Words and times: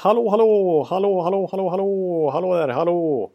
Hallå, 0.00 0.30
hallå, 0.30 0.86
hallå, 0.90 1.22
hallå, 1.22 1.48
hallå, 1.50 1.70
hallå, 1.70 2.30
hallå 2.30 2.54
där, 2.54 2.68
hallå! 2.68 3.30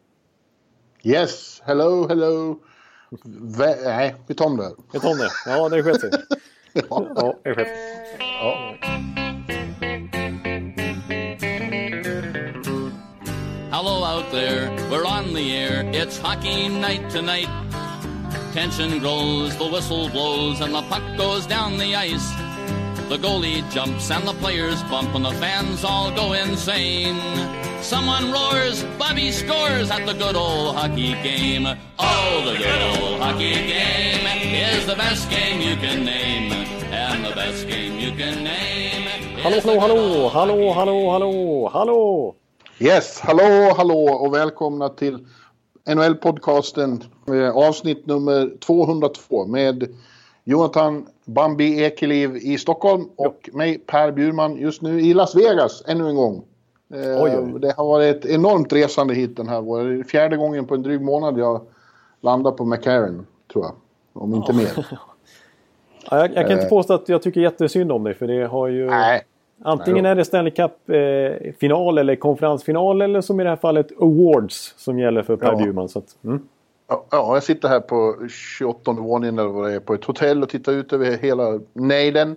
Yes, 1.02 1.62
hello, 1.66 2.08
hello. 2.08 2.56
Vä 3.58 3.76
nej, 3.84 4.14
vi 4.26 4.34
tar 4.34 4.46
om 4.46 4.56
det. 4.56 4.70
Vi 4.92 5.00
tar 5.00 5.10
om 5.10 5.18
det. 5.18 5.30
Ja, 5.46 5.68
det 5.68 5.82
sket 5.82 6.00
sig. 6.00 6.10
Ja. 6.72 7.06
Ja, 7.16 7.34
det 7.44 7.54
sket 7.54 7.68
Ja. 8.18 8.74
Hello 13.70 14.04
out 14.16 14.30
there, 14.30 14.70
we're 14.90 15.06
on 15.18 15.34
the 15.34 15.56
air. 15.56 15.84
It's 15.92 16.18
hockey 16.18 16.68
night 16.68 17.10
tonight. 17.10 17.50
Tension 18.54 19.00
grows, 19.00 19.56
the 19.56 19.68
whistle 19.68 20.08
blows, 20.08 20.60
and 20.62 20.74
the 20.74 20.82
puck 20.88 21.02
goes 21.18 21.46
down 21.46 21.78
the 21.78 21.94
ice. 21.94 22.53
The 23.08 23.18
goalie 23.18 23.70
jumps 23.70 24.10
and 24.10 24.26
the 24.26 24.32
players 24.34 24.82
bump, 24.84 25.14
and 25.14 25.24
the 25.24 25.32
fans 25.32 25.84
all 25.84 26.10
go 26.10 26.32
insane. 26.32 27.20
Someone 27.82 28.32
roars, 28.32 28.82
Bobby 28.98 29.30
scores 29.30 29.90
at 29.90 30.06
the 30.06 30.14
good 30.14 30.36
old 30.36 30.74
hockey 30.74 31.12
game. 31.22 31.66
Oh, 31.98 32.42
the 32.46 32.56
good 32.56 32.82
old 32.82 33.20
hockey 33.20 33.52
game 33.52 34.26
is 34.54 34.86
the 34.86 34.96
best 34.96 35.28
game 35.28 35.60
you 35.60 35.76
can 35.76 36.04
name. 36.04 36.50
And 36.90 37.24
the 37.24 37.34
best 37.34 37.68
game 37.68 38.00
you 38.00 38.12
can 38.12 38.42
name. 38.42 39.06
Hallå, 39.42 39.56
is 39.56 39.64
the 39.64 39.68
hallå, 39.68 39.78
good 39.78 39.90
hallå, 39.90 40.22
old 40.24 40.32
hallå, 40.32 40.74
hallå, 40.74 41.10
hallå, 41.10 41.68
hallå! 41.72 42.34
Yes, 42.78 43.20
hallå, 43.20 43.74
hallå 43.76 44.04
och 44.04 44.34
välkomna 44.34 44.88
till 44.88 45.26
NHL-podcasten 45.86 47.04
eh, 47.28 47.56
avsnitt 47.56 48.06
nummer 48.06 48.58
202 48.60 49.46
med 49.46 49.88
Jonathan 50.44 51.06
Bambi 51.24 51.82
Ekeliv 51.84 52.36
i 52.36 52.58
Stockholm 52.58 53.08
och 53.16 53.50
mig 53.52 53.78
Per 53.78 54.12
Bjurman 54.12 54.56
just 54.56 54.82
nu 54.82 55.00
i 55.00 55.14
Las 55.14 55.34
Vegas 55.36 55.82
ännu 55.86 56.08
en 56.08 56.16
gång. 56.16 56.42
Eh, 56.94 57.22
Oj, 57.22 57.38
oj. 57.38 57.60
Det 57.60 57.74
har 57.76 57.84
varit 57.84 58.16
ett 58.16 58.30
enormt 58.30 58.72
resande 58.72 59.14
hit 59.14 59.36
den 59.36 59.48
här 59.48 59.60
våren. 59.60 60.04
Fjärde 60.04 60.36
gången 60.36 60.66
på 60.66 60.74
en 60.74 60.82
dryg 60.82 61.00
månad 61.00 61.38
jag 61.38 61.60
landar 62.20 62.50
på 62.50 62.64
McCarran, 62.64 63.26
tror 63.52 63.64
jag. 63.64 63.74
Om 64.22 64.34
inte 64.34 64.52
mer. 64.52 64.86
Ja, 66.10 66.16
jag, 66.18 66.26
jag 66.34 66.34
kan 66.46 66.52
inte 66.52 66.64
Eh. 66.64 66.68
påstå 66.68 66.94
att 66.94 67.08
jag 67.08 67.22
tycker 67.22 67.40
jättesynd 67.40 67.92
om 67.92 68.04
dig 68.04 68.14
för 68.14 68.26
det 68.26 68.46
har 68.46 68.68
ju... 68.68 68.86
Nej, 68.86 69.22
Antingen 69.62 70.06
är 70.06 70.14
det 70.14 70.24
Stanley 70.24 70.50
Cup-final 70.52 71.98
eller 71.98 72.16
konferensfinal 72.16 73.02
eller 73.02 73.20
som 73.20 73.40
i 73.40 73.42
det 73.44 73.48
här 73.48 73.56
fallet 73.56 73.86
Awards 74.00 74.74
som 74.76 74.98
gäller 74.98 75.22
för 75.22 75.36
Per 75.36 75.46
Ja. 75.52 75.56
Bjurman. 75.56 75.88
Så 75.88 75.98
att, 75.98 76.16
mm. 76.24 76.42
Ja, 76.88 77.06
Ja, 77.10 77.34
jag 77.34 77.42
sitter 77.42 77.68
här 77.68 77.80
på 77.80 78.28
28 78.28 78.92
våningen 78.92 79.38
eller 79.38 79.48
vad 79.48 79.68
det 79.70 79.74
är 79.74 79.80
på 79.80 79.94
ett 79.94 80.04
hotell 80.04 80.42
och 80.42 80.48
tittar 80.48 80.72
ut 80.72 80.92
över 80.92 81.16
hela 81.16 81.60
nejden. 81.72 82.36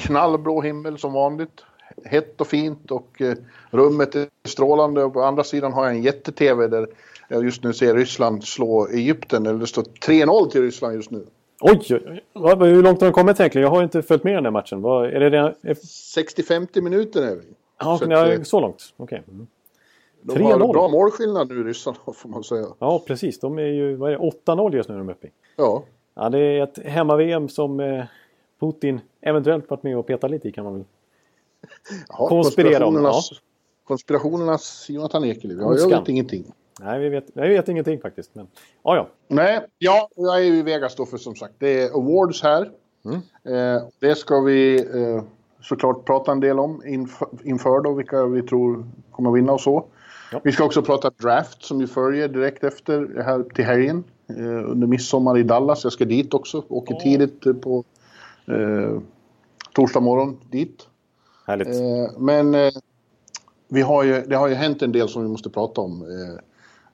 Knallblå 0.00 0.60
himmel 0.60 0.98
som 0.98 1.12
vanligt. 1.12 1.64
Hett 2.04 2.40
och 2.40 2.46
fint 2.46 2.90
och 2.90 3.20
eh, 3.20 3.34
rummet 3.70 4.14
är 4.14 4.26
strålande 4.48 5.04
och 5.04 5.12
på 5.12 5.22
andra 5.22 5.44
sidan 5.44 5.72
har 5.72 5.84
jag 5.84 5.94
en 5.94 6.02
jätte-tv 6.02 6.68
där 6.68 6.86
jag 7.28 7.44
just 7.44 7.62
nu 7.62 7.72
ser 7.72 7.94
Ryssland 7.94 8.44
slå 8.44 8.88
Egypten. 8.88 9.46
Eller 9.46 9.58
det 9.58 9.66
står 9.66 9.82
3-0 9.82 10.50
till 10.50 10.62
Ryssland 10.62 10.94
just 10.94 11.10
nu. 11.10 11.26
Oj, 11.60 11.80
Hur 12.60 12.82
långt 12.82 13.00
har 13.00 13.08
de 13.08 13.12
kommit 13.12 13.40
egentligen? 13.40 13.62
Jag 13.62 13.70
har 13.70 13.82
inte 13.82 14.02
följt 14.02 14.24
med 14.24 14.34
den 14.34 14.44
här 14.44 14.50
matchen. 14.50 14.82
Vad, 14.82 15.06
är 15.06 15.20
det 15.20 15.30
redan... 15.30 15.54
är- 15.62 15.74
60-50 15.74 16.80
minuter 16.80 17.22
är 17.22 17.36
vi. 17.36 17.42
Ja, 17.80 17.98
Så 17.98 18.12
att, 18.12 18.28
eh, 18.28 18.42
så 18.42 18.60
långt. 18.60 18.94
Okej. 18.96 19.22
Mm. 19.28 19.46
De 20.26 20.42
har 20.42 20.58
3-0. 20.58 20.72
bra 20.72 20.88
målskillnad 20.88 21.48
nu 21.48 21.64
ryssarna 21.64 21.96
får 22.14 22.28
man 22.28 22.44
säga. 22.44 22.66
Ja, 22.78 23.02
precis. 23.06 23.40
De 23.40 23.58
är 23.58 23.62
ju 23.62 23.96
vad 23.96 24.12
är 24.12 24.18
det, 24.18 24.30
8-0 24.46 24.76
just 24.76 24.88
nu 24.88 24.94
är 24.94 24.98
de 24.98 25.08
uppe 25.08 25.26
i. 25.26 25.30
Ja, 25.56 25.84
Ja, 26.14 26.28
det 26.28 26.38
är 26.38 26.62
ett 26.62 26.78
hemma-VM 26.78 27.48
som 27.48 27.80
eh, 27.80 28.04
Putin 28.60 29.00
eventuellt 29.20 29.70
varit 29.70 29.82
med 29.82 29.98
och 29.98 30.06
petat 30.06 30.30
lite 30.30 30.48
i 30.48 30.52
kan 30.52 30.64
man 30.64 30.74
väl. 30.74 30.84
Jaha, 32.08 32.28
Konspirera 32.28 32.86
om, 32.86 32.94
konspirationernas, 32.94 33.30
konspirationernas 33.84 34.86
Jonathan 34.88 35.24
Ekeliv. 35.24 35.58
Ja, 35.60 35.76
jag 35.78 35.88
vet 35.88 36.08
ingenting. 36.08 36.52
Nej, 36.80 37.00
vi 37.00 37.08
vet, 37.08 37.24
jag 37.34 37.48
vet 37.48 37.68
ingenting 37.68 38.00
faktiskt. 38.00 38.34
Men, 38.34 38.46
ja, 38.82 38.96
ja. 38.96 39.08
Nej, 39.28 39.60
ja, 39.78 40.08
jag 40.16 40.36
är 40.38 40.42
ju 40.44 40.56
i 40.56 40.62
Vegas 40.62 40.94
då 40.96 41.06
för 41.06 41.16
som 41.16 41.34
sagt. 41.34 41.54
Det 41.58 41.82
är 41.82 41.90
awards 41.90 42.42
här. 42.42 42.70
Mm. 43.04 43.16
Eh, 43.44 43.82
det 43.98 44.14
ska 44.14 44.40
vi 44.40 44.76
eh, 44.76 45.22
såklart 45.60 46.04
prata 46.04 46.32
en 46.32 46.40
del 46.40 46.58
om 46.58 46.86
inför, 46.86 47.28
inför 47.44 47.80
då, 47.80 47.92
vilka 47.92 48.26
vi 48.26 48.42
tror 48.42 48.86
kommer 49.10 49.30
vinna 49.30 49.52
och 49.52 49.60
så. 49.60 49.84
Ja. 50.32 50.40
Vi 50.44 50.52
ska 50.52 50.64
också 50.64 50.82
prata 50.82 51.10
draft 51.10 51.64
som 51.64 51.80
ju 51.80 51.86
följer 51.86 52.28
direkt 52.28 52.64
efter 52.64 53.22
här 53.24 53.42
till 53.54 53.64
helgen. 53.64 54.04
Eh, 54.28 54.70
under 54.70 54.86
midsommar 54.86 55.38
i 55.38 55.42
Dallas. 55.42 55.84
Jag 55.84 55.92
ska 55.92 56.04
dit 56.04 56.34
också. 56.34 56.64
Åker 56.68 56.94
Åh. 56.94 57.02
tidigt 57.02 57.62
på 57.62 57.84
eh, 58.46 58.98
torsdag 59.72 60.00
morgon 60.00 60.36
dit. 60.50 60.88
Härligt. 61.46 61.68
Eh, 61.68 62.18
men 62.18 62.54
eh, 62.54 62.72
vi 63.68 63.82
har 63.82 64.04
ju, 64.04 64.20
det 64.26 64.36
har 64.36 64.48
ju 64.48 64.54
hänt 64.54 64.82
en 64.82 64.92
del 64.92 65.08
som 65.08 65.22
vi 65.22 65.28
måste 65.28 65.50
prata 65.50 65.80
om 65.80 66.02
eh, 66.02 66.40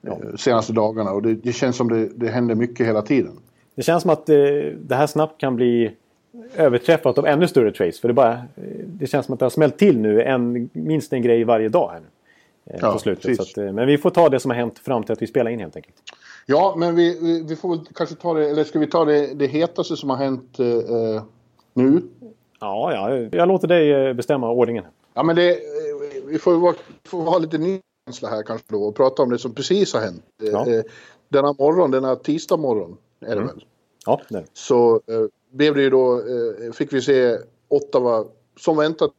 Ja. 0.01 0.11
eh, 0.11 0.35
senaste 0.35 0.73
dagarna 0.73 1.11
och 1.11 1.21
det, 1.21 1.35
det 1.35 1.53
känns 1.53 1.75
som 1.75 1.89
det, 1.89 2.09
det 2.15 2.27
händer 2.27 2.55
mycket 2.55 2.87
hela 2.87 3.01
tiden. 3.01 3.39
Det 3.75 3.81
känns 3.81 4.01
som 4.01 4.11
att 4.11 4.29
eh, 4.29 4.35
det 4.79 4.95
här 4.95 5.07
snabbt 5.07 5.41
kan 5.41 5.55
bli 5.55 5.91
överträffat 6.55 7.17
av 7.17 7.25
ännu 7.25 7.47
större 7.47 7.71
trades. 7.71 7.99
För 7.99 8.07
det, 8.07 8.13
bara, 8.13 8.41
det 8.85 9.07
känns 9.07 9.25
som 9.25 9.33
att 9.33 9.39
det 9.39 9.45
har 9.45 9.49
smält 9.49 9.77
till 9.77 9.97
nu 9.99 10.21
en, 10.21 10.69
minst 10.73 11.13
en 11.13 11.21
grej 11.21 11.43
varje 11.43 11.69
dag 11.69 11.89
här 11.93 11.99
nu. 11.99 12.05
Eh, 12.65 12.77
Ja, 12.81 12.93
på 12.93 12.99
slutet. 12.99 13.39
att, 13.39 13.57
eh, 13.57 13.71
men 13.73 13.87
vi 13.87 13.97
får 13.97 14.09
ta 14.09 14.29
det 14.29 14.39
som 14.39 14.51
har 14.51 14.55
hänt 14.55 14.79
fram 14.79 15.03
till 15.03 15.13
att 15.13 15.21
vi 15.21 15.27
spelar 15.27 15.51
in 15.51 15.59
helt 15.59 15.75
enkelt. 15.75 15.95
Ja, 16.45 16.73
men 16.77 16.95
vi, 16.95 17.19
vi, 17.21 17.43
vi 17.43 17.55
får 17.55 17.69
väl 17.69 17.85
kanske 17.95 18.15
ta 18.15 18.33
det, 18.33 18.49
eller 18.49 18.63
ska 18.63 18.79
vi 18.79 18.87
ta 18.87 19.05
det, 19.05 19.33
det 19.33 19.47
hetaste 19.47 19.95
som 19.97 20.09
har 20.09 20.17
hänt 20.17 20.59
eh, 20.59 20.67
eh, 20.67 21.23
nu? 21.73 22.01
Ja, 22.59 22.93
ja, 22.93 23.17
jag 23.31 23.47
låter 23.47 23.67
dig 23.67 24.13
bestämma 24.13 24.51
ordningen. 24.51 24.83
Ja, 25.13 25.23
men 25.23 25.35
det, 25.35 25.59
vi 26.27 26.39
får, 26.39 26.53
vara, 26.57 26.75
får 27.05 27.21
ha 27.21 27.37
lite 27.37 27.57
ny 27.57 27.79
känsla 28.07 28.29
här 28.29 28.43
kanske 28.43 28.65
då 28.69 28.83
och 28.83 28.95
prata 28.95 29.23
om 29.23 29.29
det 29.29 29.37
som 29.39 29.53
precis 29.53 29.93
har 29.93 30.01
hänt. 30.01 30.23
Ja. 30.41 30.65
denna 31.29 31.53
morgon, 31.53 31.91
denna 31.91 32.15
tisdag 32.15 32.57
morgon 32.57 32.97
är 33.21 33.25
det 33.29 33.33
Mm. 33.41 33.47
väl? 33.47 33.65
Ja, 34.05 34.21
det. 34.29 34.45
så 34.53 34.95
eh, 34.95 35.25
blev 35.51 35.75
det 35.75 35.81
ju 35.81 35.89
då, 35.89 36.13
eh, 36.19 36.71
fick 36.73 36.93
vi 36.93 37.01
se 37.01 37.37
Ottawa 37.67 38.25
som 38.59 38.77
väntat 38.77 39.11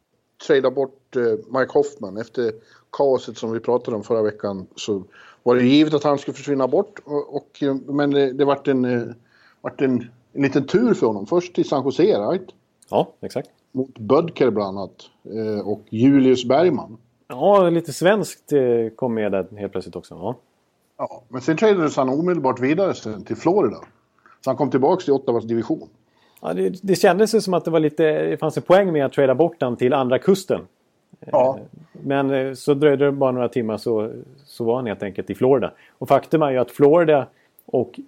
trada 0.47 0.71
bort 0.71 1.17
Mike 1.47 1.73
Hoffman 1.73 2.17
efter 2.17 2.53
kaoset 2.93 3.39
som 3.39 3.53
vi 3.53 3.61
pratade 3.61 3.97
om 3.97 4.03
förra 4.03 4.23
veckan 4.23 4.67
så 4.77 5.05
var 5.43 5.57
det 5.57 5.65
givet 5.65 5.95
att 5.95 6.05
han 6.05 6.19
skulle 6.19 6.35
försvinna 6.35 6.69
bort 6.69 6.99
och, 7.05 7.37
och 7.37 7.63
men 7.95 8.11
det, 8.11 8.33
det 8.33 8.45
vart 8.45 8.69
en, 8.69 8.85
eh, 8.85 9.15
vart 9.61 9.81
en, 9.81 10.11
en 10.33 10.43
liten 10.43 10.67
tur 10.67 10.95
för 10.95 11.07
honom. 11.07 11.27
Först 11.27 11.55
till 11.55 11.69
San 11.69 11.85
Jose, 11.85 12.03
right? 12.03 12.49
Ja, 12.91 13.13
exakt. 13.21 13.51
Mot 13.73 13.99
Bödker 13.99 14.51
bland 14.51 14.79
annat 14.79 15.11
eh, 15.25 15.69
och 15.69 15.81
Julius 15.91 16.45
Bergman. 16.45 16.97
Ja, 17.29 17.71
lite 17.71 17.93
svenskt 17.93 18.53
eh, 18.53 18.61
kom 18.97 19.15
med 19.15 19.33
där 19.33 19.47
helt 19.57 19.73
plötsligt 19.73 19.97
också. 19.97 20.15
Ja. 20.15 20.37
Ja, 20.97 21.23
men 21.29 21.41
sen 21.41 21.57
tradades 21.57 21.97
han 21.97 22.09
omedelbart 22.09 22.61
vidare 22.61 22.95
sen 22.95 23.25
till 23.25 23.37
Florida. 23.37 23.77
Så 24.41 24.51
han 24.51 24.57
kom 24.57 24.71
tillbaka 24.71 25.05
till 25.05 25.13
Ottawas 25.13 25.45
division. 25.45 25.89
Ja, 26.41 26.55
det, 26.55 26.83
det 26.83 26.97
kändes 26.97 27.45
som 27.45 27.55
att 27.55 27.65
det, 27.65 27.71
var 27.71 27.81
lite, 27.81 28.03
det 28.23 28.37
fanns 28.37 28.57
en 28.57 28.63
poäng 28.63 28.93
med 28.93 29.07
att 29.07 29.13
trada 29.13 29.35
bort 29.35 29.61
den 29.61 29.77
till 29.77 29.93
andra 29.93 30.19
kusten. 30.19 30.61
Ja, 31.33 31.59
Men 31.93 32.31
eh, 32.31 32.53
så 32.55 32.75
dröjde 32.75 33.05
det 33.05 33.13
bara 33.13 33.33
några 33.33 33.49
timmar 33.49 33.77
så, 33.77 34.11
så 34.45 34.65
var 34.65 34.77
han 34.77 34.87
helt 34.87 35.03
enkelt 35.03 35.31
i 35.31 35.35
Florida. 35.35 35.73
Och 35.99 36.09
faktum 36.09 36.43
är 36.43 36.51
ju 36.51 36.59
att 36.59 36.71
Florida 36.71 37.27
och 37.67 38.01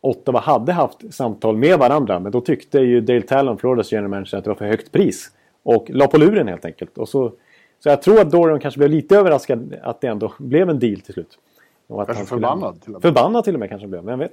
Ottawa 0.00 0.40
hade 0.40 0.72
haft 0.72 1.14
samtal 1.14 1.56
med 1.56 1.78
varandra. 1.78 2.18
Men 2.20 2.32
då 2.32 2.40
tyckte 2.40 2.78
ju 2.78 3.00
Dale 3.00 3.22
Talon, 3.22 3.58
Floridas 3.58 3.92
general 3.92 4.10
manager, 4.10 4.38
att 4.38 4.44
det 4.44 4.50
var 4.50 4.54
för 4.54 4.66
högt 4.66 4.92
pris. 4.92 5.30
Och 5.62 5.86
la 5.90 6.06
på 6.06 6.18
luren 6.18 6.48
helt 6.48 6.64
enkelt. 6.64 6.98
Och 6.98 7.08
så, 7.08 7.32
så 7.78 7.88
jag 7.88 8.02
tror 8.02 8.20
att 8.20 8.30
Dorian 8.30 8.60
kanske 8.60 8.78
blev 8.78 8.90
lite 8.90 9.16
överraskad 9.16 9.74
att 9.82 10.00
det 10.00 10.06
ändå 10.06 10.32
blev 10.38 10.70
en 10.70 10.78
deal 10.78 11.00
till 11.00 11.14
slut. 11.14 11.38
Och 11.86 12.02
att 12.02 12.06
Kanske 12.08 12.20
han 12.20 12.26
skulle- 12.26 12.40
förbannad 12.40 12.80
till 12.82 12.94
och 12.94 13.02
med. 13.04 13.14
Förbannad 13.14 13.44
till 13.44 13.54
och 13.54 13.60
med 13.60 13.68
kanske 13.68 13.88
blev, 13.88 14.04
vem 14.04 14.18
vet. 14.18 14.32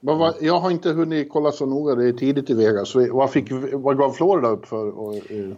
Vad 0.00 0.34
jag 0.40 0.58
har 0.60 0.70
inte 0.70 0.90
hunnit 0.92 1.28
kolla 1.32 1.50
så 1.52 1.66
noga, 1.66 1.94
det 1.94 2.08
är 2.08 2.12
tidigt 2.12 2.50
i 2.50 2.54
Vegas. 2.54 2.88
Så 2.88 3.14
vad, 3.16 3.30
fick, 3.30 3.52
vad 3.72 3.98
gav 3.98 4.10
Florida 4.10 4.48
upp 4.48 4.66
för? 4.66 4.98
Och, 4.98 5.14
eh, 5.14 5.50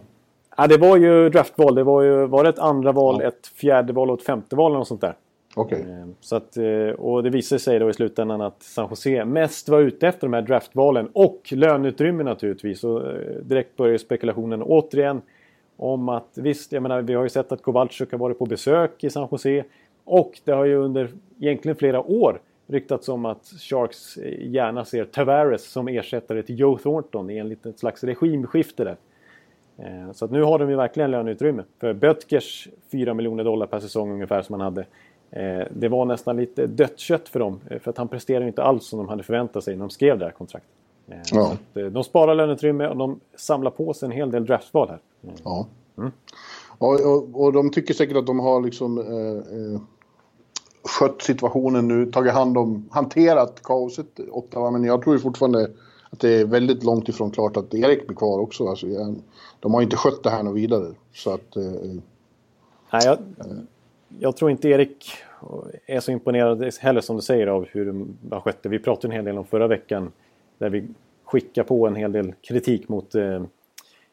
Ja, 0.57 0.67
det 0.67 0.77
var 0.77 0.97
ju 0.97 1.29
draftval. 1.29 1.75
Det 1.75 1.83
var 1.83 2.01
ju 2.01 2.25
var 2.27 2.43
det 2.43 2.49
ett 2.49 2.59
andra 2.59 2.91
val, 2.91 3.17
Ja. 3.21 3.27
ett 3.27 3.47
fjärde 3.47 3.93
val 3.93 4.09
och 4.11 4.19
ett 4.19 4.25
femte 4.25 4.55
val 4.55 4.71
eller 4.71 4.79
något 4.79 4.87
sånt 4.87 5.01
där. 5.01 5.13
Okej. 5.55 5.81
Eh, 5.89 6.07
Så 6.19 6.35
att, 6.35 6.57
eh, 6.57 6.89
och 6.97 7.23
det 7.23 7.29
visade 7.29 7.59
sig 7.59 7.79
då 7.79 7.89
i 7.89 7.93
slutändan 7.93 8.41
att 8.41 8.63
San 8.63 8.87
Jose 8.89 9.25
mest 9.25 9.69
var 9.69 9.79
ute 9.81 10.07
efter 10.07 10.27
de 10.27 10.33
här 10.33 10.41
draftvalen 10.41 11.09
och 11.13 11.41
löneutrymme 11.51 12.23
naturligtvis. 12.23 12.83
Och 12.83 13.07
eh, 13.07 13.15
direkt 13.43 13.77
började 13.77 13.99
spekulationen 13.99 14.61
återigen 14.63 15.21
om 15.77 16.09
att 16.09 16.29
visst, 16.35 16.71
jag 16.71 16.83
menar 16.83 17.01
vi 17.01 17.13
har 17.13 17.23
ju 17.23 17.29
sett 17.29 17.51
att 17.51 17.61
Kowalczyk 17.61 18.11
har 18.11 18.17
varit 18.19 18.39
på 18.39 18.45
besök 18.45 19.03
i 19.03 19.09
San 19.09 19.27
Jose. 19.31 19.63
Och 20.03 20.39
det 20.43 20.51
har 20.51 20.65
ju 20.65 20.75
under 20.75 21.09
egentligen 21.41 21.75
flera 21.75 22.01
år 22.01 22.39
ryktats 22.67 23.09
om 23.09 23.25
att 23.25 23.45
Sharks 23.69 24.17
eh, 24.17 24.47
gärna 24.51 24.85
ser 24.85 25.05
Tavares 25.05 25.71
som 25.71 25.87
ersättare 25.87 26.43
till 26.43 26.59
Joe 26.59 26.77
Thornton 26.77 27.29
i 27.29 27.37
en 27.37 27.49
liten 27.49 27.73
slags 27.73 28.03
regimskifte 28.03 28.83
där. 28.83 28.95
Eh, 29.77 30.11
Så 30.13 30.27
nu 30.27 30.43
har 30.43 30.59
de 30.59 30.69
ju 30.69 30.75
verkligen 30.75 31.11
löneutrymme. 31.11 31.63
För 31.79 31.93
Bötkers 31.93 32.67
4 32.91 33.13
miljoner 33.13 33.43
dollar 33.43 33.67
per 33.67 33.79
säsong 33.79 34.11
ungefär 34.11 34.41
som 34.41 34.53
han 34.53 34.61
hade. 34.61 34.85
eh, 35.31 35.67
Det 35.71 35.87
var 35.87 36.05
nästan 36.05 36.37
lite 36.37 36.67
dött 36.67 36.99
kött 36.99 37.29
för 37.29 37.39
dem. 37.39 37.59
eh, 37.69 37.79
För 37.79 37.89
att 37.91 37.97
han 37.97 38.07
presterade 38.07 38.45
ju 38.45 38.47
inte 38.47 38.63
alls 38.63 38.85
som 38.87 38.99
de 38.99 39.09
hade 39.09 39.23
förväntat 39.23 39.63
sig 39.63 39.75
när 39.75 39.79
de 39.79 39.89
skrev 39.89 40.19
det 40.19 40.25
här 40.25 40.31
kontraktet. 40.31 40.69
Ja. 41.31 41.57
De 41.73 42.03
sparar 42.03 42.35
löneutrymme 42.35 42.87
och 42.87 42.97
de 42.97 43.19
samlar 43.35 43.71
på 43.71 43.93
sig 43.93 44.05
en 44.05 44.11
hel 44.11 44.31
del 44.31 44.45
draftval 44.45 44.89
här. 44.89 44.99
Mm. 45.23 45.35
Ja. 45.43 45.67
Och, 46.77 47.01
och, 47.01 47.41
och 47.43 47.53
de 47.53 47.71
tycker 47.71 47.93
säkert 47.93 48.17
att 48.17 48.25
de 48.27 48.39
har 48.39 48.61
liksom 48.61 48.97
eh, 48.97 49.81
skött 50.83 51.21
situationen 51.21 51.87
nu, 51.87 52.05
tagit 52.11 52.33
hand 52.33 52.57
om, 52.57 52.89
hanterat 52.91 53.63
kaoset 53.63 54.19
Ottawa. 54.31 54.71
Men 54.71 54.83
jag 54.83 55.01
tror 55.01 55.15
ju 55.15 55.21
fortfarande 55.21 55.69
att 56.09 56.19
det 56.19 56.29
är 56.29 56.45
väldigt 56.45 56.83
långt 56.83 57.09
ifrån 57.09 57.31
klart 57.31 57.57
att 57.57 57.73
Erik 57.73 58.07
blir 58.07 58.17
kvar 58.17 58.39
också. 58.39 58.67
Alltså, 58.67 58.87
de 59.59 59.73
har 59.73 59.81
inte 59.81 59.95
skött 59.95 60.23
det 60.23 60.29
här 60.29 60.43
något 60.43 60.55
vidare. 60.55 60.93
Så 61.13 61.33
att... 61.33 61.55
Eh, 61.55 61.63
Nej, 62.91 63.01
jag, 63.05 63.17
jag 64.19 64.37
tror 64.37 64.51
inte 64.51 64.69
Erik 64.69 65.11
är 65.85 65.99
så 65.99 66.11
imponerad 66.11 66.73
heller 66.79 67.01
som 67.01 67.15
du 67.15 67.21
säger 67.21 67.47
av 67.47 67.65
hur 67.71 67.85
de 67.85 68.17
har 68.31 68.41
skött 68.41 68.63
det. 68.63 68.69
Vi 68.69 68.79
pratade 68.79 69.07
en 69.07 69.15
hel 69.15 69.25
del 69.25 69.37
om 69.37 69.45
förra 69.45 69.67
veckan 69.67 70.11
där 70.57 70.69
vi 70.69 70.87
skickar 71.23 71.63
på 71.63 71.87
en 71.87 71.95
hel 71.95 72.11
del 72.11 72.33
kritik 72.41 72.89
mot 72.89 73.15
eh, 73.15 73.43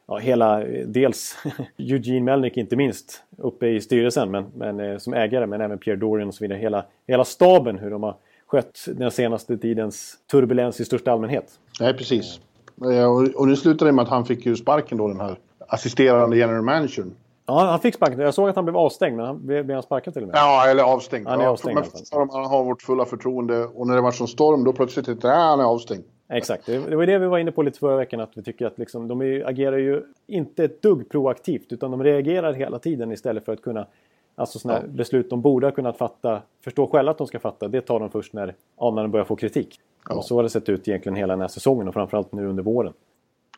ja, 0.06 0.18
hela, 0.18 0.64
dels 0.86 1.36
Eugene 1.76 2.20
Melnick 2.20 2.56
inte 2.56 2.76
minst 2.76 3.22
uppe 3.36 3.68
i 3.68 3.80
styrelsen 3.80 4.30
men, 4.30 4.44
men 4.56 4.80
eh, 4.80 4.98
som 4.98 5.14
ägare 5.14 5.46
men 5.46 5.60
även 5.60 5.78
Pierre 5.78 5.98
Dorian 5.98 6.28
och 6.28 6.34
så 6.34 6.44
vidare. 6.44 6.58
Hela, 6.58 6.84
hela 7.06 7.24
staben 7.24 7.78
hur 7.78 7.90
de 7.90 8.02
har 8.02 8.16
skött 8.52 8.84
den 8.86 9.10
senaste 9.10 9.58
tidens 9.58 10.18
turbulens 10.30 10.80
i 10.80 10.84
största 10.84 11.12
allmänhet. 11.12 11.58
Nej, 11.80 11.94
precis. 11.94 12.40
Och, 12.80 13.40
och 13.40 13.48
nu 13.48 13.56
slutade 13.56 13.88
det 13.88 13.92
med 13.94 14.02
att 14.02 14.08
han 14.08 14.24
fick 14.24 14.46
ju 14.46 14.56
sparken 14.56 14.98
då 14.98 15.08
den 15.08 15.20
här 15.20 15.38
assisterande 15.68 16.36
general 16.36 16.62
managern. 16.62 17.14
Ja, 17.46 17.64
han 17.64 17.80
fick 17.80 17.94
sparken. 17.94 18.20
Jag 18.20 18.34
såg 18.34 18.48
att 18.48 18.56
han 18.56 18.64
blev 18.64 18.76
avstängd, 18.76 19.16
men 19.16 19.26
han 19.26 19.46
blev, 19.46 19.64
blev 19.64 19.74
han 19.76 19.82
sparkad 19.82 20.14
till 20.14 20.22
och 20.22 20.28
med? 20.28 20.36
Ja, 20.36 20.66
eller 20.68 20.82
avstängd. 20.82 21.26
Han 21.26 21.40
är 21.40 21.46
avstängd. 21.46 21.78
Ja, 22.10 22.18
men 22.18 22.30
han 22.30 22.44
har 22.44 22.64
vårt 22.64 22.82
fulla 22.82 23.04
förtroende 23.04 23.64
och 23.64 23.86
när 23.86 23.94
det 23.94 24.00
var 24.00 24.12
som 24.12 24.26
storm 24.26 24.64
då 24.64 24.72
plötsligt 24.72 25.08
inte 25.08 25.26
ja, 25.26 25.34
han 25.34 25.60
är 25.60 25.64
avstängd. 25.64 26.04
Exakt, 26.28 26.66
det 26.66 26.96
var 26.96 27.06
det 27.06 27.18
vi 27.18 27.26
var 27.26 27.38
inne 27.38 27.52
på 27.52 27.62
lite 27.62 27.78
förra 27.78 27.96
veckan 27.96 28.20
att 28.20 28.30
vi 28.34 28.42
tycker 28.42 28.66
att 28.66 28.78
liksom, 28.78 29.08
de 29.08 29.42
agerar 29.46 29.78
ju 29.78 30.02
inte 30.26 30.64
ett 30.64 30.82
dugg 30.82 31.08
proaktivt 31.08 31.72
utan 31.72 31.90
de 31.90 32.04
reagerar 32.04 32.52
hela 32.52 32.78
tiden 32.78 33.12
istället 33.12 33.44
för 33.44 33.52
att 33.52 33.62
kunna 33.62 33.86
Alltså 34.34 34.58
sådana 34.58 34.80
ja. 34.80 34.86
beslut 34.88 35.30
de 35.30 35.40
borde 35.40 35.66
ha 35.66 35.72
kunnat 35.72 35.98
fatta, 35.98 36.42
förstå 36.60 36.86
själva 36.86 37.10
att 37.10 37.18
de 37.18 37.26
ska 37.26 37.38
fatta, 37.38 37.68
det 37.68 37.80
tar 37.80 38.00
de 38.00 38.10
först 38.10 38.32
när 38.32 38.54
anarna 38.76 39.08
börjar 39.08 39.24
få 39.24 39.36
kritik. 39.36 39.80
Ja. 40.08 40.14
Och 40.14 40.24
så 40.24 40.36
har 40.36 40.42
det 40.42 40.50
sett 40.50 40.68
ut 40.68 40.88
egentligen 40.88 41.16
hela 41.16 41.32
den 41.32 41.40
här 41.40 41.48
säsongen 41.48 41.88
och 41.88 41.94
framförallt 41.94 42.32
nu 42.32 42.46
under 42.46 42.62
våren. 42.62 42.92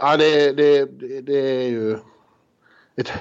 Ja, 0.00 0.16
det, 0.16 0.52
det, 0.52 0.84
det 1.20 1.64
är 1.64 1.68
ju 1.68 1.92
ett, 2.96 3.12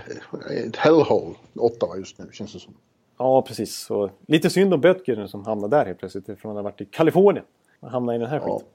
ett 0.65 0.75
hellhole, 0.75 1.35
Ottawa 1.55 1.97
just 1.97 2.17
nu 2.19 2.29
känns 2.31 2.53
det 2.53 2.59
som. 2.59 2.73
Ja, 3.17 3.41
precis. 3.41 3.91
Och 3.91 4.09
lite 4.27 4.50
synd 4.50 4.73
om 4.73 4.81
Böttger 4.81 5.27
som 5.27 5.45
hamnade 5.45 5.77
där 5.77 5.85
helt 5.85 6.00
plötsligt 6.00 6.25
från 6.25 6.51
att 6.51 6.57
ha 6.57 6.61
varit 6.61 6.81
i 6.81 6.85
Kalifornien. 6.85 7.45
Han 7.81 7.89
hamnade 7.89 8.15
i 8.15 8.19
den 8.19 8.29
här 8.29 8.38
ja. 8.38 8.44
skiten. 8.44 8.67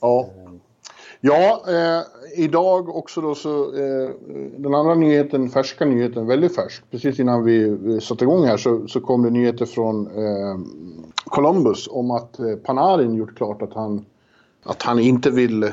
Ja. 0.00 0.28
Ja, 1.20 1.64
eh, 1.68 2.02
idag 2.44 2.96
också 2.96 3.20
då 3.20 3.34
så, 3.34 3.74
eh, 3.74 4.10
den 4.56 4.74
andra 4.74 4.94
nyheten, 4.94 5.48
färska 5.48 5.84
nyheten, 5.84 6.26
väldigt 6.26 6.54
färsk. 6.54 6.90
Precis 6.90 7.20
innan 7.20 7.44
vi, 7.44 7.76
vi 7.82 8.00
satte 8.00 8.24
igång 8.24 8.44
här 8.44 8.56
så, 8.56 8.88
så 8.88 9.00
kom 9.00 9.22
det 9.22 9.30
nyheter 9.30 9.66
från 9.66 10.06
eh, 10.06 10.58
Columbus 11.24 11.88
om 11.90 12.10
att 12.10 12.38
eh, 12.38 12.56
Panarin 12.56 13.14
gjort 13.14 13.36
klart 13.36 13.62
att 13.62 13.74
han, 13.74 14.04
att 14.62 14.82
han 14.82 14.98
inte 14.98 15.30
vill, 15.30 15.72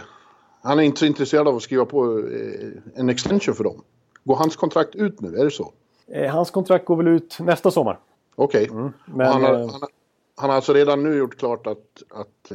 han 0.62 0.80
är 0.80 0.84
inte 0.84 1.00
så 1.00 1.06
intresserad 1.06 1.48
av 1.48 1.56
att 1.56 1.62
skriva 1.62 1.86
på 1.86 2.20
eh, 2.20 3.00
en 3.00 3.10
extension 3.10 3.56
för 3.56 3.64
dem. 3.64 3.82
Går 4.24 4.36
hans 4.36 4.56
kontrakt 4.56 4.96
ut 4.96 5.22
nu, 5.22 5.36
är 5.38 5.46
det 5.46 5.52
så? 5.52 5.72
Eh, 6.08 6.32
hans 6.32 6.52
kontrakt 6.52 6.86
går 6.86 6.96
väl 6.96 7.08
ut 7.08 7.38
nästa 7.40 7.72
sommar. 7.72 8.00
Okej. 8.36 8.70
Okay. 8.72 8.78
Mm, 8.78 8.94
han, 9.20 9.44
har, 9.44 9.54
han, 9.54 9.70
han 10.36 10.50
har 10.50 10.56
alltså 10.56 10.74
redan 10.74 11.04
nu 11.04 11.18
gjort 11.18 11.38
klart 11.38 11.68
att, 11.68 12.04
att 12.10 12.52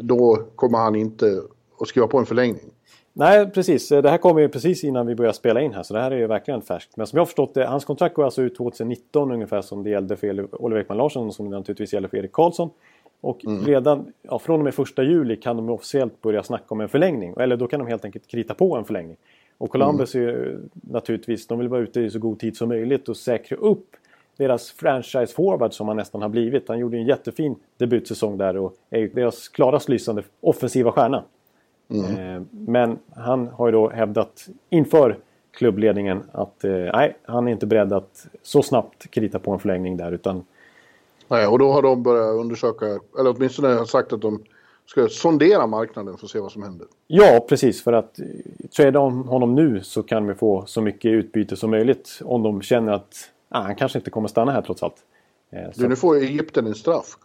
då 0.00 0.38
kommer 0.56 0.78
han 0.78 0.94
inte 0.94 1.42
att 1.80 1.88
skriva 1.88 2.06
på 2.06 2.18
en 2.18 2.26
förlängning. 2.26 2.70
Nej, 3.12 3.50
precis. 3.50 3.88
Det 3.88 4.10
här 4.10 4.18
kom 4.18 4.38
ju 4.38 4.48
precis 4.48 4.84
innan 4.84 5.06
vi 5.06 5.14
började 5.14 5.36
spela 5.36 5.60
in 5.60 5.72
här, 5.72 5.82
så 5.82 5.94
det 5.94 6.00
här 6.00 6.10
är 6.10 6.16
ju 6.16 6.26
verkligen 6.26 6.62
färskt. 6.62 6.96
Men 6.96 7.06
som 7.06 7.16
jag 7.16 7.20
har 7.20 7.26
förstått 7.26 7.54
det, 7.54 7.66
hans 7.66 7.84
kontrakt 7.84 8.14
går 8.14 8.24
alltså 8.24 8.42
ut 8.42 8.56
2019 8.56 9.32
ungefär 9.32 9.62
som 9.62 9.82
det 9.82 9.90
gällde 9.90 10.16
för 10.16 10.62
Oliver 10.62 10.80
Ekman 10.80 10.98
Larsson 10.98 11.26
och 11.26 11.34
som 11.34 11.50
det 11.50 11.56
naturligtvis 11.56 11.92
gäller 11.92 12.08
för 12.08 12.16
Erik 12.16 12.32
Karlsson. 12.32 12.70
Och 13.20 13.44
mm. 13.44 13.64
redan 13.64 14.12
ja, 14.22 14.38
från 14.38 14.60
och 14.60 14.64
med 14.64 14.74
första 14.74 15.02
juli 15.02 15.36
kan 15.36 15.56
de 15.56 15.70
officiellt 15.70 16.22
börja 16.22 16.42
snacka 16.42 16.64
om 16.68 16.80
en 16.80 16.88
förlängning. 16.88 17.34
Eller 17.38 17.56
då 17.56 17.66
kan 17.66 17.80
de 17.80 17.88
helt 17.88 18.04
enkelt 18.04 18.26
krita 18.26 18.54
på 18.54 18.76
en 18.76 18.84
förlängning. 18.84 19.16
Och 19.58 19.70
Columbus 19.70 20.14
mm. 20.14 20.28
är 20.28 20.32
ju 20.32 20.60
naturligtvis, 20.72 21.46
de 21.46 21.58
vill 21.58 21.68
vara 21.68 21.80
ute 21.80 22.00
i 22.00 22.10
så 22.10 22.18
god 22.18 22.38
tid 22.38 22.56
som 22.56 22.68
möjligt 22.68 23.08
och 23.08 23.16
säkra 23.16 23.56
upp 23.56 23.86
deras 24.36 24.70
franchise 24.70 25.34
forward 25.34 25.72
som 25.72 25.88
han 25.88 25.96
nästan 25.96 26.22
har 26.22 26.28
blivit. 26.28 26.68
Han 26.68 26.78
gjorde 26.78 26.96
en 26.96 27.06
jättefin 27.06 27.54
debutsäsong 27.76 28.38
där 28.38 28.56
och 28.56 28.74
är 28.90 29.08
deras 29.08 29.48
klarast 29.48 29.88
lysande 29.88 30.22
offensiva 30.40 30.92
stjärna. 30.92 31.24
Mm. 31.88 32.36
Eh, 32.36 32.42
men 32.50 32.98
han 33.16 33.48
har 33.48 33.68
ju 33.68 33.72
då 33.72 33.90
hävdat 33.90 34.48
inför 34.70 35.18
klubbledningen 35.50 36.22
att 36.32 36.64
eh, 36.64 36.70
nej, 36.70 37.16
han 37.22 37.48
är 37.48 37.52
inte 37.52 37.66
beredd 37.66 37.92
att 37.92 38.26
så 38.42 38.62
snabbt 38.62 39.10
krita 39.10 39.38
på 39.38 39.52
en 39.52 39.58
förlängning 39.58 39.96
där 39.96 40.12
utan... 40.12 40.44
Nej, 41.28 41.46
och 41.46 41.58
då 41.58 41.72
har 41.72 41.82
de 41.82 42.02
börjat 42.02 42.40
undersöka, 42.40 42.86
eller 43.18 43.34
åtminstone 43.36 43.68
har 43.68 43.84
sagt 43.84 44.12
att 44.12 44.20
de 44.20 44.42
ska 44.86 45.08
sondera 45.08 45.66
marknaden 45.66 46.16
för 46.16 46.26
att 46.26 46.30
se 46.30 46.40
vad 46.40 46.52
som 46.52 46.62
händer. 46.62 46.86
Ja, 47.06 47.46
precis. 47.48 47.82
För 47.82 47.92
att 47.92 48.18
eh, 48.18 48.26
trada 48.76 49.00
om 49.00 49.28
honom 49.28 49.54
nu 49.54 49.80
så 49.82 50.02
kan 50.02 50.26
vi 50.26 50.34
få 50.34 50.66
så 50.66 50.80
mycket 50.80 51.08
utbyte 51.10 51.56
som 51.56 51.70
möjligt 51.70 52.20
om 52.24 52.42
de 52.42 52.62
känner 52.62 52.92
att 52.92 53.14
ah, 53.48 53.60
han 53.60 53.76
kanske 53.76 53.98
inte 53.98 54.10
kommer 54.10 54.28
stanna 54.28 54.52
här 54.52 54.62
trots 54.62 54.82
allt. 54.82 54.96
Du, 55.74 55.88
nu 55.88 55.96
får 55.96 56.16
Egypten 56.16 56.66
en 56.66 56.74
straff. 56.74 57.18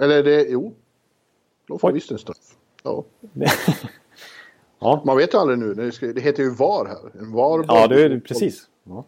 Eller 0.00 0.22
det, 0.22 0.46
jo. 0.48 0.74
De 1.68 1.78
får 1.78 1.88
Oj. 1.88 1.94
visst 1.94 2.10
en 2.10 2.18
straff. 2.18 2.56
Ja. 2.84 3.04
ja. 4.78 5.02
Man 5.04 5.16
vet 5.16 5.34
ju 5.34 5.38
aldrig 5.38 5.58
nu. 5.58 5.74
Det 6.00 6.20
heter 6.20 6.42
ju 6.42 6.50
VAR 6.50 6.86
här. 6.86 7.20
En 7.20 7.32
VAR 7.32 7.64
ja, 7.68 7.86
det 7.86 8.04
är 8.04 8.08
det 8.08 8.20
precis. 8.20 8.68
Ja. 8.84 9.04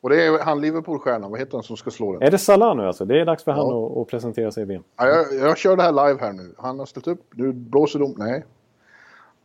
Och 0.00 0.10
det 0.10 0.22
är 0.22 0.44
han 0.44 0.60
Liverpool-stjärnan, 0.60 1.30
vad 1.30 1.40
heter 1.40 1.52
han 1.52 1.62
som 1.62 1.76
ska 1.76 1.90
slå 1.90 2.12
den? 2.12 2.22
Är 2.22 2.30
det 2.30 2.38
Salah 2.38 2.76
nu 2.76 2.86
alltså? 2.86 3.04
Det 3.04 3.20
är 3.20 3.24
dags 3.24 3.44
för 3.44 3.52
ja. 3.52 3.56
han 3.56 3.84
att, 3.84 3.96
att, 3.96 4.08
presentera 4.08 4.52
sig 4.52 4.62
i 4.62 4.66
VM. 4.66 4.82
Ja, 4.96 5.06
jag, 5.06 5.34
jag 5.34 5.58
kör 5.58 5.76
det 5.76 5.82
här 5.82 5.92
live 5.92 6.20
här 6.20 6.32
nu. 6.32 6.54
Han 6.58 6.78
har 6.78 6.86
ställt 6.86 7.06
upp, 7.06 7.24
nu 7.34 7.52
blåser 7.52 7.98
de... 7.98 8.14
Nej. 8.16 8.44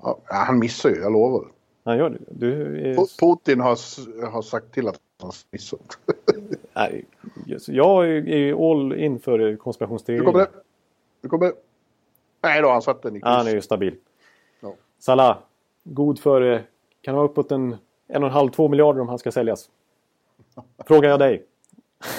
Ja, 0.04 0.20
han 0.26 0.60
missar 0.60 0.90
ju, 0.90 0.96
jag 0.96 1.12
lovar. 1.12 1.48
Han 1.84 1.98
gör 1.98 2.10
det? 2.10 2.20
Du 2.30 2.80
är... 2.92 2.96
Putin 3.20 3.60
har, 3.60 3.78
har 4.32 4.42
sagt 4.42 4.74
till 4.74 4.88
att 4.88 5.00
han 5.22 5.32
missar. 5.52 5.80
Nej, 6.74 7.06
jag 7.68 8.08
är 8.10 8.72
all 8.72 8.94
in 8.94 9.20
för 9.20 9.56
konspirationsteorier. 9.56 10.24
Nu 10.24 10.32
kommer 10.32 10.40
det. 10.40 10.52
Nu 11.22 11.30
kommer 11.30 11.52
Nej 12.42 12.62
då, 12.62 12.70
han 12.70 12.82
satte 12.82 13.08
den 13.08 13.16
i 13.16 13.20
kryss. 13.20 13.28
Han 13.28 13.48
är 13.48 13.52
ju 13.52 13.62
stabil. 13.62 13.96
Ja. 14.60 14.74
Salah, 15.00 15.38
god 15.84 16.20
för... 16.20 16.64
Kan 17.02 17.16
vara 17.16 17.26
uppåt 17.26 17.52
en, 17.52 17.76
en 18.08 18.24
och 18.24 18.30
en 18.30 18.34
halv, 18.34 18.50
två 18.50 18.68
miljarder 18.68 19.02
om 19.02 19.10
han 19.10 19.20
ska 19.20 19.32
säljas. 19.32 19.70
Frågar 20.88 21.10
jag 21.10 21.20
dig. 21.20 21.46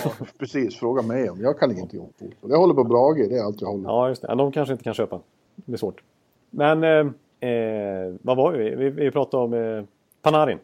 Ja, 0.04 0.12
precis, 0.38 0.76
fråga 0.76 1.02
mig 1.02 1.30
om. 1.30 1.40
Jag 1.40 1.58
kan 1.58 1.70
ingenting 1.70 2.00
om 2.00 2.08
fotboll. 2.18 2.50
Jag 2.50 2.58
håller 2.58 2.74
på 2.74 2.84
Brage, 2.84 3.28
det 3.28 3.36
är 3.36 3.42
allt 3.42 3.60
jag 3.60 3.68
håller 3.68 3.88
Ja, 3.88 4.08
just 4.08 4.22
det. 4.22 4.34
De 4.34 4.52
kanske 4.52 4.72
inte 4.72 4.84
kan 4.84 4.94
köpa. 4.94 5.16
Det 5.54 5.66
blir 5.66 5.76
svårt. 5.76 6.02
Men 6.50 6.84
eh, 6.84 7.50
eh, 7.50 8.14
vad 8.22 8.36
var 8.36 8.52
vi? 8.52 8.74
Vi, 8.74 8.90
vi 8.90 9.10
pratade 9.10 9.42
om 9.44 9.54
eh, 9.54 9.84
Panarin. 10.22 10.58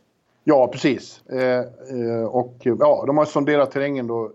Ja, 0.45 0.69
precis. 0.73 1.23
Eh, 1.29 1.59
eh, 1.59 2.25
och 2.25 2.55
ja, 2.63 3.05
de 3.07 3.19
har 3.19 3.25
sonderat 3.25 3.71
terrängen 3.71 4.07
då. 4.07 4.33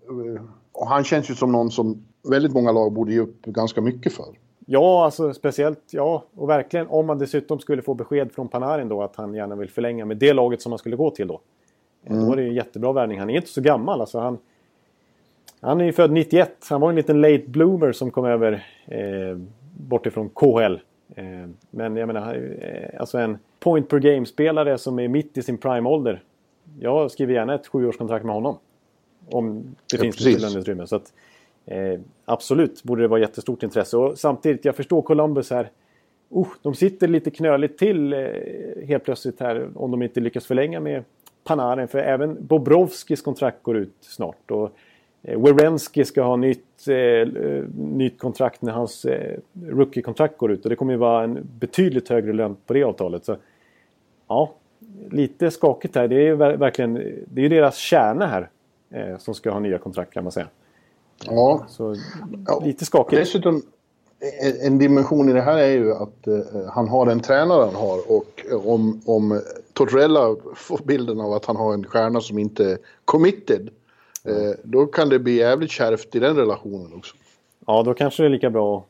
Och 0.71 0.87
han 0.87 1.03
känns 1.03 1.29
ju 1.29 1.35
som 1.35 1.51
någon 1.51 1.71
som 1.71 2.05
väldigt 2.29 2.53
många 2.53 2.71
lag 2.71 2.91
borde 2.91 3.13
ge 3.13 3.19
upp 3.19 3.41
ganska 3.41 3.81
mycket 3.81 4.13
för. 4.13 4.25
Ja, 4.65 5.05
alltså 5.05 5.33
speciellt, 5.33 5.79
ja, 5.91 6.23
och 6.35 6.49
verkligen 6.49 6.87
om 6.87 7.05
man 7.05 7.19
dessutom 7.19 7.59
skulle 7.59 7.81
få 7.81 7.93
besked 7.93 8.31
från 8.31 8.47
Panarin 8.47 8.89
då 8.89 9.03
att 9.03 9.15
han 9.15 9.33
gärna 9.33 9.55
vill 9.55 9.69
förlänga 9.69 10.05
med 10.05 10.17
det 10.17 10.33
laget 10.33 10.61
som 10.61 10.69
man 10.69 10.79
skulle 10.79 10.95
gå 10.95 11.09
till 11.09 11.27
då. 11.27 11.41
Mm. 12.05 12.25
Då 12.25 12.31
är 12.31 12.35
det 12.35 12.43
en 12.43 12.53
jättebra 12.53 12.93
värvning. 12.93 13.19
Han 13.19 13.29
är 13.29 13.35
inte 13.35 13.49
så 13.49 13.61
gammal 13.61 14.01
alltså. 14.01 14.19
Han, 14.19 14.37
han 15.59 15.81
är 15.81 15.85
ju 15.85 15.93
född 15.93 16.11
91. 16.11 16.65
Han 16.69 16.81
var 16.81 16.89
en 16.89 16.95
liten 16.95 17.21
late 17.21 17.43
bloomer 17.47 17.91
som 17.91 18.11
kom 18.11 18.25
över 18.25 18.65
eh, 18.85 19.37
bortifrån 19.77 20.29
KHL. 20.29 20.79
Eh, 21.15 21.25
men 21.69 21.95
jag 21.95 22.07
menar, 22.07 22.35
eh, 22.61 22.99
alltså 22.99 23.17
en 23.17 23.37
point 23.59 23.89
per 23.89 23.99
game-spelare 23.99 24.77
som 24.77 24.99
är 24.99 25.07
mitt 25.07 25.37
i 25.37 25.43
sin 25.43 25.57
prime-ålder. 25.57 26.23
Jag 26.79 27.11
skriver 27.11 27.33
gärna 27.33 27.55
ett 27.55 27.67
sjuårskontrakt 27.67 28.25
med 28.25 28.35
honom. 28.35 28.57
Om 29.29 29.75
det 29.91 29.97
ja, 29.97 30.01
finns 30.01 30.19
lite 30.19 30.41
löneutrymme. 30.41 30.87
Så 30.87 30.95
att, 30.95 31.13
Eh, 31.65 31.99
absolut 32.25 32.83
borde 32.83 33.01
det 33.01 33.07
vara 33.07 33.19
jättestort 33.19 33.63
intresse. 33.63 33.97
Och 33.97 34.19
samtidigt, 34.19 34.65
jag 34.65 34.75
förstår 34.75 35.01
Columbus 35.01 35.51
här. 35.51 35.69
Uh, 36.35 36.47
de 36.61 36.75
sitter 36.75 37.07
lite 37.07 37.31
knöligt 37.31 37.77
till 37.77 38.13
eh, 38.13 38.19
helt 38.87 39.03
plötsligt 39.03 39.39
här 39.39 39.69
om 39.75 39.91
de 39.91 40.01
inte 40.01 40.19
lyckas 40.19 40.45
förlänga 40.45 40.79
med 40.79 41.03
Panarin. 41.43 41.87
För 41.87 41.99
även 41.99 42.45
Bobrovskis 42.45 43.21
kontrakt 43.21 43.63
går 43.63 43.77
ut 43.77 43.95
snart. 44.01 44.51
Och 44.51 44.71
eh, 45.21 45.39
Werenski 45.39 46.05
ska 46.05 46.23
ha 46.23 46.35
nytt, 46.35 46.87
eh, 46.87 46.95
eh 46.95 47.63
nytt 47.75 48.19
kontrakt 48.19 48.61
när 48.61 48.71
hans 48.71 49.05
eh, 49.05 49.37
rookie-kontrakt 49.67 50.37
går 50.37 50.51
ut. 50.51 50.63
Och 50.63 50.69
det 50.69 50.75
kommer 50.75 50.93
ju 50.93 50.99
vara 50.99 51.23
en 51.23 51.47
betydligt 51.59 52.09
högre 52.09 52.33
lön 52.33 52.55
på 52.65 52.73
det 52.73 52.83
avtalet. 52.83 53.25
Så, 53.25 53.35
ja, 54.27 54.53
lite 55.09 55.51
skakigt 55.51 55.95
här. 55.95 56.07
Det 56.07 56.15
är 56.15 56.25
ju 56.25 56.35
verkligen 56.35 56.93
det 57.25 57.45
är 57.45 57.49
deras 57.49 57.77
kärna 57.77 58.25
här 58.25 58.49
eh, 58.89 59.17
som 59.17 59.35
ska 59.35 59.51
ha 59.51 59.59
nya 59.59 59.77
kontrakt 59.77 60.13
kan 60.13 60.23
man 60.23 60.31
säga. 60.31 60.47
Ja. 61.25 61.65
Så 61.69 61.95
lite 62.63 62.85
skakigt. 62.85 63.21
Dessutom, 63.21 63.61
en 64.61 64.77
dimension 64.77 65.29
i 65.29 65.33
det 65.33 65.41
här 65.41 65.57
är 65.57 65.71
ju 65.71 65.93
att 65.93 66.27
uh, 66.27 66.67
han 66.69 66.87
har 66.87 67.05
den 67.05 67.19
tränare 67.19 67.65
han 67.65 67.75
har 67.75 68.11
och 68.11 68.45
uh, 68.51 68.67
om, 68.67 69.01
om 69.05 69.41
Tortorella 69.73 70.35
får 70.55 70.79
bilden 70.85 71.21
av 71.21 71.33
att 71.33 71.45
han 71.45 71.55
har 71.55 71.73
en 71.73 71.83
stjärna 71.83 72.21
som 72.21 72.39
inte 72.39 72.71
är 72.71 72.77
committed. 73.05 73.69
Eh, 74.25 74.51
då 74.63 74.85
kan 74.85 75.09
det 75.09 75.19
bli 75.19 75.35
jävligt 75.35 75.71
kärvt 75.71 76.15
i 76.15 76.19
den 76.19 76.35
relationen 76.35 76.93
också. 76.93 77.15
Ja, 77.67 77.83
då 77.83 77.93
kanske 77.93 78.23
det 78.23 78.27
är 78.27 78.29
lika 78.29 78.49
bra 78.49 78.77
att 78.77 78.83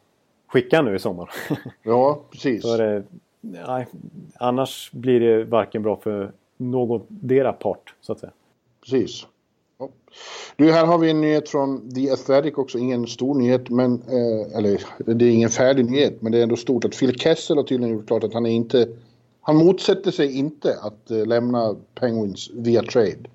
skicka 0.52 0.82
nu 0.82 0.96
i 0.96 1.00
sommar. 1.00 1.30
Ja, 1.84 2.22
precis. 2.32 2.62
För, 2.62 2.96
eh, 2.96 3.04
nej, 3.42 3.88
annars 4.36 4.92
blir 4.92 5.20
det 5.20 5.44
varken 5.44 5.84
bra 5.84 5.96
för 5.96 6.32
någondera 6.58 7.54
part, 7.54 7.96
så 8.02 8.12
att 8.12 8.20
säga. 8.20 8.32
Precis. 8.82 9.28
Du, 10.56 10.72
här 10.72 10.86
har 10.86 10.98
vi 10.98 11.10
en 11.10 11.22
nyhet 11.22 11.50
från 11.50 11.92
The 11.96 12.12
Athletic 12.12 12.58
också. 12.58 12.78
Ingen 12.78 13.08
stor 13.08 13.36
nyhet, 13.36 13.70
men... 13.70 13.94
Eh, 13.94 14.58
eller 14.58 14.82
det 14.98 15.26
är 15.26 15.30
ingen 15.30 15.50
färdig 15.50 15.92
nyhet, 15.92 16.22
men 16.22 16.32
det 16.32 16.38
är 16.38 16.44
ändå 16.44 16.56
stort 16.56 16.86
att 16.86 17.00
Phil 17.00 17.20
Kessel 17.20 17.58
har 17.58 17.64
tydligen 17.64 17.96
gjort 17.96 18.08
klart 18.08 18.24
att 18.24 18.34
han 18.34 18.46
är 18.46 18.52
inte... 18.52 18.88
Han 19.42 19.56
motsätter 19.56 20.12
sig 20.12 20.38
inte 20.38 20.78
att 20.82 21.12
eh, 21.12 21.26
lämna 21.26 21.76
Penguins 21.96 22.50
via 22.54 22.84
trade. 22.84 23.30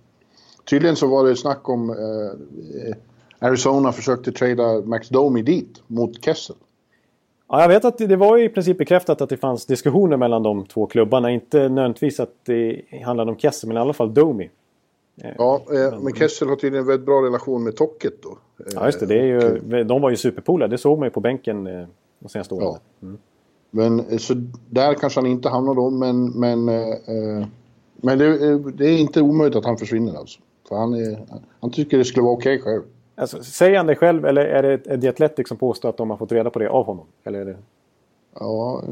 Tydligen 0.71 0.97
så 0.97 1.07
var 1.07 1.25
det 1.25 1.37
snack 1.37 1.69
om... 1.69 1.91
Eh, 1.91 2.97
Arizona 3.41 3.93
försökte 3.93 4.33
trada 4.33 4.81
Max 4.81 5.09
Domi 5.09 5.43
dit 5.43 5.83
mot 5.87 6.25
Kessel. 6.25 6.57
Ja, 7.49 7.61
jag 7.61 7.69
vet 7.69 7.85
att 7.85 7.99
det 7.99 8.17
var 8.17 8.39
i 8.39 8.49
princip 8.49 8.79
bekräftat 8.79 9.21
att 9.21 9.29
det 9.29 9.37
fanns 9.37 9.67
diskussioner 9.67 10.17
mellan 10.17 10.43
de 10.43 10.67
två 10.67 10.87
klubbarna. 10.87 11.31
Inte 11.31 11.59
nödvändigtvis 11.59 12.21
att 12.21 12.35
det 12.45 12.83
handlade 13.05 13.31
om 13.31 13.39
Kessel, 13.39 13.69
men 13.69 13.77
i 13.77 13.81
alla 13.81 13.93
fall 13.93 14.15
Domi. 14.15 14.51
Ja, 15.39 15.63
eh, 15.73 16.01
men 16.01 16.15
Kessel 16.15 16.49
har 16.49 16.57
tydligen 16.57 16.83
en 16.83 16.87
väldigt 16.87 17.07
bra 17.07 17.23
relation 17.23 17.65
med 17.65 17.77
Tocket 17.77 18.23
då. 18.23 18.39
Ja, 18.75 18.87
just 18.87 19.01
det. 19.01 19.07
det 19.07 19.21
är 19.21 19.25
ju, 19.25 19.85
de 19.85 20.03
var 20.03 20.11
ju 20.11 20.17
superpolare. 20.17 20.69
Det 20.69 20.79
såg 20.79 20.99
man 20.99 21.07
ju 21.07 21.11
på 21.11 21.21
bänken 21.21 21.67
eh, 21.67 21.87
de 22.19 22.29
senaste 22.29 22.55
åren. 22.55 22.67
Ja. 22.67 22.81
Mm. 23.03 23.19
Men 23.71 24.01
eh, 24.01 24.19
så 24.19 24.35
där 24.71 24.95
kanske 24.95 25.21
han 25.21 25.27
inte 25.27 25.49
hamnar 25.49 25.75
då, 25.75 25.91
men, 25.91 26.31
men, 26.31 26.69
eh, 26.69 27.47
men 27.97 28.19
det, 28.19 28.59
det, 28.73 28.85
är 28.85 28.99
inte 28.99 29.23
omöjligt 29.23 29.57
att 29.57 29.65
han 29.65 29.77
försvinner 29.77 30.15
alltså. 30.15 30.41
För 30.69 30.77
han, 30.77 30.95
är, 30.95 31.19
han 31.61 31.71
tycker 31.71 31.99
det 31.99 32.05
skulle 32.05 32.25
vara 32.25 32.35
okej 32.35 32.59
okay 32.61 32.73
själv. 32.73 32.83
Alltså, 33.15 33.43
säger 33.43 33.77
han 33.77 33.87
det 33.87 33.95
själv 33.95 34.27
eller 34.27 34.45
är 34.45 34.63
det 34.63 35.01
The 35.01 35.09
Athletic 35.09 35.49
som 35.49 35.57
påstår 35.57 35.89
att 35.89 35.97
de 35.97 36.11
har 36.11 36.17
fått 36.17 36.33
reda 36.33 36.51
på 36.51 36.59
det 36.59 36.69
av 36.69 36.87
honom? 36.87 37.07
Eller 37.25 37.41
är 37.41 37.45
det... 37.45 37.57
Ja, 38.41 38.83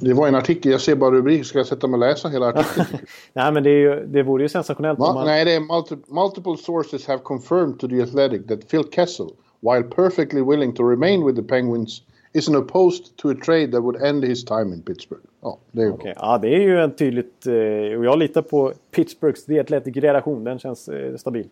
det 0.00 0.14
var 0.14 0.28
en 0.28 0.34
artikel. 0.34 0.72
Jag 0.72 0.80
ser 0.80 0.96
bara 0.96 1.10
rubriken. 1.10 1.44
Ska 1.44 1.58
jag 1.58 1.66
sätta 1.66 1.86
mig 1.86 1.94
och 1.94 2.06
läsa 2.06 2.28
hela 2.28 2.46
artikeln? 2.48 2.86
nej, 3.32 3.52
men 3.52 3.62
det, 3.62 3.70
är 3.70 3.78
ju, 3.78 4.06
det 4.06 4.22
vore 4.22 4.42
ju 4.42 4.48
sensationellt 4.48 4.98
Ma 4.98 5.14
man... 5.14 5.26
Nej, 5.26 5.44
det 5.44 5.52
är 5.52 5.60
multi 5.60 5.96
multiple 6.06 6.56
sources 6.56 7.06
have 7.06 7.22
confirmed 7.22 7.78
to 7.78 7.88
the 7.88 8.02
Athletic 8.02 8.46
that 8.46 8.68
Phil 8.70 8.84
Kessel, 8.92 9.26
while 9.60 9.82
perfectly 9.82 10.42
willing 10.42 10.74
to 10.74 10.90
remain 10.90 11.26
with 11.26 11.36
the 11.36 11.48
Penguins, 11.48 12.02
isn't 12.32 12.56
opposed 12.56 13.16
to 13.16 13.30
a 13.30 13.34
trade 13.34 13.72
that 13.72 13.82
would 13.82 14.02
end 14.02 14.24
his 14.24 14.44
time 14.44 14.74
in 14.74 14.82
Pittsburgh. 14.82 15.22
Ja, 15.42 15.58
det 15.72 15.82
är, 15.82 15.92
okay. 15.92 16.12
ja, 16.16 16.38
det 16.38 16.48
är 16.48 16.60
ju 16.60 16.80
en 16.80 16.96
tydligt... 16.96 17.46
Eh, 17.46 17.98
och 17.98 18.04
jag 18.04 18.18
litar 18.18 18.42
på 18.42 18.72
Pittsburghs 18.90 19.44
The 19.44 19.60
Athletic-redaktion. 19.60 20.44
Den 20.44 20.58
känns 20.58 20.88
eh, 20.88 21.16
stabil. 21.16 21.48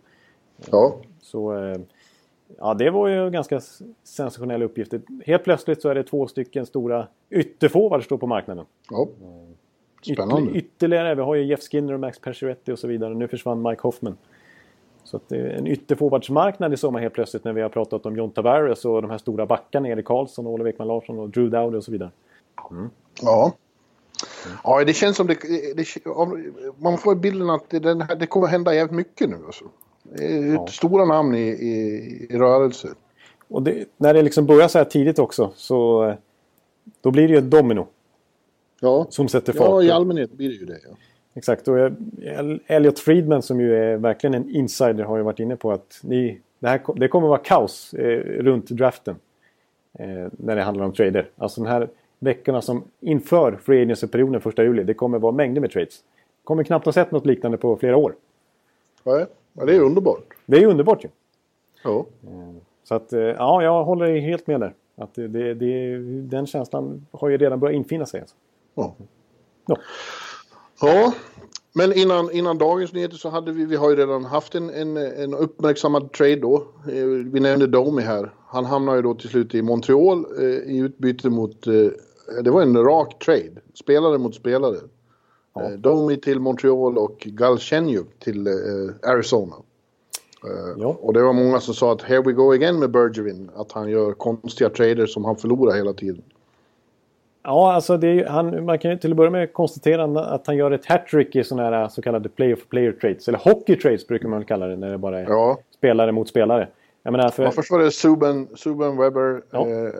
Ja. 0.70 0.96
Så... 1.22 1.52
Ja, 2.58 2.74
det 2.74 2.90
var 2.90 3.08
ju 3.08 3.30
ganska 3.30 3.60
sensationella 4.04 4.64
uppgifter. 4.64 5.00
Helt 5.26 5.44
plötsligt 5.44 5.82
så 5.82 5.88
är 5.88 5.94
det 5.94 6.04
två 6.04 6.26
stycken 6.26 6.66
stora 6.66 7.06
ytterforwards 7.30 8.04
står 8.04 8.18
på 8.18 8.26
marknaden. 8.26 8.64
Ja. 8.90 9.08
Spännande. 10.02 10.50
Ytter, 10.50 10.56
ytterligare, 10.56 11.14
vi 11.14 11.22
har 11.22 11.34
ju 11.34 11.44
Jeff 11.44 11.60
Skinner 11.60 11.92
och 11.94 12.00
Max 12.00 12.18
Pacioretty 12.18 12.72
och 12.72 12.78
så 12.78 12.88
vidare. 12.88 13.14
Nu 13.14 13.28
försvann 13.28 13.62
Mike 13.62 13.82
Hoffman. 13.82 14.16
Så 15.04 15.16
att 15.16 15.28
det 15.28 15.36
är 15.36 15.50
en 15.50 15.66
ytterforwardsmarknad 15.66 16.72
i 16.72 16.76
sommar 16.76 17.00
helt 17.00 17.14
plötsligt 17.14 17.44
när 17.44 17.52
vi 17.52 17.60
har 17.60 17.68
pratat 17.68 18.06
om 18.06 18.16
John 18.16 18.30
Tavares 18.30 18.84
och 18.84 19.02
de 19.02 19.10
här 19.10 19.18
stora 19.18 19.46
backarna, 19.46 19.88
Erik 19.88 20.04
Karlsson, 20.04 20.46
Oliver 20.46 20.70
Ekman 20.70 20.88
Larsson 20.88 21.18
och 21.18 21.30
Drew 21.30 21.50
Dowdy 21.50 21.76
och 21.76 21.84
så 21.84 21.92
vidare. 21.92 22.10
Mm. 22.70 22.90
Ja. 23.22 23.52
Ja, 24.64 24.84
det 24.84 24.92
känns 24.92 25.16
som 25.16 25.26
det, 25.26 25.38
det, 25.76 25.86
Man 26.78 26.98
får 26.98 27.14
bilden 27.14 27.50
att 27.50 27.70
det, 27.70 28.06
det 28.18 28.26
kommer 28.26 28.46
hända 28.46 28.74
jävligt 28.74 28.96
mycket 28.96 29.28
nu 29.30 29.36
alltså. 29.46 29.64
Ja. 30.54 30.66
Stora 30.66 31.04
namn 31.04 31.34
i, 31.34 31.48
i, 31.48 32.26
i 32.30 32.38
rörelse. 32.38 32.88
Och 33.48 33.62
det, 33.62 33.84
när 33.96 34.14
det 34.14 34.22
liksom 34.22 34.46
börjar 34.46 34.68
så 34.68 34.78
här 34.78 34.84
tidigt 34.84 35.18
också 35.18 35.52
så 35.54 36.14
då 37.00 37.10
blir 37.10 37.28
det 37.28 37.32
ju 37.32 37.38
ett 37.38 37.50
domino. 37.50 37.86
Ja, 38.80 39.06
som 39.10 39.28
sätter 39.28 39.52
fart. 39.52 39.68
Ja, 39.68 39.82
i 39.82 39.90
allmänhet 39.90 40.32
blir 40.32 40.48
det 40.48 40.54
ju 40.54 40.66
det. 40.66 40.78
Ja. 40.88 40.96
Exakt. 41.34 41.68
Och 41.68 41.76
Elliot 42.66 42.98
Friedman 42.98 43.42
som 43.42 43.60
ju 43.60 43.76
är 43.76 43.96
verkligen 43.96 44.34
en 44.34 44.50
insider 44.50 45.04
har 45.04 45.16
ju 45.16 45.22
varit 45.22 45.40
inne 45.40 45.56
på 45.56 45.72
att 45.72 46.00
ni, 46.02 46.40
det, 46.58 46.68
här, 46.68 46.80
det 46.96 47.08
kommer 47.08 47.28
vara 47.28 47.38
kaos 47.38 47.94
eh, 47.94 48.18
runt 48.42 48.70
draften. 48.70 49.16
Eh, 49.98 50.28
när 50.30 50.56
det 50.56 50.62
handlar 50.62 50.84
om 50.84 50.92
trader. 50.92 51.30
Alltså 51.36 51.62
de 51.62 51.70
här 51.70 51.88
veckorna 52.18 52.62
som 52.62 52.84
inför 53.00 53.58
free 53.62 53.82
agency-perioden 53.82 54.42
1 54.46 54.58
juli. 54.58 54.84
Det 54.84 54.94
kommer 54.94 55.18
vara 55.18 55.32
mängder 55.32 55.60
med 55.60 55.70
trades. 55.70 56.00
Kommer 56.44 56.64
knappt 56.64 56.84
ha 56.84 56.92
sett 56.92 57.10
något 57.10 57.26
liknande 57.26 57.58
på 57.58 57.76
flera 57.76 57.96
år. 57.96 58.14
Nej. 59.04 59.26
Ja, 59.52 59.64
det 59.64 59.76
är 59.76 59.80
underbart. 59.80 60.24
Det 60.46 60.62
är 60.62 60.66
underbart 60.66 61.04
ju. 61.04 61.08
Ja. 61.84 62.06
Så 62.84 62.94
att, 62.94 63.12
eh, 63.12 63.20
ja, 63.20 63.62
jag 63.62 63.84
håller 63.84 64.20
helt 64.20 64.46
med 64.46 64.60
där. 64.60 64.74
Att 64.96 65.14
det, 65.14 65.54
det, 65.54 65.98
den 66.22 66.46
känslan 66.46 67.06
har 67.10 67.28
ju 67.28 67.36
redan 67.36 67.60
börjat 67.60 67.76
infinna 67.76 68.06
sig. 68.06 68.20
Alltså. 68.20 68.36
Ja. 68.74 68.94
ja. 69.66 69.76
Ja, 70.80 71.12
men 71.72 71.92
innan, 71.92 72.30
innan 72.30 72.58
dagens 72.58 72.92
nyheter 72.92 73.16
så 73.16 73.28
hade 73.28 73.52
vi, 73.52 73.64
vi 73.64 73.76
har 73.76 73.90
ju 73.90 73.96
redan 73.96 74.24
haft 74.24 74.54
en, 74.54 74.70
en, 74.70 74.96
en 74.96 75.34
uppmärksammad 75.34 76.12
trade 76.12 76.36
då. 76.36 76.66
Eh, 76.88 77.06
vi 77.06 77.40
nämnde 77.40 77.66
Domi 77.66 78.02
här. 78.02 78.32
Han 78.46 78.64
hamnar 78.64 78.96
ju 78.96 79.02
då 79.02 79.14
till 79.14 79.28
slut 79.28 79.54
i 79.54 79.62
Montreal 79.62 80.24
eh, 80.38 80.74
i 80.74 80.78
utbyte 80.78 81.30
mot, 81.30 81.66
eh, 81.66 81.72
det 82.42 82.50
var 82.50 82.62
en 82.62 82.76
rak 82.76 83.18
trade. 83.24 83.60
Spelare 83.74 84.18
mot 84.18 84.34
spelare. 84.34 84.76
Ja. 85.54 85.62
Eh, 85.62 85.70
Domi 85.70 86.16
till 86.16 86.40
Montreal 86.40 86.98
och 86.98 87.16
Galchenyuk 87.18 88.18
till 88.18 88.46
eh, 88.46 89.10
Arizona. 89.10 89.54
Eh, 90.44 90.74
ja. 90.78 90.96
Och 91.00 91.12
det 91.12 91.22
var 91.22 91.32
många 91.32 91.60
som 91.60 91.74
sa 91.74 91.92
att 91.92 92.02
here 92.02 92.20
we 92.20 92.32
go 92.32 92.52
again 92.52 92.78
med 92.78 92.90
Bergevin. 92.90 93.50
Att 93.56 93.72
han 93.72 93.90
gör 93.90 94.12
konstiga 94.12 94.70
trader 94.70 95.06
som 95.06 95.24
han 95.24 95.36
förlorar 95.36 95.76
hela 95.76 95.92
tiden. 95.92 96.22
Ja, 97.44 97.72
alltså 97.72 97.94
är, 97.94 98.26
han, 98.26 98.64
man 98.64 98.78
kan 98.78 98.90
ju 98.90 98.98
till 98.98 99.10
att 99.10 99.16
börja 99.16 99.30
med 99.30 99.52
konstatera 99.52 100.20
att 100.20 100.46
han 100.46 100.56
gör 100.56 100.70
ett 100.70 100.86
hattrick 100.86 101.36
i 101.36 101.44
sådana 101.44 101.76
här 101.76 101.88
så 101.88 102.02
kallade 102.02 102.28
player 102.28 102.56
for 102.56 102.66
player 102.66 102.92
trades. 102.92 103.28
Eller 103.28 103.38
hockey 103.38 103.76
trades 103.76 104.06
brukar 104.06 104.28
man 104.28 104.44
kalla 104.44 104.66
det 104.66 104.76
när 104.76 104.90
det 104.90 104.98
bara 104.98 105.20
är 105.20 105.24
ja. 105.24 105.58
spelare 105.76 106.12
mot 106.12 106.28
spelare. 106.28 106.68
Jag 107.02 107.12
menar, 107.12 107.28
för... 107.28 107.42
ja, 107.42 107.50
först 107.50 107.70
var 107.70 107.78
det 107.78 107.90
Subban, 107.90 108.48
Subban 108.54 108.96
Weber, 108.96 109.42
ja. 109.50 109.68
eh, 109.68 109.92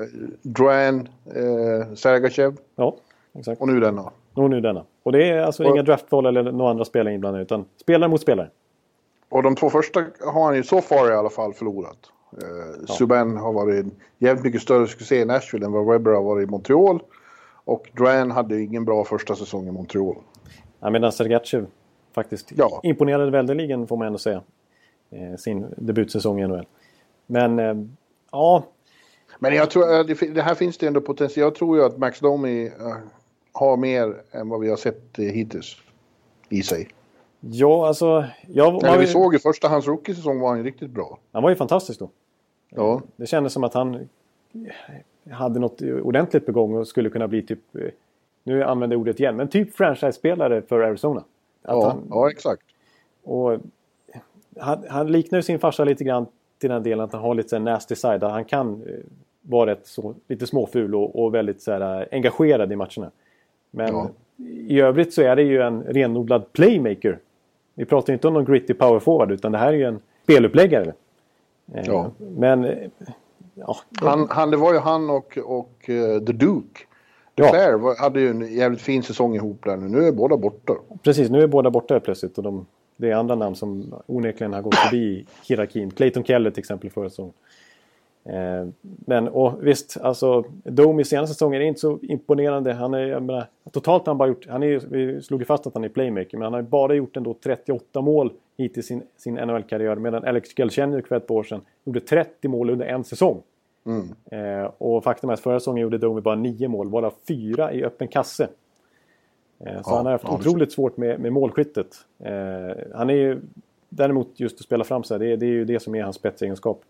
Dran, 0.42 1.09
eh, 1.26 1.94
Sergachev. 1.94 2.56
Ja, 2.76 2.97
exakt. 3.38 3.61
Och 3.61 3.68
nu 3.68 3.80
denna. 3.80 4.11
Och 4.35 4.50
nu 4.50 4.61
denna. 4.61 4.85
Och 5.02 5.12
det 5.12 5.28
är 5.28 5.42
alltså 5.42 5.64
och, 5.64 5.71
inga 5.71 5.82
draftval 5.82 6.26
eller 6.26 6.52
några 6.52 6.71
andra 6.71 6.85
spelare 6.85 7.14
inblandade 7.14 7.42
utan 7.42 7.64
spelare 7.76 8.11
mot 8.11 8.21
spelare. 8.21 8.50
Och 9.28 9.42
de 9.42 9.56
två 9.56 9.71
första 9.71 10.04
har 10.21 10.44
han 10.44 10.56
ju 10.56 10.62
så 10.62 10.80
far 10.80 11.11
i 11.11 11.14
alla 11.14 11.30
fall 11.30 11.52
förlorat. 11.52 11.99
Eh, 12.42 12.49
ja. 12.88 12.94
Subban 12.94 13.37
har 13.37 13.52
varit 13.52 13.87
jävligt 14.18 14.44
mycket 14.44 14.62
större 14.62 14.87
succé 14.87 15.21
i 15.21 15.25
Nashville 15.25 15.66
än 15.66 15.73
vad 15.73 15.87
Webber 15.87 16.11
har 16.11 16.23
varit 16.23 16.49
i 16.49 16.50
Montreal. 16.50 17.02
Och 17.64 17.90
Dran 17.92 18.30
hade 18.30 18.61
ingen 18.61 18.85
bra 18.85 19.04
första 19.04 19.37
säsong 19.37 19.68
i 19.68 19.71
Montreal. 19.71 20.16
Ja, 20.80 20.90
medan 20.90 21.12
Sergachev 21.12 21.66
faktiskt 22.14 22.52
ja. 22.56 22.80
imponerade 22.82 23.30
väldeligen 23.30 23.87
får 23.87 23.97
man 23.97 24.06
ändå 24.06 24.18
säga. 24.18 24.42
Eh, 25.11 25.37
sin 25.37 25.75
debutsäsong 25.76 26.40
i 26.40 26.47
NHL. 26.47 26.66
Men 27.26 27.59
eh, 27.59 27.75
ja. 28.32 28.64
Men 29.38 29.54
jag 29.54 29.71
tror, 29.71 29.94
eh, 29.94 30.04
det 30.35 30.42
här 30.42 30.54
finns 30.54 30.78
det 30.78 30.87
ändå 30.87 31.00
potential. 31.00 31.44
Jag 31.44 31.54
tror 31.54 31.76
ju 31.76 31.85
att 31.85 31.99
Max 31.99 32.21
Domi 32.21 32.71
eh, 33.54 33.61
har 33.61 33.76
mer 33.76 34.23
än 34.30 34.49
vad 34.49 34.61
vi 34.61 34.71
har 34.71 34.76
sett 34.76 35.18
eh, 35.18 35.25
hittills 35.25 35.76
i 36.49 36.62
sig. 36.62 36.88
Ja, 37.40 37.87
alltså... 37.87 38.25
Jag, 38.49 38.85
Eller 38.85 38.99
vi 38.99 39.06
såg 39.06 39.32
ju 39.32 39.38
första 39.38 39.68
hans 39.68 39.87
rookie-säsong 39.87 40.40
var 40.40 40.49
han 40.49 40.59
ju 40.59 40.64
riktigt 40.64 40.90
bra. 40.90 41.18
Han 41.32 41.42
var 41.42 41.50
ju 41.50 41.56
fantastisk 41.56 41.99
då. 42.00 42.11
Ja. 42.71 43.02
Det 43.16 43.26
kändes 43.26 43.52
som 43.52 43.64
att 43.64 43.75
han 43.75 44.09
hade 45.30 45.61
något 45.61 45.82
ordentligt 45.82 46.47
på 46.47 46.52
gång 46.52 46.75
och 46.75 46.88
skulle 46.88 47.11
kunna 47.11 47.28
bli 47.28 47.42
typ... 47.42 47.76
Eh, 47.76 47.88
nu 48.44 48.62
använder 48.62 48.94
jag 48.94 49.00
ordet 49.00 49.21
igen, 49.21 49.37
men 49.37 49.49
typ 49.49 49.75
franchise-spelare 49.75 50.62
för 50.62 50.80
Arizona. 50.80 51.21
Att 51.21 51.26
ja, 51.62 51.88
han, 51.88 52.06
ja, 52.11 52.30
exakt. 52.30 52.62
Och 53.23 53.59
han, 54.59 54.85
han 54.88 55.12
liknar 55.12 55.40
sin 55.40 55.59
farsa 55.59 55.85
lite 55.85 56.04
grann 56.04 56.26
till 56.59 56.71
den 56.71 56.82
delen 56.82 57.04
att 57.04 57.12
han 57.12 57.23
har 57.23 57.35
lite 57.35 57.49
så 57.49 57.59
nasty 57.59 57.94
side. 57.94 58.23
Han 58.23 58.44
kan 58.44 58.82
eh, 58.87 58.99
vara 59.40 59.71
rätt 59.71 59.87
så, 59.87 60.14
lite 60.28 60.47
småful 60.47 60.94
och, 60.94 61.25
och 61.25 61.35
väldigt 61.35 61.62
så 61.62 61.73
här, 61.73 62.09
engagerad 62.12 62.73
i 62.73 62.76
matcherna. 62.76 63.11
Men 63.74 63.94
ja. 63.94 64.10
i 64.68 64.80
övrigt 64.80 65.12
så 65.12 65.22
är 65.22 65.36
det 65.36 65.42
ju 65.42 65.62
en 65.62 65.82
renodlad 65.82 66.52
playmaker. 66.52 67.18
Vi 67.74 67.84
pratar 67.84 68.12
inte 68.12 68.28
om 68.28 68.34
någon 68.34 68.44
gritty 68.44 68.74
power 68.74 68.98
forward 68.98 69.32
utan 69.32 69.52
det 69.52 69.58
här 69.58 69.72
är 69.72 69.76
ju 69.76 69.84
en 69.84 70.00
speluppläggare. 70.22 70.92
Eh, 71.74 71.86
ja. 71.86 72.10
Men... 72.18 72.90
Ja. 73.54 73.76
Han, 74.00 74.26
han, 74.30 74.50
det 74.50 74.56
var 74.56 74.72
ju 74.72 74.78
han 74.78 75.10
och, 75.10 75.38
och 75.44 75.88
uh, 75.88 76.24
The 76.24 76.32
Duke. 76.32 76.80
Ja. 77.34 77.94
hade 77.98 78.20
ju 78.20 78.28
en 78.28 78.54
jävligt 78.54 78.80
fin 78.80 79.02
säsong 79.02 79.34
ihop 79.34 79.64
där 79.64 79.76
nu. 79.76 79.88
Nu 79.88 80.06
är 80.06 80.12
båda 80.12 80.36
borta. 80.36 80.72
Precis, 81.02 81.30
nu 81.30 81.42
är 81.42 81.46
båda 81.46 81.70
borta 81.70 82.00
plötsligt. 82.00 82.38
Och 82.38 82.44
de, 82.44 82.66
det 82.96 83.10
är 83.10 83.14
andra 83.14 83.34
namn 83.34 83.56
som 83.56 83.94
onekligen 84.06 84.52
har 84.52 84.62
gått 84.62 84.74
förbi 84.74 85.26
hierarkin. 85.48 85.90
Clayton 85.90 86.24
Keller 86.24 86.50
till 86.50 86.60
exempel 86.60 86.90
förra 86.90 87.10
säsongen. 87.10 87.34
Eh, 88.24 88.68
men 88.82 89.28
och 89.28 89.66
visst, 89.66 89.96
alltså 90.00 90.44
Domi 90.64 91.04
senaste 91.04 91.34
säsongen 91.34 91.62
är 91.62 91.66
inte 91.66 91.80
så 91.80 91.98
imponerande. 92.02 92.72
Han 92.72 92.94
är, 92.94 93.20
menar, 93.20 93.46
totalt 93.72 94.06
han 94.06 94.18
bara 94.18 94.28
gjort, 94.28 94.46
han 94.48 94.62
är, 94.62 94.82
vi 94.88 95.22
slog 95.22 95.40
ju 95.40 95.44
fast 95.44 95.66
att 95.66 95.74
han 95.74 95.84
är 95.84 95.88
playmaker, 95.88 96.38
men 96.38 96.44
han 96.44 96.52
har 96.52 96.62
bara 96.62 96.94
gjort 96.94 97.16
ändå 97.16 97.34
38 97.44 98.00
mål 98.00 98.32
hittills 98.56 98.86
i 98.86 98.88
sin, 98.88 99.02
sin 99.16 99.34
NHL-karriär. 99.34 99.96
Medan 99.96 100.24
Alex 100.24 100.54
Galchenyuk 100.54 101.06
för 101.06 101.16
ett 101.16 101.26
par 101.26 101.34
år 101.34 101.42
sedan 101.42 101.60
gjorde 101.84 102.00
30 102.00 102.48
mål 102.48 102.70
under 102.70 102.86
en 102.86 103.04
säsong. 103.04 103.42
Mm. 103.86 104.08
Eh, 104.30 104.70
och 104.78 105.04
faktum 105.04 105.30
är 105.30 105.34
att 105.34 105.40
förra 105.40 105.60
säsongen 105.60 105.82
gjorde 105.82 105.98
Domi 105.98 106.20
bara 106.20 106.34
9 106.34 106.68
mål, 106.68 106.88
bara 106.88 107.10
4 107.28 107.72
i 107.72 107.84
öppen 107.84 108.08
kasse. 108.08 108.48
Eh, 109.58 109.82
så 109.82 109.90
ja, 109.90 109.96
han 109.96 110.06
har 110.06 110.12
haft 110.12 110.24
ja, 110.24 110.34
otroligt 110.34 110.72
svårt 110.72 110.96
med, 110.96 111.20
med 111.20 111.32
målskyttet. 111.32 111.96
Eh, 112.18 112.76
han 112.94 113.10
är 113.10 113.14
ju 113.14 113.40
däremot 113.88 114.40
just 114.40 114.60
att 114.60 114.64
spela 114.64 114.84
fram 114.84 115.04
sig, 115.04 115.18
det, 115.18 115.36
det 115.36 115.46
är 115.46 115.50
ju 115.50 115.64
det 115.64 115.80
som 115.80 115.94
är 115.94 116.02
hans 116.02 116.16
spetsegenskap. 116.16 116.84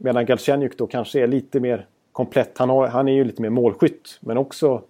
Medan 0.00 0.26
Galchenyuk 0.26 0.78
då 0.78 0.86
kanske 0.86 1.22
är 1.22 1.26
lite 1.26 1.60
mer 1.60 1.86
komplett. 2.12 2.58
Han, 2.58 2.68
har, 2.68 2.88
han 2.88 3.08
är 3.08 3.12
ju 3.12 3.24
lite 3.24 3.42
mer 3.42 3.50
målskytt, 3.50 4.18
men 4.20 4.38
också 4.38 4.82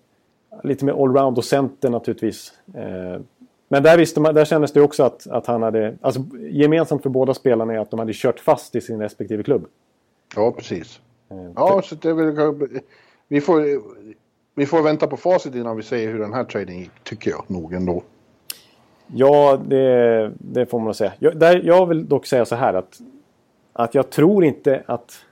lite 0.63 0.85
mer 0.85 1.03
allround 1.03 1.39
och 1.39 1.45
center 1.45 1.91
naturligtvis. 1.91 2.53
Eh, 2.75 3.21
men 3.69 3.83
där, 3.83 3.99
visste 3.99 4.21
man, 4.21 4.35
där 4.35 4.45
kändes 4.45 4.73
det 4.73 4.81
också 4.81 5.03
att, 5.03 5.27
att 5.27 5.47
han 5.47 5.63
hade... 5.63 5.97
Alltså, 6.01 6.25
gemensamt 6.51 7.03
för 7.03 7.11
båda 7.11 7.35
spelarna 7.35 7.75
är 7.75 7.79
att 7.79 7.91
de 7.91 7.99
hade 7.99 8.13
kört 8.15 8.41
fast 8.41 8.75
i 8.75 8.81
sin 8.81 9.01
respektive 9.01 9.43
klubb. 9.43 9.67
Ja, 10.37 10.53
precis. 10.53 11.01
Eh, 11.31 11.51
ja, 11.57 11.83
så 11.85 11.95
det 11.95 12.09
är 12.09 12.15
väl, 12.15 12.69
vi, 13.29 13.41
får, 13.41 13.65
vi 14.55 14.67
får 14.67 14.83
vänta 14.83 15.07
på 15.07 15.17
facit 15.17 15.55
innan 15.55 15.77
vi 15.77 15.83
säger 15.83 16.13
hur 16.13 16.19
den 16.19 16.35
här 16.35 16.45
traden 16.45 16.79
gick, 16.79 17.05
tycker 17.05 17.31
jag 17.31 17.45
nog 17.47 17.73
ändå. 17.73 18.03
Ja, 19.07 19.61
det, 19.67 20.33
det 20.39 20.67
får 20.67 20.81
man 20.81 20.95
säga. 20.95 21.13
Jag, 21.19 21.37
där, 21.37 21.61
jag 21.65 21.87
vill 21.87 22.09
dock 22.09 22.27
säga 22.27 22.45
så 22.45 22.55
här 22.55 22.75
att, 22.75 23.01
att 23.79 23.95
jag 23.95 24.11
tror 24.11 24.45
inte 24.45 24.83
att, 24.87 25.25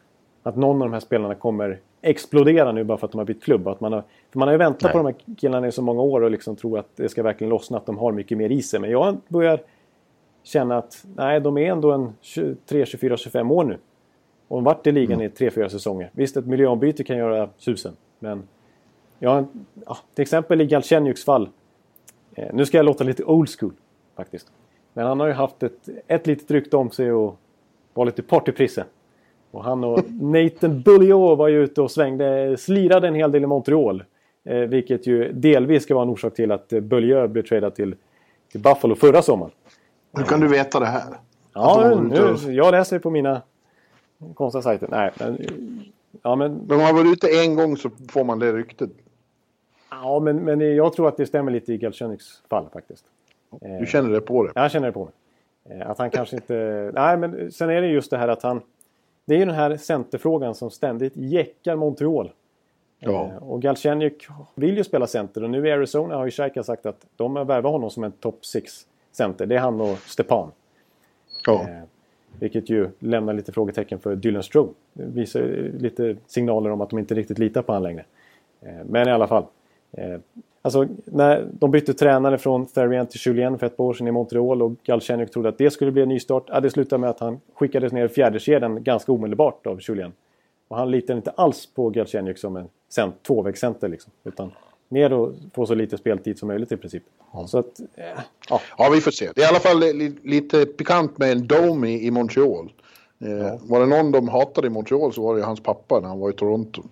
att 0.42 0.56
någon 0.56 0.82
av 0.82 0.88
de 0.88 0.92
här 0.92 1.00
spelarna 1.00 1.34
kommer 1.34 1.78
explodera 2.02 2.72
nu 2.72 2.84
bara 2.84 2.98
för 2.98 3.06
att 3.06 3.12
de 3.12 3.18
har 3.18 3.24
bytt 3.24 3.44
klubb. 3.44 3.68
Att 3.68 3.80
man, 3.80 3.92
har, 3.92 4.02
för 4.30 4.38
man 4.38 4.48
har 4.48 4.52
ju 4.52 4.58
väntat 4.58 4.82
nej. 4.82 4.92
på 4.92 4.98
de 4.98 5.06
här 5.06 5.36
killarna 5.36 5.66
i 5.66 5.72
så 5.72 5.82
många 5.82 6.02
år 6.02 6.20
och 6.20 6.30
liksom 6.30 6.56
tror 6.56 6.78
att 6.78 6.88
det 6.96 7.08
ska 7.08 7.22
verkligen 7.22 7.48
lossna, 7.48 7.76
att 7.76 7.86
de 7.86 7.98
har 7.98 8.12
mycket 8.12 8.38
mer 8.38 8.50
i 8.50 8.62
sig. 8.62 8.80
Men 8.80 8.90
jag 8.90 9.16
börjar 9.28 9.60
känna 10.42 10.78
att 10.78 11.06
nej, 11.16 11.40
de 11.40 11.58
är 11.58 11.72
ändå 11.72 11.92
en 11.92 12.12
23, 12.20 12.86
24, 12.86 13.16
25 13.16 13.50
år 13.50 13.64
nu. 13.64 13.78
Och 14.48 14.56
de 14.56 14.64
varit 14.64 14.86
i 14.86 14.92
ligan 14.92 15.20
mm. 15.20 15.26
i 15.26 15.28
3-4 15.28 15.68
säsonger. 15.68 16.10
Visst, 16.12 16.36
ett 16.36 16.46
miljöombyte 16.46 17.04
kan 17.04 17.16
göra 17.16 17.48
susen. 17.56 17.96
Men 18.18 18.42
ja, 19.18 19.44
ja, 19.86 19.98
till 20.14 20.22
exempel 20.22 20.60
i 20.60 20.66
Galchenyuks 20.66 21.24
fall. 21.24 21.48
Eh, 22.34 22.54
nu 22.54 22.66
ska 22.66 22.76
jag 22.76 22.86
låta 22.86 23.04
lite 23.04 23.24
old 23.24 23.48
school 23.58 23.72
faktiskt. 24.16 24.52
Men 24.92 25.06
han 25.06 25.20
har 25.20 25.26
ju 25.26 25.32
haft 25.32 25.62
ett, 25.62 25.88
ett 26.06 26.26
litet 26.26 26.50
rykte 26.50 26.76
om 26.76 26.90
sig 26.90 27.12
och 27.12 27.40
var 27.96 28.06
lite 28.06 28.22
partyprisse. 28.22 28.84
Och 29.50 29.64
han 29.64 29.84
och 29.84 30.00
Nathan 30.10 30.82
Bulliot 30.82 31.38
var 31.38 31.48
ju 31.48 31.64
ute 31.64 31.82
och 31.82 31.90
svängde, 31.90 32.56
slirade 32.56 33.08
en 33.08 33.14
hel 33.14 33.32
del 33.32 33.42
i 33.42 33.46
Montreal. 33.46 34.04
Eh, 34.44 34.58
vilket 34.58 35.06
ju 35.06 35.32
delvis 35.32 35.82
ska 35.82 35.94
vara 35.94 36.02
en 36.02 36.10
orsak 36.10 36.34
till 36.34 36.52
att 36.52 36.68
Bulliot 36.68 37.30
blev 37.30 37.42
tradad 37.42 37.74
till, 37.74 37.94
till 38.50 38.60
Buffalo 38.60 38.94
förra 38.94 39.22
sommaren. 39.22 39.52
Hur 40.16 40.24
kan 40.24 40.40
du 40.40 40.48
veta 40.48 40.80
det 40.80 40.86
här? 40.86 41.02
Ja, 41.54 42.00
nu, 42.10 42.52
jag 42.52 42.72
läser 42.72 42.98
på 42.98 43.10
mina 43.10 43.42
konstiga 44.34 44.62
sajter. 44.62 44.88
Nej, 44.90 45.10
men... 45.18 45.38
Ja, 46.22 46.36
men... 46.36 46.54
men 46.54 46.76
om 46.76 46.82
man 46.82 46.94
varit 46.94 47.12
ute 47.12 47.28
en 47.44 47.56
gång 47.56 47.76
så 47.76 47.90
får 48.08 48.24
man 48.24 48.38
det 48.38 48.52
ryktet. 48.52 48.90
Ja, 49.90 50.20
men, 50.20 50.36
men 50.36 50.76
jag 50.76 50.92
tror 50.92 51.08
att 51.08 51.16
det 51.16 51.26
stämmer 51.26 51.52
lite 51.52 51.72
i 51.72 51.78
Galchenyuks 51.78 52.42
fall 52.50 52.68
faktiskt. 52.72 53.04
Du 53.80 53.86
känner 53.86 54.10
det 54.10 54.20
på 54.20 54.44
det? 54.44 54.52
Jag 54.54 54.70
känner 54.70 54.86
det 54.86 54.92
på 54.92 55.04
mig. 55.04 55.14
Eh, 55.70 55.90
att 55.90 55.98
han 55.98 56.10
kanske 56.10 56.36
inte... 56.36 56.90
Nej, 56.94 57.16
men 57.16 57.52
sen 57.52 57.70
är 57.70 57.80
det 57.80 57.88
just 57.88 58.10
det 58.10 58.18
här 58.18 58.28
att 58.28 58.42
han... 58.42 58.60
Det 59.24 59.34
är 59.34 59.38
ju 59.38 59.44
den 59.44 59.54
här 59.54 59.76
centerfrågan 59.76 60.54
som 60.54 60.70
ständigt 60.70 61.12
jäckar 61.16 61.76
Montreal. 61.76 62.30
Ja. 62.98 63.24
Eh, 63.26 63.36
och 63.36 63.62
Galchenyuk 63.62 64.28
vill 64.54 64.76
ju 64.76 64.84
spela 64.84 65.06
center 65.06 65.44
och 65.44 65.50
nu 65.50 65.68
i 65.68 65.72
Arizona 65.72 66.16
har 66.16 66.24
ju 66.24 66.30
Shaika 66.30 66.62
sagt 66.62 66.86
att 66.86 67.06
de 67.16 67.36
har 67.36 67.44
värvat 67.44 67.72
honom 67.72 67.90
som 67.90 68.04
en 68.04 68.12
top 68.12 68.46
6 68.46 68.86
center. 69.12 69.46
Det 69.46 69.54
är 69.54 69.58
han 69.58 69.80
och 69.80 69.98
Stepan. 69.98 70.50
Ja. 71.46 71.62
Eh, 71.62 71.82
vilket 72.38 72.70
ju 72.70 72.88
lämnar 72.98 73.32
lite 73.32 73.52
frågetecken 73.52 73.98
för 73.98 74.16
Dylan 74.16 74.42
Stroh. 74.42 74.68
Det 74.92 75.04
visar 75.04 75.40
lite 75.78 76.16
signaler 76.26 76.70
om 76.70 76.80
att 76.80 76.90
de 76.90 76.98
inte 76.98 77.14
riktigt 77.14 77.38
litar 77.38 77.62
på 77.62 77.72
honom 77.72 77.82
längre. 77.82 78.04
Men 78.84 79.08
i 79.08 79.10
alla 79.10 79.26
fall. 79.26 79.44
Alltså, 80.62 80.86
när 81.04 81.48
de 81.52 81.70
bytte 81.70 81.94
tränare 81.94 82.38
från 82.38 82.66
Therrien 82.66 83.06
till 83.06 83.20
Julien 83.24 83.58
för 83.58 83.66
ett 83.66 83.76
par 83.76 83.84
år 83.84 83.94
sedan 83.94 84.08
i 84.08 84.10
Montreal 84.10 84.62
och 84.62 84.72
Galchenyuk 84.84 85.30
trodde 85.30 85.48
att 85.48 85.58
det 85.58 85.70
skulle 85.70 85.92
bli 85.92 86.02
en 86.02 86.08
nystart. 86.08 86.44
Ja, 86.48 86.60
det 86.60 86.70
slutade 86.70 87.00
med 87.00 87.10
att 87.10 87.20
han 87.20 87.40
skickades 87.54 87.92
ner 87.92 88.04
i 88.04 88.08
fjärdekedjan 88.08 88.84
ganska 88.84 89.12
omedelbart 89.12 89.66
av 89.66 89.80
Julien. 89.88 90.12
Och 90.68 90.76
han 90.76 90.90
litar 90.90 91.16
inte 91.16 91.30
alls 91.30 91.66
på 91.74 91.90
Galchenyuk 91.90 92.38
som 92.38 92.56
en 92.56 92.68
cent, 92.88 93.22
tvåvägscenter 93.22 93.88
liksom. 93.88 94.12
Utan 94.24 94.52
mer 94.88 95.10
att 95.24 95.34
få 95.54 95.66
så 95.66 95.74
lite 95.74 95.98
speltid 95.98 96.38
som 96.38 96.48
möjligt 96.48 96.72
i 96.72 96.76
princip. 96.76 97.02
Ja. 97.32 97.46
Så 97.46 97.58
att, 97.58 97.80
eh, 97.80 98.04
ja. 98.48 98.60
ja, 98.78 98.90
vi 98.92 99.00
får 99.00 99.10
se. 99.10 99.30
Det 99.34 99.40
är 99.40 99.44
i 99.44 99.48
alla 99.48 99.60
fall 99.60 99.80
lite 100.22 100.66
pikant 100.66 101.18
med 101.18 101.32
en 101.32 101.46
Dome 101.46 101.88
i, 101.88 102.06
i 102.06 102.10
Montreal. 102.10 102.72
Eh, 103.18 103.30
ja. 103.30 103.58
Var 103.62 103.80
det 103.80 103.86
någon 103.86 104.12
de 104.12 104.28
hatade 104.28 104.66
i 104.66 104.70
Montreal 104.70 105.12
så 105.12 105.22
var 105.22 105.36
det 105.36 105.42
hans 105.42 105.62
pappa 105.62 106.00
när 106.00 106.08
han 106.08 106.18
var 106.18 106.30
i 106.30 106.32
Toronto. 106.32 106.82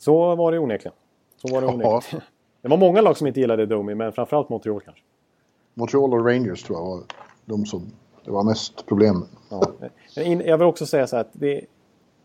Så 0.00 0.34
var 0.34 0.52
det 0.52 0.58
onekligen. 0.58 0.94
Så 1.42 1.54
var 1.54 1.60
det 1.60 1.66
onekligen. 1.66 2.22
Det 2.62 2.68
var 2.68 2.76
många 2.76 3.00
lag 3.00 3.16
som 3.16 3.26
inte 3.26 3.40
gillade 3.40 3.66
Domi, 3.66 3.94
men 3.94 4.12
framförallt 4.12 4.48
Montreal 4.48 4.80
kanske. 4.80 5.02
Montreal 5.74 6.14
och 6.14 6.26
Rangers 6.26 6.62
tror 6.62 6.78
jag 6.78 6.86
var 6.86 7.02
de 7.44 7.66
som 7.66 7.92
det 8.24 8.30
var 8.30 8.44
mest 8.44 8.86
problem 8.86 9.24
ja. 9.50 9.62
Jag 10.44 10.58
vill 10.58 10.66
också 10.66 10.86
säga 10.86 11.06
så 11.06 11.16
här 11.16 11.20
att 11.20 11.30
det 11.32 11.60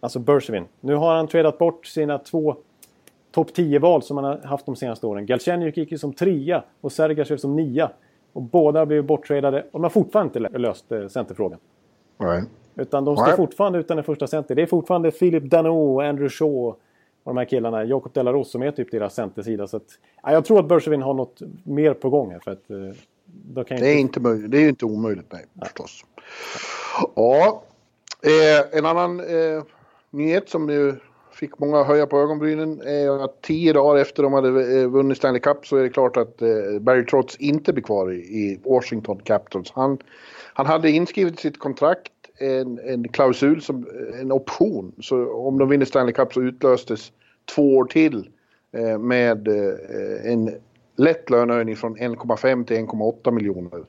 Alltså 0.06 0.20
Bergevin. 0.20 0.66
Nu 0.82 0.96
har 0.96 1.16
han 1.16 1.28
tradat 1.28 1.58
bort 1.58 1.86
sina 1.86 2.18
två 2.18 2.56
topp 3.32 3.48
10-val 3.56 4.04
som 4.04 4.18
han 4.18 4.26
har 4.26 4.38
haft 4.38 4.66
de 4.66 4.76
senaste 4.76 5.08
åren. 5.08 5.26
Galchenyuk 5.26 5.78
gick 5.78 5.92
ju 5.92 5.98
som 5.98 6.14
trea 6.14 6.64
och 6.82 6.92
Sergachev 6.92 7.38
som 7.38 7.56
nia. 7.56 7.92
Och 8.34 8.42
båda 8.42 8.80
har 8.80 8.86
blivit 8.86 9.06
borttradade 9.06 9.62
och 9.62 9.72
de 9.72 9.84
har 9.84 9.90
fortfarande 9.90 10.40
inte 10.40 10.58
löst 10.58 10.92
eh, 10.92 11.08
centerfrågan. 11.08 11.60
Nej. 12.18 12.44
Utan 12.76 13.06
de 13.06 13.18
står 13.18 13.32
fortfarande 13.32 13.80
utan 13.80 13.98
en 13.98 14.04
första 14.04 14.28
center. 14.28 14.56
Det 14.56 14.62
är 14.62 14.66
fortfarande 14.66 15.12
Philip 15.12 15.44
Danault, 15.44 16.04
Andrew 16.04 16.30
Shaw 16.30 16.76
och 17.26 17.34
de 17.34 17.38
här 17.38 17.46
killarna, 17.46 17.84
Jakob 17.84 18.14
Delaros 18.14 18.52
som 18.52 18.64
är 18.64 18.72
typ 18.72 18.92
deras 18.92 19.16
centersida. 19.16 19.68
Så 19.68 19.78
att, 19.78 20.00
ja, 20.24 20.32
jag 20.32 20.46
tror 20.46 20.60
att 20.60 20.68
Bergevin 20.68 21.02
har 21.02 21.14
något 21.14 21.42
mer 21.64 21.94
på 21.94 22.10
gång 22.10 22.32
här. 22.32 22.40
För 22.40 22.52
att, 22.52 22.70
eh, 22.70 22.98
då 23.26 23.64
kan 23.64 23.78
det, 23.78 23.90
är 23.90 23.98
inte 23.98 24.20
möjligt, 24.20 24.52
det 24.52 24.58
är 24.58 24.70
inte 24.70 24.86
omöjligt, 24.86 25.26
nej, 25.32 25.46
ja. 25.54 25.66
förstås. 25.66 26.06
Ja, 27.16 27.64
eh, 28.22 28.78
en 28.78 28.86
annan 28.86 29.20
eh, 29.20 29.64
nyhet 30.10 30.50
som 30.50 30.70
ju 30.70 30.96
fick 31.32 31.60
många 31.60 31.80
att 31.80 31.88
höja 31.88 32.08
på 32.08 32.20
ögonbrynen 32.20 32.82
är 32.82 33.24
att 33.24 33.42
tio 33.42 33.74
dagar 33.74 34.02
efter 34.02 34.24
de 34.24 34.34
hade 34.34 34.80
eh, 34.80 34.88
vunnit 34.88 35.18
Stanley 35.18 35.42
Cup 35.42 35.68
så 35.68 35.78
är 35.78 35.84
det 35.84 35.90
klart 35.90 36.18
att 36.18 36.42
eh, 36.42 36.80
Barry 36.80 37.06
Trotz 37.06 37.36
inte 37.36 37.74
blir 37.74 37.84
kvar 37.84 38.12
i, 38.12 38.16
i 38.16 38.60
Washington 38.64 39.20
Capitals. 39.24 39.72
Han, 39.72 39.98
han 40.54 40.66
hade 40.66 40.92
inskrivet 40.92 41.40
sitt 41.40 41.60
kontrakt 41.60 42.12
en, 42.38 42.80
en 42.80 43.08
klausul, 43.08 43.62
som, 43.62 43.88
en 44.22 44.32
option. 44.32 44.92
Så 45.00 45.34
om 45.34 45.58
de 45.58 45.70
vinner 45.70 45.86
Stanley 45.86 46.14
Cup 46.14 46.34
så 46.34 46.42
utlöstes 46.42 47.12
två 47.56 47.78
år 47.78 47.86
till 47.86 48.30
eh, 48.72 48.98
med 48.98 49.48
eh, 49.48 50.32
en 50.32 50.52
lätt 50.96 51.30
lönehöjning 51.30 51.76
från 51.76 51.98
1,5 51.98 52.66
till 52.66 52.78
1,8 52.78 53.32
miljoner. 53.32 53.86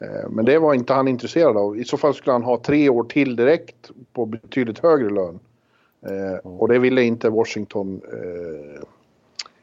Eh, 0.00 0.30
men 0.30 0.44
det 0.44 0.58
var 0.58 0.74
inte 0.74 0.92
han 0.92 1.08
intresserad 1.08 1.56
av. 1.56 1.78
I 1.78 1.84
så 1.84 1.96
fall 1.96 2.14
skulle 2.14 2.32
han 2.32 2.42
ha 2.42 2.58
tre 2.58 2.88
år 2.88 3.04
till 3.04 3.36
direkt 3.36 3.90
på 4.12 4.26
betydligt 4.26 4.78
högre 4.78 5.10
lön. 5.10 5.38
Eh, 6.06 6.50
och 6.50 6.68
det 6.68 6.78
ville 6.78 7.02
inte 7.02 7.30
Washington 7.30 8.00
eh, 8.12 8.82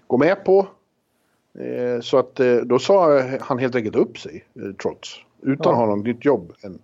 gå 0.07 0.17
med 0.17 0.45
på. 0.45 0.67
Eh, 1.59 2.01
så 2.01 2.17
att 2.17 2.39
då 2.63 2.79
sa 2.79 3.21
han 3.41 3.59
helt 3.59 3.75
enkelt 3.75 3.95
upp 3.95 4.17
sig, 4.17 4.45
trots. 4.81 5.15
Utan 5.41 5.71
att 5.71 5.79
ha 5.79 5.85
något 5.85 6.05
nytt 6.05 6.25
jobb 6.25 6.53
än. 6.61 6.79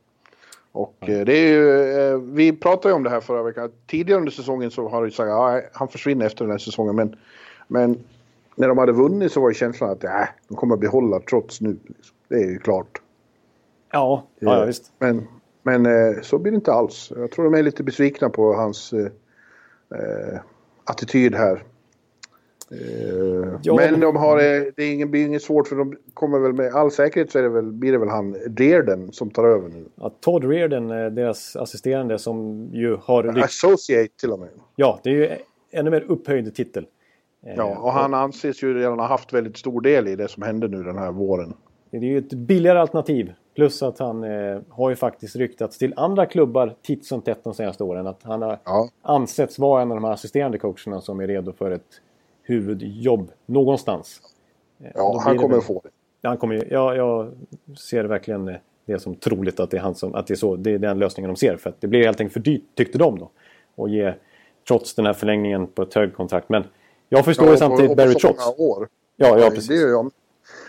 Och 0.72 0.98
mm. 1.00 1.26
det 1.26 1.34
är 1.34 1.48
ju, 1.48 1.94
eh, 2.00 2.18
vi 2.18 2.54
pratade 2.54 2.90
ju 2.90 2.96
om 2.96 3.04
det 3.04 3.10
här 3.10 3.22
förra 3.22 3.44
veckan. 3.44 3.72
Tidigare 3.88 4.20
under 4.20 4.32
säsongen 4.32 4.72
så 4.72 4.90
har 4.90 5.06
det 5.06 5.12
sagt 5.12 5.20
att 5.20 5.28
ja, 5.28 5.62
han 5.74 5.88
försvinner 5.88 6.26
efter 6.26 6.46
den 6.46 6.52
här 6.52 6.58
säsongen. 6.58 6.96
Men, 6.96 7.16
men 7.68 8.04
när 8.56 8.68
de 8.68 8.78
hade 8.78 8.92
vunnit 8.92 9.32
så 9.32 9.42
var 9.42 9.50
ju 9.50 9.54
känslan 9.54 9.90
att 9.90 10.04
ja, 10.04 10.28
de 10.48 10.58
kommer 10.58 10.74
att 10.74 10.82
behålla 10.82 11.20
trots 11.20 11.62
nu. 11.62 11.78
Det 12.28 12.36
är 12.36 12.50
ju 12.50 12.60
klart. 12.60 13.02
Ja, 13.92 14.28
ja, 14.40 14.60
ja 14.60 14.66
visst. 14.66 14.92
Men, 15.00 15.28
men 15.64 15.84
så 16.24 16.38
blir 16.38 16.52
det 16.52 16.56
inte 16.56 16.74
alls. 16.74 17.12
Jag 17.16 17.32
tror 17.32 17.46
de 17.46 17.54
är 17.54 17.64
lite 17.64 17.84
besvikna 17.84 18.30
på 18.30 18.54
hans 18.54 18.94
eh, 18.94 20.40
attityd 20.84 21.36
här. 21.36 21.64
Eh, 22.72 23.60
ja, 23.64 23.76
men 23.76 24.00
de 24.00 24.16
har, 24.16 24.38
eh, 24.38 24.64
det 24.76 24.84
är 24.84 24.94
ingen, 24.94 25.12
blir 25.12 25.26
inget 25.26 25.42
svårt 25.42 25.68
för 25.68 25.76
de 25.76 25.98
kommer 26.14 26.40
väl 26.40 26.54
med 26.54 26.74
all 26.74 26.92
säkerhet 26.92 27.32
så 27.32 27.40
är 27.40 27.44
det 27.44 27.50
väl, 27.50 27.72
blir 27.72 27.92
det 27.92 27.98
väl 27.98 28.10
han 28.10 28.36
Reardon 28.58 29.14
som 29.14 29.30
tar 29.30 29.44
över 29.44 29.70
nu. 29.70 29.86
Ja, 29.96 30.12
Todd 30.20 30.44
Reardon, 30.44 30.88
deras 30.88 31.56
assisterande 31.56 32.20
som 32.20 32.68
ju 32.74 32.96
har... 33.02 33.40
Associate 33.44 34.10
till 34.20 34.32
och 34.32 34.40
med. 34.40 34.50
Ja, 34.76 35.00
det 35.04 35.10
är 35.10 35.14
ju 35.14 35.30
ännu 35.72 35.90
mer 35.90 36.06
upphöjd 36.08 36.56
titel. 36.56 36.86
Eh, 37.46 37.54
ja, 37.58 37.78
och 37.78 37.92
han 37.92 38.14
anses 38.14 38.64
ju 38.64 38.74
redan 38.74 39.00
ha 39.00 39.08
haft 39.08 39.34
väldigt 39.34 39.58
stor 39.58 39.82
del 39.82 40.08
i 40.08 40.16
det 40.16 40.28
som 40.28 40.44
hände 40.44 40.68
nu 40.68 40.84
den 40.84 40.98
här 40.98 41.12
våren. 41.12 41.54
Det 41.92 41.98
är 41.98 42.02
ju 42.02 42.18
ett 42.18 42.34
billigare 42.34 42.80
alternativ 42.80 43.34
Plus 43.56 43.84
att 43.84 44.00
han 44.00 44.24
eh, 44.24 44.60
har 44.70 44.90
ju 44.90 44.96
faktiskt 44.96 45.36
ryktats 45.36 45.78
till 45.78 45.94
andra 45.98 46.26
klubbar 46.26 46.76
titt 46.82 47.06
som 47.06 47.22
tätt 47.22 47.44
de 47.44 47.54
senaste 47.54 47.84
åren. 47.84 48.08
Att 48.08 48.24
han 48.24 48.42
har 48.42 48.60
Ja. 48.66 48.90
ansetts 49.02 49.60
vara 49.60 49.82
en 49.82 49.92
av 49.92 49.98
de 49.98 50.04
här 50.04 50.12
assisterande 50.14 50.58
coacherna 50.58 51.02
som 51.02 51.20
är 51.20 51.28
redo 51.28 51.54
för 51.54 51.72
ett 51.72 52.02
huvudjobb 52.44 53.32
någonstans. 53.46 54.22
Eh, 54.84 54.92
Ja, 54.96 55.22
han 55.24 55.34
det 55.36 55.40
kommer 55.42 55.58
att 55.58 55.64
få 55.64 55.82
det. 55.84 55.90
Ja, 56.22 56.30
Han 56.30 56.38
kommer, 56.38 56.68
ja, 56.72 56.96
jag 56.96 57.32
ser 57.80 58.04
verkligen 58.04 58.48
eh, 58.48 58.56
det 58.86 59.00
som 59.00 59.16
troligt 59.16 59.60
att 59.60 59.72
det 59.72 59.78
är, 59.78 59.82
han 59.82 59.96
som, 59.96 60.16
att 60.16 60.28
det 60.28 60.34
är, 60.34 60.36
så, 60.36 60.56
det 60.56 60.72
är 60.72 60.80
den 60.80 61.00
lösningen 61.00 61.30
de 61.34 61.36
ser. 61.36 61.58
För 61.58 61.70
att 61.70 61.82
det 61.82 61.88
blir 61.88 62.04
helt 62.06 62.20
enkelt 62.20 62.34
för 62.34 62.40
dyrt, 62.40 62.64
tyckte 62.76 62.98
de 62.98 63.20
då. 63.20 63.30
Och 63.76 63.90
ge, 63.90 64.14
trots 64.68 64.94
den 64.96 65.06
här 65.06 65.14
förlängningen 65.14 65.68
på 65.68 65.82
ett 65.82 65.94
högt 65.94 66.16
kontrakt. 66.16 66.50
Men 66.50 66.64
jag 67.10 67.26
förstår 67.26 67.48
ju 67.48 67.54
och 67.54 67.60
samtidigt 67.60 67.92
och 67.92 67.98
Barry 67.98 68.14
Trotz. 68.14 68.48
år. 68.58 68.88
Ja, 69.16 69.40
ja, 69.40 69.50
Det 69.50 69.56
precis. 69.56 69.82
gör 69.82 69.90
jag. 69.90 70.12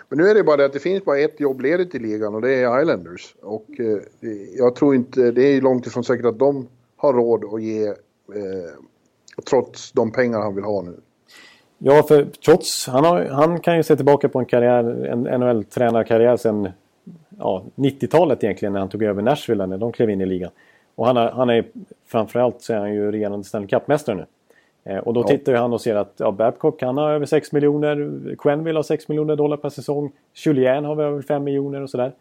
Men 0.08 0.18
nu 0.18 0.28
är 0.28 0.34
det 0.34 0.44
bara 0.44 0.56
det 0.56 0.64
att 0.64 0.72
det 0.72 0.78
finns 0.80 1.04
bara 1.04 1.18
ett 1.18 1.40
jobb 1.40 1.60
ledigt 1.60 1.94
i 1.94 1.98
ligan 1.98 2.34
och 2.34 2.40
det 2.42 2.54
är 2.54 2.80
Islanders. 2.82 3.34
Och 3.42 3.66
eh, 3.80 3.98
jag 4.58 4.74
tror 4.74 4.94
inte, 4.94 5.30
det 5.30 5.42
är 5.42 5.60
långt 5.60 5.86
ifrån 5.86 6.04
säkert 6.04 6.26
att 6.26 6.38
de 6.38 6.68
har 6.96 7.12
råd 7.12 7.44
att 7.54 7.62
ge 7.62 7.86
eh, 7.86 7.94
trots 9.50 9.92
de 9.92 10.12
pengar 10.12 10.38
han 10.40 10.54
vill 10.54 10.64
ha 10.64 10.82
nu. 10.82 10.96
Ja, 11.84 12.02
för 12.02 12.24
trots, 12.44 12.86
han, 12.88 13.04
har, 13.04 13.24
han 13.24 13.60
kan 13.60 13.76
ju 13.76 13.82
se 13.82 13.96
tillbaka 13.96 14.28
på 14.28 14.38
en 14.38 14.44
karriär, 14.46 15.04
en 15.06 15.26
NHL-tränarkarriär 15.26 16.36
sedan 16.36 16.68
ja, 17.38 17.62
90-talet 17.74 18.44
egentligen 18.44 18.72
när 18.72 18.80
han 18.80 18.88
tog 18.88 19.02
över 19.02 19.22
Nashville 19.22 19.66
när 19.66 19.78
de 19.78 19.92
klev 19.92 20.10
in 20.10 20.20
i 20.20 20.26
ligan. 20.26 20.50
Och 20.94 21.06
han, 21.06 21.16
har, 21.16 21.30
han 21.30 21.50
är 21.50 21.64
framförallt 22.06 22.62
så 22.62 22.72
är 22.72 22.78
han 22.78 22.94
ju 22.94 23.12
regerande 23.12 23.44
Stanley 23.44 23.68
Cup-mästare 23.68 24.14
nu. 24.14 24.26
Eh, 24.84 24.98
och 24.98 25.14
då 25.14 25.20
Ja. 25.20 25.26
tittar 25.26 25.54
han 25.54 25.72
och 25.72 25.80
ser 25.80 25.94
att 25.94 26.12
ja, 26.16 26.30
Babcock 26.32 26.82
han 26.82 26.96
har 26.96 27.10
över 27.10 27.26
6 27.26 27.52
miljoner, 27.52 28.36
Quenneville 28.38 28.78
har 28.78 28.82
6 28.82 29.08
miljoner 29.08 29.36
dollar 29.36 29.56
per 29.56 29.68
säsong, 29.68 30.12
Julien 30.44 30.84
har 30.84 31.02
över 31.02 31.22
5 31.22 31.44
miljoner 31.44 31.80
och 31.82 31.90
sådär. 31.90 32.12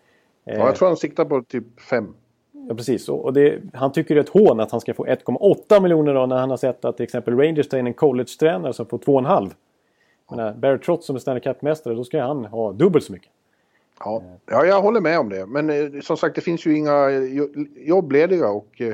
Eh, 0.45 0.58
Ja, 0.58 0.65
jag 0.65 0.76
tror 0.76 0.88
han 0.88 0.97
siktar 0.97 1.26
på 1.26 1.41
typ 1.47 1.82
fem. 1.89 2.13
Ja, 2.69 2.76
precis. 2.76 3.10
Och 3.10 3.26
och 3.26 3.34
det, 3.34 3.62
han 3.74 3.91
tycker 3.91 4.15
det 4.15 4.19
är 4.21 4.24
ett 4.24 4.30
hån 4.30 4.60
att 4.60 4.71
han 4.71 4.82
ska 4.82 4.93
få 4.93 5.06
1,8 5.06 5.82
miljoner 5.82 6.13
då 6.13 6.26
när 6.26 6.38
han 6.38 6.50
har 6.50 6.58
sett 6.58 6.86
att 6.86 6.97
till 6.97 7.04
exempel 7.04 7.38
Rangers 7.38 7.69
tar 7.69 7.78
in 7.78 7.88
en 7.88 7.93
college-tränare 7.93 8.74
som 8.74 8.86
får 8.86 8.97
2,5. 8.97 9.52
Men 10.32 10.60
Barry 10.60 10.80
Trotz 10.80 11.06
som 11.06 11.15
är 11.15 11.19
Stanley 11.19 11.41
Cup-mästare, 11.41 11.93
då 11.93 12.04
ska 12.04 12.24
han 12.24 12.45
ha 12.45 12.71
dubbelt 12.71 13.06
så 13.06 13.13
mycket. 13.13 13.30
Ja. 14.00 14.24
ja, 14.45 14.65
jag 14.65 14.82
håller 14.82 15.02
med 15.02 15.19
om 15.19 15.30
det. 15.30 15.45
Men 15.45 15.69
eh, 15.69 16.02
som 16.02 16.17
sagt, 16.17 16.36
det 16.36 16.41
finns 16.41 16.65
ju 16.65 16.78
inga 16.78 17.10
jobb 17.76 18.12
lediga 18.12 18.50
och 18.50 18.82
eh, 18.82 18.93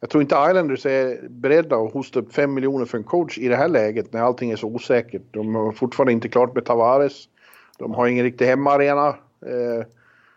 jag 0.00 0.10
tror 0.10 0.22
inte 0.22 0.46
Islanders 0.50 0.86
är 0.86 1.28
beredda 1.28 1.76
att 1.76 1.92
hosta 1.92 2.18
upp 2.18 2.32
5 2.32 2.54
miljoner 2.54 2.84
för 2.84 2.98
en 2.98 3.04
coach 3.04 3.38
i 3.38 3.48
det 3.48 3.56
här 3.56 3.68
läget 3.68 4.12
när 4.12 4.20
allting 4.20 4.50
är 4.50 4.56
så 4.56 4.66
osäkert. 4.66 5.22
De 5.30 5.54
har 5.54 5.72
fortfarande 5.72 6.12
inte 6.12 6.28
klart 6.28 6.54
med 6.54 6.64
Tavares. 6.64 7.28
De 7.78 7.94
har 7.94 8.06
ingen 8.06 8.24
riktig 8.24 8.46
hemmaarena. 8.46 9.08
Eh, 9.46 9.86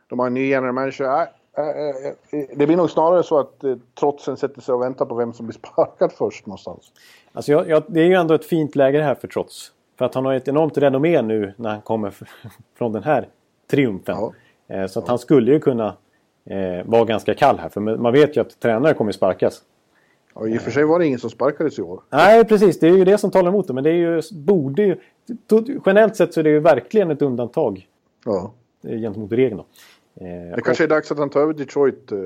de 0.08 0.20
har 0.20 0.28
en 0.28 0.34
ny 0.34 0.50
general 0.50 0.74
manager. 0.74 1.22
Äh, 1.22 1.28
Nej, 1.58 1.90
eh, 2.32 2.40
eh, 2.40 2.46
det 2.56 2.68
blir 2.68 2.78
nog 2.78 2.90
snarare 2.90 3.24
så 3.24 3.40
att 3.40 3.64
eh, 3.64 3.76
trotsen 4.00 4.38
sätter 4.38 4.62
sig 4.62 4.74
och 4.76 4.82
väntar 4.82 5.06
på 5.06 5.16
vem 5.16 5.34
som 5.34 5.46
blir 5.46 5.54
sparkad 5.72 6.12
först 6.12 6.46
någonstans. 6.46 6.92
Alltså 7.34 7.52
jag, 7.52 7.70
jag, 7.70 7.84
det 7.88 8.02
är 8.02 8.06
ju 8.06 8.14
ändå 8.14 8.34
ett 8.34 8.46
fint 8.46 8.76
läge 8.76 8.98
det 8.98 9.04
här 9.04 9.16
för 9.16 9.28
Trotz. 9.28 9.72
För 9.98 10.06
att 10.06 10.16
han 10.16 10.26
har 10.26 10.34
ett 10.34 10.48
enormt 10.48 10.78
renommé 10.78 11.22
nu 11.22 11.54
när 11.58 11.70
han 11.70 11.82
kommer 11.82 12.14
från 12.78 12.92
den 12.92 13.04
här 13.04 13.28
triumfen. 13.72 14.18
Ja. 14.20 14.34
Eh, 14.76 14.88
så 14.88 15.00
att 15.00 15.08
han 15.08 15.20
skulle 15.20 15.52
ju 15.52 15.60
kunna 15.60 15.96
eh, 16.46 16.86
vara 16.86 17.06
ganska 17.06 17.34
kall 17.34 17.60
här. 17.60 17.70
För 17.70 17.82
man 17.82 18.14
vet 18.14 18.38
ju 18.38 18.42
att 18.42 18.60
tränare 18.60 18.94
kommer 18.94 19.12
sparkas. 19.12 19.62
Ja, 20.36 20.48
I 20.48 20.58
och 20.58 20.62
för 20.62 20.72
sig 20.72 20.84
var 20.84 21.00
det 21.00 21.06
ingen 21.06 21.20
som 21.20 21.30
sparkades 21.30 21.80
i 21.80 21.82
år. 21.82 22.02
Nej, 22.10 22.46
precis. 22.46 22.80
Det 22.80 22.88
är 22.88 22.98
ju 22.98 23.06
det 23.06 23.18
som 23.18 23.32
talar 23.32 23.50
emot 23.50 23.68
det. 23.68 23.74
Men 23.74 23.84
det 23.84 23.90
är 23.90 23.94
ju, 23.94 24.22
borde 24.32 24.84
ju... 24.84 24.98
Generellt 25.86 26.16
sett 26.16 26.34
så 26.34 26.40
är 26.40 26.44
det 26.44 26.50
ju 26.50 26.60
verkligen 26.60 27.12
ett 27.12 27.22
undantag 27.22 27.88
Ja. 28.26 28.52
eh, 28.84 29.00
gentemot 29.00 29.32
regeln. 29.32 29.58
Då. 29.58 29.66
Eh, 30.16 30.26
Det 30.56 30.62
kanske 30.64 30.84
är 30.84 30.88
dags 30.88 31.12
att 31.12 31.18
han 31.18 31.30
tar 31.30 31.40
över 31.42 31.54
Detroit 31.54 32.12
eh, 32.12 32.18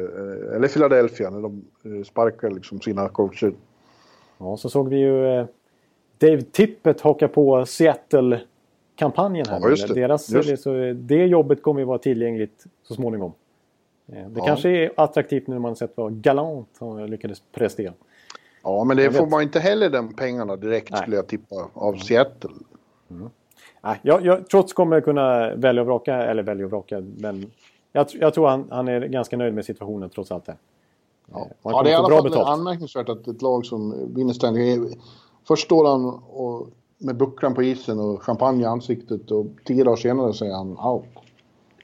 eller 0.55 0.67
Philadelphia 0.67 1.29
när 1.29 1.41
de 1.41 1.65
eh, 1.85 2.03
sparkar 2.03 2.51
liksom 2.51 2.81
sina 2.81 3.09
coacher. 3.09 3.53
Ja, 4.37 4.57
så 4.57 4.69
såg 4.69 4.89
vi 4.89 4.97
ju 4.97 5.45
Dave 6.17 6.41
Tippett 6.41 7.01
haka 7.01 7.27
på 7.27 7.65
Seattle-kampanjen 7.65 9.45
här. 9.49 9.59
Ja, 9.61 9.69
just 9.69 9.87
det. 9.87 9.93
Deras, 9.93 10.29
Just. 10.29 10.63
Så 10.63 10.73
det 10.95 11.25
jobbet 11.25 11.61
kommer 11.61 11.79
ju 11.81 11.85
vara 11.85 11.97
tillgängligt 11.97 12.65
så 12.83 12.93
småningom. 12.93 13.31
Det 14.05 14.25
Ja. 14.35 14.45
kanske 14.45 14.69
är 14.69 14.91
attraktivt 14.97 15.47
nu 15.47 15.53
när 15.53 15.59
man 15.61 15.75
sett 15.75 15.91
vad 15.95 16.21
Galant 16.21 16.69
han 16.79 17.05
lyckades 17.09 17.41
prestera. 17.51 17.93
Ja, 18.63 18.83
men 18.83 18.97
det 18.97 19.03
Jag 19.03 19.13
får 19.15 19.23
vet. 19.23 19.31
man 19.31 19.41
inte 19.41 19.59
heller 19.59 19.89
de 19.89 20.13
pengarna 20.13 20.55
direkt 20.55 20.91
Nej. 20.91 21.01
skulle 21.01 21.15
jag 21.15 21.27
tippa 21.27 21.55
av 21.73 21.93
Seattle. 21.93 22.49
Nej, 23.81 23.99
jag, 24.01 24.25
jag, 24.25 24.47
trots 24.49 24.73
kommer 24.73 25.01
kunna 25.01 25.55
välja 25.55 25.81
och 25.81 25.87
vraka, 25.87 26.15
eller 26.15 26.43
välja 26.43 26.65
och 26.65 26.71
vraka, 26.71 27.03
men 27.17 27.45
jag, 27.97 28.07
jag 28.21 28.33
tror 28.33 28.47
han, 28.47 28.67
han 28.69 28.87
är 28.87 29.01
ganska 29.01 29.37
nöjd 29.37 29.53
med 29.53 29.65
situationen 29.65 30.09
trots 30.09 30.31
allt 30.31 30.45
det. 30.45 30.55
Ja, 31.31 31.47
Han 31.63 31.73
ja 31.73 31.83
det 31.83 31.89
är 31.89 31.91
i 31.91 31.95
alla 31.95 32.29
fall 32.29 32.47
anmärkningsvärt 32.47 33.09
att 33.09 33.27
ett 33.27 33.41
lag 33.41 33.65
som 33.65 34.13
vinner 34.15 34.33
Stanley... 34.33 34.79
Först 35.47 35.65
står 35.65 35.85
han 35.87 36.05
och, 36.29 36.67
med 36.97 37.17
bucklan 37.17 37.53
på 37.53 37.63
isen 37.63 37.99
och 37.99 38.23
champagne 38.23 38.63
i 38.63 38.65
ansiktet 38.65 39.31
och 39.31 39.45
tio 39.65 39.83
dagar 39.83 39.95
senare 39.95 40.33
säger 40.33 40.53
han 40.53 40.77
out. 40.77 41.05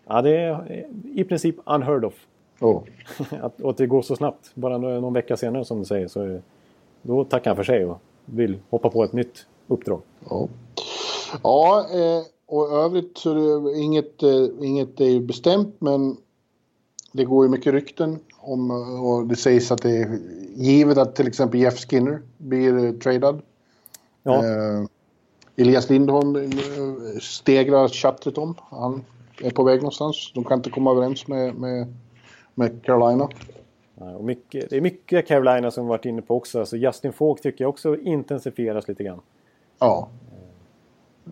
Ja, 0.08 0.22
det 0.22 0.38
är 0.38 0.52
eh, 0.52 1.20
i 1.20 1.24
princip 1.24 1.56
unheard 1.66 2.06
of. 2.06 2.14
Oh. 2.60 2.82
att, 3.42 3.62
och 3.62 3.70
att 3.70 3.78
det 3.78 3.88
går 3.88 4.02
så 4.02 4.16
snabbt. 4.16 4.52
Bara 4.56 4.78
nå- 4.78 5.00
någon 5.00 5.14
vecka 5.14 5.38
senare 5.38 5.66
som 5.66 5.80
du 5.80 5.86
säger 5.86 6.08
så 6.08 6.22
är- 6.22 6.42
då 7.02 7.24
tackar 7.24 7.50
han 7.50 7.56
för 7.56 7.64
sig 7.64 7.86
och 7.86 7.98
vill 8.26 8.60
hoppa 8.70 8.90
på 8.90 9.04
ett 9.04 9.14
nytt 9.14 9.46
uppdrag. 9.68 10.02
Ja, 10.30 10.48
ja 11.44 11.86
eh, 11.94 12.24
och 12.46 12.72
övrigt 12.72 13.18
så 13.18 13.32
är 13.32 13.72
det 13.74 13.80
inget, 13.80 14.24
eh, 14.24 14.48
inget 14.62 15.02
är 15.02 15.10
ju 15.10 15.20
bestämt 15.20 15.76
men 15.80 16.18
det 17.12 17.26
går 17.26 17.46
ju 17.46 17.52
mycket 17.52 17.74
rykten 17.74 18.20
om 18.38 18.72
eh, 18.72 19.06
och 19.06 19.28
det 19.28 19.36
sägs 19.36 19.72
att 19.72 19.82
det 19.82 19.98
är 19.98 20.20
givet 20.56 20.98
att 20.98 21.16
till 21.16 21.28
exempel 21.28 21.60
Jeff 21.60 21.90
Skinner 21.90 22.22
blir 22.38 22.86
eh, 22.86 22.92
tradad. 22.92 23.42
Ja, 24.24 24.46
Eh, 24.46 24.86
Elias 25.56 25.90
Lindholm 25.90 26.52
stegrar 27.22 27.88
chattret 27.88 28.38
om. 28.38 28.56
Han 28.70 29.04
är 29.42 29.52
på 29.52 29.64
väg 29.64 29.78
någonstans. 29.80 30.32
De 30.36 30.44
kan 30.44 30.60
inte 30.60 30.70
komma 30.70 30.92
överens 30.92 31.28
med, 31.28 31.56
med, 31.56 31.94
med 32.54 32.84
Carolina. 32.84 33.30
Och 33.96 34.24
mycket, 34.24 34.70
det 34.70 34.78
är 34.78 34.82
mycket 34.82 35.28
Carolina 35.28 35.72
som 35.72 35.88
varit 35.88 36.06
inne 36.06 36.22
på 36.22 36.36
också. 36.36 36.60
Alltså 36.60 36.78
Justin 36.78 37.14
Falk 37.14 37.42
tycker 37.42 37.64
jag 37.64 37.70
också 37.70 37.98
intensifieras 37.98 38.88
lite 38.88 39.04
grann. 39.04 39.22
Ja. 39.80 40.10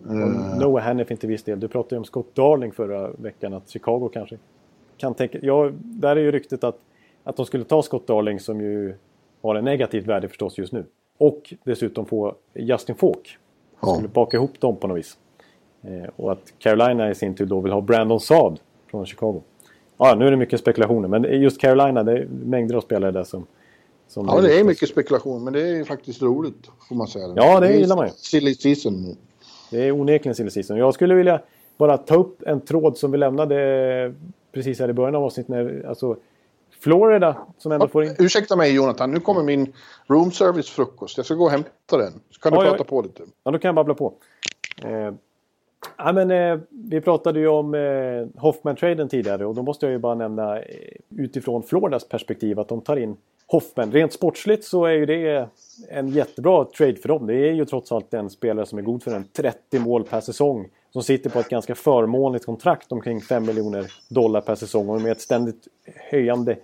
Eh, 0.08 0.58
Noah 0.58 0.84
Hannifin 0.84 1.16
till 1.16 1.28
viss 1.28 1.42
del. 1.42 1.60
Du 1.60 1.68
pratade 1.68 1.94
ju 1.94 1.98
om 1.98 2.04
Scott 2.04 2.34
Darling 2.34 2.72
förra 2.72 3.10
veckan. 3.10 3.54
Att 3.54 3.68
Chicago 3.68 4.10
kanske 4.12 4.38
kan 4.96 5.14
tänka... 5.14 5.38
Ja, 5.42 5.70
där 5.74 6.16
är 6.16 6.20
ju 6.20 6.32
ryktet 6.32 6.64
att, 6.64 6.78
att 7.24 7.36
de 7.36 7.46
skulle 7.46 7.64
ta 7.64 7.82
Scott 7.82 8.06
Darling 8.06 8.40
som 8.40 8.60
ju 8.60 8.94
har 9.42 9.54
en 9.54 9.64
negativt 9.64 10.06
värde 10.06 10.28
förstås 10.28 10.58
just 10.58 10.72
nu. 10.72 10.84
Och 11.18 11.54
dessutom 11.64 12.06
få 12.06 12.34
Justin 12.54 12.94
Falk. 12.94 13.38
Ja. 13.80 13.94
Skulle 13.94 14.08
baka 14.08 14.36
ihop 14.36 14.60
dem 14.60 14.76
på 14.76 14.86
något 14.86 14.98
vis. 14.98 15.18
Eh, 15.82 16.10
och 16.16 16.32
att 16.32 16.52
Carolina 16.58 17.10
i 17.10 17.14
sin 17.14 17.34
tur 17.34 17.46
då 17.46 17.60
vill 17.60 17.72
ha 17.72 17.80
Brandon 17.80 18.20
Saad 18.20 18.60
från 18.90 19.06
Chicago. 19.06 19.42
Ja, 19.98 20.14
nu 20.14 20.26
är 20.26 20.30
det 20.30 20.36
mycket 20.36 20.60
spekulationer. 20.60 21.08
Men 21.08 21.42
just 21.42 21.60
Carolina, 21.60 22.02
det 22.02 22.12
är 22.12 22.28
mängder 22.44 22.76
av 22.76 22.80
spelare 22.80 23.10
där 23.10 23.24
som... 23.24 23.46
som 24.08 24.26
ja, 24.26 24.40
det 24.40 24.60
är 24.60 24.64
mycket 24.64 24.88
spekulation 24.88 25.44
men 25.44 25.52
det 25.52 25.68
är 25.68 25.84
faktiskt 25.84 26.22
roligt 26.22 26.70
får 26.88 26.96
man 26.96 27.06
säga. 27.06 27.32
Ja, 27.36 27.60
det 27.60 27.68
är 27.68 27.78
gillar 27.78 27.96
man 27.96 28.06
ju. 28.06 28.12
Silly 28.16 28.54
season. 28.54 29.16
Det 29.72 29.82
är 29.88 29.92
onekligen 29.92 30.34
silly 30.34 30.50
season. 30.50 30.76
Jag 30.76 30.94
skulle 30.94 31.14
vilja 31.14 31.40
bara 31.76 31.98
ta 31.98 32.14
upp 32.14 32.42
en 32.46 32.60
tråd 32.60 32.98
som 32.98 33.12
vi 33.12 33.18
lämnade 33.18 34.14
precis 34.52 34.80
här 34.80 34.88
i 34.88 34.92
början 34.92 35.14
av 35.14 35.24
avsnittet. 35.24 35.48
När, 35.48 35.86
alltså 35.88 36.16
Florida 36.80 37.36
som 37.58 37.72
ändå 37.72 37.88
får 37.88 38.04
in... 38.04 38.16
Ursäkta 38.18 38.56
mig 38.56 38.74
Jonathan, 38.74 39.10
nu 39.10 39.20
kommer 39.20 39.42
min 39.42 39.72
room 40.06 40.32
service 40.32 40.70
frukost. 40.70 41.16
Jag 41.16 41.26
ska 41.26 41.34
gå 41.34 41.44
och 41.44 41.50
hämta 41.50 41.96
den. 41.96 42.12
Så 42.30 42.40
kan 42.40 42.52
du 42.52 42.58
oj. 42.58 42.68
prata 42.68 42.84
på 42.84 43.02
lite. 43.02 43.22
Ja, 43.44 43.50
då 43.50 43.58
kan 43.58 43.68
jag 43.68 43.74
babbla 43.74 43.94
på. 43.94 44.12
Eh, 44.82 45.14
ja, 45.96 46.12
men, 46.12 46.30
eh, 46.30 46.58
vi 46.70 47.00
pratade 47.00 47.40
ju 47.40 47.48
om 47.48 47.74
eh, 47.74 48.40
Hoffman-traden 48.42 49.08
tidigare 49.08 49.46
och 49.46 49.54
då 49.54 49.62
måste 49.62 49.86
jag 49.86 49.92
ju 49.92 49.98
bara 49.98 50.14
nämna 50.14 50.58
eh, 50.58 50.64
utifrån 51.16 51.62
Floridas 51.62 52.08
perspektiv 52.08 52.60
att 52.60 52.68
de 52.68 52.80
tar 52.80 52.96
in 52.96 53.16
Hoffman. 53.46 53.92
Rent 53.92 54.12
sportsligt 54.12 54.64
så 54.64 54.84
är 54.84 54.92
ju 54.92 55.06
det 55.06 55.48
en 55.90 56.08
jättebra 56.08 56.64
trade 56.64 56.96
för 56.96 57.08
dem. 57.08 57.26
Det 57.26 57.34
är 57.34 57.52
ju 57.52 57.64
trots 57.64 57.92
allt 57.92 58.14
en 58.14 58.30
spelare 58.30 58.66
som 58.66 58.78
är 58.78 58.82
god 58.82 59.02
för 59.02 59.14
en 59.14 59.24
30 59.24 59.78
mål 59.78 60.04
per 60.04 60.20
säsong. 60.20 60.68
Som 60.90 61.02
sitter 61.02 61.30
på 61.30 61.38
ett 61.38 61.48
ganska 61.48 61.74
förmånligt 61.74 62.46
kontrakt 62.46 62.92
omkring 62.92 63.20
5 63.20 63.46
miljoner 63.46 63.86
dollar 64.08 64.40
per 64.40 64.54
säsong. 64.54 64.88
Och 64.88 65.00
med 65.00 65.12
ett 65.12 65.20
ständigt 65.20 65.68
höjande 66.10 66.56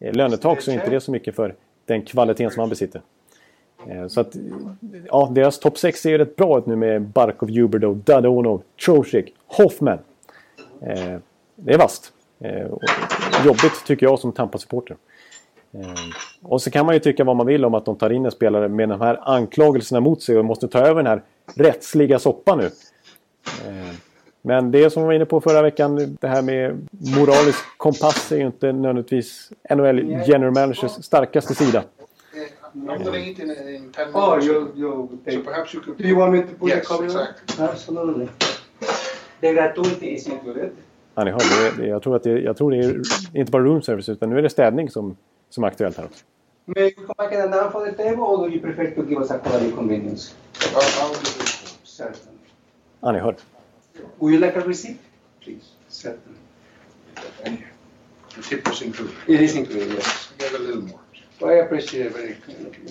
eh, 0.00 0.14
lönetak 0.14 0.60
så 0.60 0.70
är 0.70 0.74
inte 0.74 0.90
det 0.90 1.00
så 1.00 1.10
mycket 1.10 1.36
för 1.36 1.54
den 1.86 2.02
kvaliteten 2.02 2.50
som 2.50 2.60
han 2.60 2.68
besitter. 2.68 3.02
Eh, 3.88 4.06
så 4.06 4.20
att, 4.20 4.36
ja, 5.06 5.28
deras 5.32 5.58
topp 5.58 5.78
6 5.78 6.00
ser 6.00 6.10
ju 6.10 6.18
rätt 6.18 6.36
bra 6.36 6.58
ut 6.58 6.66
nu 6.66 6.76
med 6.76 7.02
Barkov, 7.02 7.50
Huberdo, 7.50 7.94
Dadonov, 7.94 8.62
Trocek, 8.84 9.32
Hoffman. 9.46 9.98
Eh, 10.82 11.18
det 11.56 11.72
är 11.74 11.78
vasst. 11.78 12.12
Eh, 12.40 12.66
och 12.66 12.82
jobbigt 13.46 13.84
tycker 13.86 14.06
jag 14.06 14.18
som 14.18 14.32
Tampa-supporter. 14.32 14.96
Eh, 15.74 15.80
och 16.42 16.62
så 16.62 16.70
kan 16.70 16.86
man 16.86 16.94
ju 16.94 17.00
tycka 17.00 17.24
vad 17.24 17.36
man 17.36 17.46
vill 17.46 17.64
om 17.64 17.74
att 17.74 17.84
de 17.84 17.96
tar 17.96 18.10
in 18.10 18.24
en 18.24 18.30
spelare 18.30 18.68
med 18.68 18.88
de 18.88 19.00
här 19.00 19.20
anklagelserna 19.22 20.00
mot 20.00 20.22
sig 20.22 20.38
och 20.38 20.44
måste 20.44 20.68
ta 20.68 20.78
över 20.78 21.02
den 21.02 21.06
här 21.06 21.22
rättsliga 21.54 22.18
soppan 22.18 22.58
nu. 22.58 22.64
Eh, 23.68 23.94
Men 24.42 24.70
det 24.70 24.90
som 24.90 25.02
vi 25.02 25.06
var 25.06 25.12
inne 25.12 25.24
på 25.24 25.40
förra 25.40 25.62
veckan, 25.62 26.16
det 26.20 26.28
här 26.28 26.42
med 26.42 26.88
moralisk 27.16 27.58
kompass 27.76 28.32
är 28.32 28.36
ju 28.36 28.46
inte 28.46 28.72
nödvändigtvis 28.72 29.50
NHL 29.70 30.22
general 30.26 30.52
managers 30.54 31.04
starkaste 31.04 31.54
sida. 31.54 31.82
I'm 32.74 32.86
gonna 33.04 33.16
eat 33.18 33.38
in, 33.38 33.50
in 33.50 33.92
10 33.92 34.12
minutes. 34.12 34.14
Oh, 34.14 34.36
you, 34.40 34.72
you 34.76 35.18
So 35.30 35.40
perhaps 35.42 35.74
you 35.74 35.80
could... 35.80 35.98
Do 35.98 36.08
you 36.08 36.16
want 36.16 36.32
me 36.32 36.42
to 36.42 36.54
put 36.54 36.68
Yes, 36.68 36.80
the 36.80 36.86
cover? 36.88 37.04
exactly. 37.04 37.64
Absolutely. 37.64 38.28
The 39.40 39.52
gratuity 39.52 40.14
is 40.14 40.26
included. 40.26 40.72
Ja, 41.14 41.24
ni 41.24 41.30
hör, 41.30 41.38
det, 41.38 41.82
det, 41.82 41.88
jag, 41.88 42.02
tror 42.02 42.16
att 42.16 42.22
det, 42.22 42.40
jag 42.40 42.56
tror 42.56 42.70
det 42.70 42.76
är 42.78 43.02
inte 43.38 43.52
bara 43.52 43.62
room 43.62 43.82
service 43.82 44.08
utan 44.08 44.30
nu 44.30 44.38
är 44.38 44.42
det 44.42 44.50
städning 44.50 44.90
som, 44.90 45.16
som 45.50 45.64
är 45.64 45.68
aktuellt 45.68 45.96
här 45.96 46.04
också. 46.04 46.24
May 46.66 46.84
we 46.84 46.90
come 46.90 47.14
back 47.18 47.32
and 47.32 47.52
down 47.52 47.72
for 47.72 47.86
the 47.86 47.92
table, 47.92 48.22
or 48.22 48.48
do 48.48 48.54
you 48.54 48.60
prefer 48.60 48.90
to 48.90 49.02
give 49.08 49.20
us 49.20 49.30
a 49.30 49.38
quality 49.38 49.70
convenience? 49.70 50.34
I'll, 50.60 50.80
I'll 50.80 51.12
do 51.12 51.20
this. 51.20 51.78
Certainly. 51.84 52.38
Ja, 53.00 53.12
ni 53.12 53.18
hör. 53.18 53.36
Would 54.18 54.34
you 54.34 54.40
like 54.46 54.58
a 54.58 54.62
receipt? 54.66 54.98
Please. 55.40 55.64
The 58.34 58.42
tip 58.42 58.68
is 58.68 58.82
included. 58.82 59.14
It 59.28 59.40
is 59.40 59.54
included, 59.56 59.92
yes. 59.92 60.32
Get 60.38 60.54
a 60.54 60.58
little 60.58 60.82
more. 60.82 61.00
Well, 61.40 61.56
I 61.56 61.60
appreciate 61.60 62.06
it 62.06 62.16
very 62.16 62.34
kind 62.46 62.68
of 62.68 62.78
you. 62.78 62.88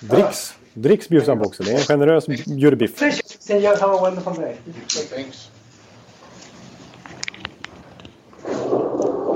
Dricks. 0.00 0.54
Dricks 0.74 1.08
bjuds 1.08 1.26
han 1.28 1.38
på 1.38 1.44
också. 1.44 1.62
Det 1.62 1.70
är 1.72 1.74
en 1.76 1.80
generös 1.80 2.24
jurybiff. 2.46 2.98
Sen 3.38 3.56
you 3.56 3.76
have 3.76 3.94
a 3.94 3.98
wonderful 4.00 4.34
day. 4.42 4.56
Thanks. 5.14 5.50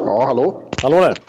Ja, 0.07 0.25
hallå? 0.27 0.63
Hallå 0.83 1.01
där! 1.01 1.19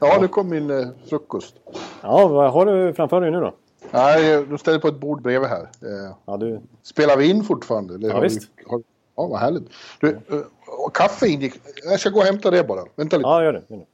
Ja, 0.00 0.18
nu 0.20 0.28
kom 0.28 0.48
min 0.48 0.70
eh, 0.70 0.86
frukost. 1.08 1.54
Ja, 2.02 2.26
vad 2.28 2.52
har 2.52 2.66
du 2.66 2.94
framför 2.94 3.20
dig 3.20 3.30
nu 3.30 3.40
då? 3.40 3.54
Nej, 3.90 4.44
de 4.46 4.58
ställer 4.58 4.78
på 4.78 4.88
ett 4.88 5.00
bord 5.00 5.22
bredvid 5.22 5.48
här. 5.50 5.60
Eh, 5.62 6.16
Ja, 6.26 6.36
du... 6.36 6.60
spelar 6.82 7.16
vi 7.16 7.30
in 7.30 7.44
fortfarande? 7.44 7.94
Eller 7.94 8.08
Ja, 8.08 8.14
har 8.14 8.20
vi- 8.22 8.28
visst. 8.28 8.48
har, 8.66 8.82
ja, 9.16 9.26
vad 9.26 9.40
härligt. 9.40 9.64
Du, 10.00 10.08
eh, 10.10 10.18
kaffe 10.94 11.26
ingick. 11.28 11.54
Jag 11.84 12.00
ska 12.00 12.10
gå 12.10 12.18
och 12.18 12.24
hämta 12.24 12.50
det 12.50 12.64
bara. 12.64 12.80
Vänta 12.96 13.16
lite. 13.16 13.28
Ja, 13.28 13.44
gör 13.44 13.52
det. 13.52 13.62
Gör 13.68 13.76
det. 13.78 13.84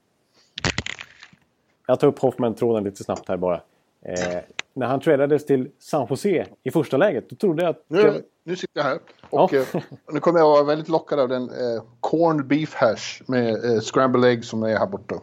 Jag 1.86 2.00
tar 2.00 2.08
upp 2.08 2.18
Hoffman-tråden 2.18 2.84
lite 2.84 3.04
snabbt 3.04 3.28
här 3.28 3.36
bara. 3.36 3.60
Eh, 4.02 4.38
när 4.74 4.86
han 4.86 5.00
tradades 5.00 5.46
till 5.46 5.68
San 5.78 6.06
Jose 6.10 6.46
i 6.62 6.70
första 6.70 6.96
läget, 6.96 7.30
då 7.30 7.36
trodde 7.36 7.62
jag 7.62 7.70
att... 7.70 7.84
Nu, 7.88 8.22
nu 8.44 8.56
sitter 8.56 8.80
jag 8.80 8.84
här. 8.84 8.98
Och 9.30 9.52
Ja. 9.52 9.58
eh, 9.74 9.82
nu 10.12 10.20
kommer 10.20 10.38
jag 10.38 10.46
vara 10.46 10.62
väldigt 10.64 10.88
lockad 10.88 11.20
av 11.20 11.28
den 11.28 11.42
eh, 11.42 11.82
corned 12.00 12.46
beef 12.46 12.74
hash 12.74 13.22
med 13.26 13.48
eh, 13.64 13.80
scrambled 13.80 14.24
egg 14.24 14.44
som 14.44 14.62
är 14.62 14.78
här 14.78 14.86
borta. 14.86 15.14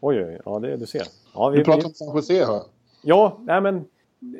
Oj, 0.00 0.24
oj, 0.24 0.40
ja 0.44 0.58
det 0.58 0.76
du 0.76 0.86
ser. 0.86 1.02
Ja, 1.34 1.48
vi, 1.48 1.58
Vi 1.58 1.64
pratar 1.64 1.80
vi, 1.80 1.86
om 1.86 1.94
San 1.94 2.16
Jose 2.16 2.44
här. 2.44 2.60
ja 3.02 3.38
nej 3.40 3.60
men 3.60 3.84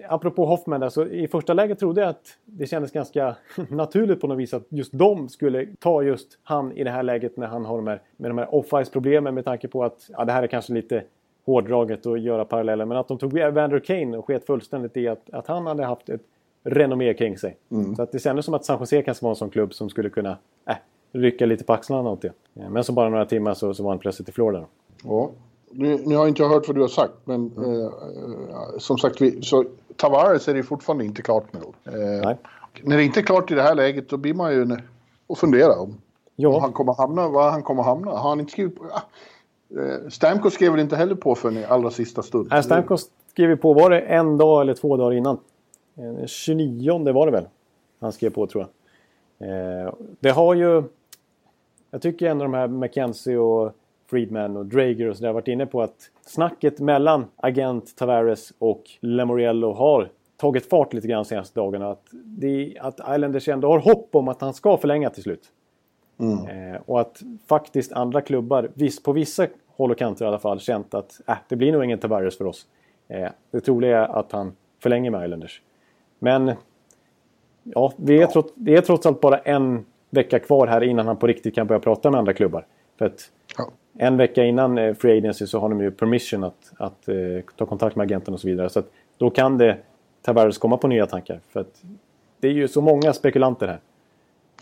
apropå 0.08 0.46
Hoffman 0.46 0.80
där, 0.80 0.88
så 0.88 1.06
i 1.06 1.28
första 1.28 1.54
läget 1.54 1.78
trodde 1.78 2.00
jag 2.00 2.10
att 2.10 2.26
det 2.44 2.66
kändes 2.66 2.92
ganska 2.92 3.36
naturligt 3.70 4.20
på 4.20 4.26
något 4.26 4.38
vis 4.38 4.54
att 4.54 4.66
just 4.68 4.92
de 4.92 5.28
skulle 5.28 5.66
ta 5.78 6.02
just 6.02 6.38
han 6.42 6.72
i 6.72 6.84
det 6.84 6.90
här 6.90 7.02
läget 7.02 7.36
när 7.36 7.46
han 7.46 7.64
har 7.64 7.76
de 7.76 7.86
här, 7.86 8.02
med 8.16 8.30
de 8.30 8.38
här 8.38 8.54
off-ice-problemen 8.54 9.34
med 9.34 9.44
tanke 9.44 9.68
på 9.68 9.84
att 9.84 10.06
ja, 10.08 10.24
det 10.24 10.32
här 10.32 10.42
är 10.42 10.46
kanske 10.46 10.72
lite 10.72 11.04
hårdraget 11.46 12.06
att 12.06 12.20
göra 12.20 12.44
paralleller, 12.44 12.84
men 12.84 12.96
att 12.98 13.08
de 13.08 13.18
tog 13.18 13.38
Evander 13.38 13.78
Kane 13.80 14.18
och 14.18 14.26
sket 14.26 14.46
fullständigt 14.46 14.96
i 14.96 15.08
att, 15.08 15.30
att 15.32 15.46
han 15.46 15.66
hade 15.66 15.84
haft 15.84 16.08
ett 16.08 16.20
renommé 16.64 17.14
kring 17.14 17.38
sig. 17.38 17.56
Så 17.96 18.02
att 18.02 18.12
det 18.12 18.18
kändes 18.18 18.44
som 18.44 18.54
att 18.54 18.64
San 18.64 18.78
Jose 18.80 19.02
kanske 19.02 19.24
var 19.24 19.30
en 19.30 19.36
sån 19.36 19.50
klubb 19.50 19.74
som 19.74 19.90
skulle 19.90 20.10
kunna 20.10 20.36
äh, 20.68 20.74
rycka 21.12 21.46
lite 21.46 21.64
på 21.64 21.72
axlarna 21.72 22.10
åt 22.10 22.22
det. 22.22 22.32
Eh, 22.54 22.68
Men 22.70 22.84
så 22.84 22.92
bara 22.92 23.08
några 23.08 23.26
timmar 23.26 23.54
så, 23.54 23.74
så 23.74 23.82
var 23.82 23.90
han 23.90 23.98
plötsligt 23.98 24.28
i 24.28 24.32
Florida. 24.32 24.64
Ja. 25.04 25.30
Nu, 25.70 25.98
nu 26.06 26.16
har 26.16 26.28
inte 26.28 26.42
jag 26.42 26.48
hört 26.48 26.66
vad 26.68 26.76
du 26.76 26.80
har 26.80 26.88
sagt, 26.88 27.12
men 27.24 27.52
Mm. 27.56 27.80
eh, 27.80 27.86
eh, 27.86 27.90
som 28.78 28.98
sagt, 28.98 29.20
vi, 29.20 29.42
så 29.42 29.64
Tavares 29.96 30.48
är 30.48 30.54
det 30.54 30.62
fortfarande 30.62 31.04
inte 31.04 31.22
klart 31.22 31.44
med. 31.52 31.62
Eh, 31.62 32.36
när 32.82 32.96
det 32.96 33.04
inte 33.04 33.20
är 33.20 33.24
klart 33.24 33.50
i 33.50 33.54
det 33.54 33.62
här 33.62 33.74
läget, 33.74 34.08
då 34.08 34.16
blir 34.16 34.34
man 34.34 34.52
ju 34.52 34.76
och 35.26 35.38
fundera 35.38 35.72
om 35.72 35.80
om 35.80 35.94
Ja, 36.36 36.60
han 36.60 36.72
kommer 36.72 36.94
hamna, 36.94 37.28
var 37.28 37.50
han 37.50 37.62
kommer 37.62 37.82
hamna. 37.82 38.10
Har 38.10 38.28
han 38.28 38.40
inte 38.40 38.52
skrivit 38.52 38.76
på? 38.78 38.84
Eh, 39.70 40.08
Stamkos 40.08 40.54
skrev 40.54 40.72
väl 40.72 40.80
inte 40.80 40.96
heller 40.96 41.14
på 41.14 41.34
för 41.34 41.58
i 41.58 41.64
allra 41.64 41.90
sista 41.90 42.22
stund. 42.22 42.48
Nej, 42.50 42.62
Stamkos 42.62 43.10
skrev 43.30 43.50
ju 43.50 43.56
på, 43.56 43.74
var 43.74 43.90
det 43.90 44.00
en 44.00 44.38
dag 44.38 44.60
eller 44.60 44.74
två 44.74 44.96
dagar 44.96 45.16
innan? 45.16 45.38
Eh, 45.96 46.26
29 46.26 46.98
det 46.98 47.12
var 47.12 47.26
det 47.26 47.32
väl? 47.32 47.46
Han 48.00 48.12
skrev 48.12 48.30
på 48.30 48.46
tror 48.46 48.66
jag. 48.66 48.70
Eh, 49.48 49.92
det 50.20 50.30
har 50.30 50.54
ju... 50.54 50.82
Jag 51.90 52.02
tycker 52.02 52.26
ändå 52.26 52.44
de 52.44 52.54
här 52.54 52.68
McKenzie 52.68 53.38
och 53.38 53.72
Friedman 54.10 54.56
och 54.56 54.66
Drager 54.66 55.08
och 55.08 55.16
sådär 55.16 55.32
varit 55.32 55.48
inne 55.48 55.66
på 55.66 55.82
att 55.82 56.10
snacket 56.26 56.80
mellan 56.80 57.24
agent 57.36 57.96
Tavares 57.96 58.52
och 58.58 58.82
Lemoriello 59.00 59.72
har 59.72 60.08
tagit 60.36 60.68
fart 60.68 60.92
lite 60.92 61.08
grann 61.08 61.22
de 61.22 61.28
senaste 61.28 61.60
dagarna. 61.60 61.90
Att, 61.90 62.08
det, 62.10 62.76
att 62.80 63.00
Islanders 63.00 63.48
ändå 63.48 63.68
har 63.68 63.78
hopp 63.78 64.08
om 64.12 64.28
att 64.28 64.40
han 64.40 64.54
ska 64.54 64.76
förlänga 64.76 65.10
till 65.10 65.22
slut. 65.22 65.52
Eh, 66.20 66.80
och 66.86 67.00
att 67.00 67.22
faktiskt 67.46 67.92
andra 67.92 68.20
klubbar, 68.20 68.70
viss, 68.74 69.02
på 69.02 69.12
vissa 69.12 69.46
håll 69.76 69.90
och 69.90 69.98
kanter 69.98 70.24
i 70.24 70.28
alla 70.28 70.38
fall, 70.38 70.60
känt 70.60 70.94
att 70.94 71.20
äh, 71.26 71.36
det 71.48 71.56
blir 71.56 71.72
nog 71.72 71.84
ingen 71.84 71.98
Tavares 71.98 72.38
för 72.38 72.44
oss. 72.44 72.66
Eh, 73.08 73.28
det 73.50 73.60
troliga 73.60 73.98
är 73.98 74.18
att 74.18 74.32
han 74.32 74.52
förlänger 74.82 75.10
med 75.10 75.24
Islanders. 75.24 75.62
Men 76.18 76.52
ja, 77.62 77.92
det 77.96 78.22
är, 78.22 78.26
Trots, 78.26 78.52
det 78.54 78.74
är 78.76 78.80
trots 78.80 79.06
allt 79.06 79.20
bara 79.20 79.38
en 79.38 79.84
vecka 80.10 80.38
kvar 80.38 80.66
här 80.66 80.82
innan 80.82 81.06
han 81.06 81.16
på 81.16 81.26
riktigt 81.26 81.54
kan 81.54 81.66
börja 81.66 81.80
prata 81.80 82.10
med 82.10 82.18
andra 82.18 82.32
klubbar. 82.32 82.66
För 82.98 83.04
att 83.06 83.30
Ja. 83.58 83.70
en 83.98 84.16
vecka 84.16 84.44
innan 84.44 84.78
eh, 84.78 84.94
Free 84.94 85.18
Agency 85.18 85.46
så 85.46 85.58
har 85.58 85.68
de 85.68 85.80
ju 85.80 85.90
permission 85.90 86.44
att, 86.44 86.72
att 86.78 87.08
eh, 87.08 87.16
ta 87.56 87.66
kontakt 87.66 87.96
med 87.96 88.04
agenten 88.04 88.34
och 88.34 88.40
så 88.40 88.48
vidare. 88.48 88.68
Så 88.68 88.78
att 88.78 88.90
då 89.18 89.30
kan 89.30 89.58
det 89.58 89.76
Tavares 90.22 90.58
komma 90.58 90.76
på 90.76 90.88
nya 90.88 91.06
tankar. 91.06 91.40
För 91.48 91.60
att 91.60 91.82
det 92.40 92.48
är 92.48 92.52
ju 92.52 92.68
så 92.68 92.80
många 92.80 93.12
spekulanter 93.12 93.66
här. 93.68 93.78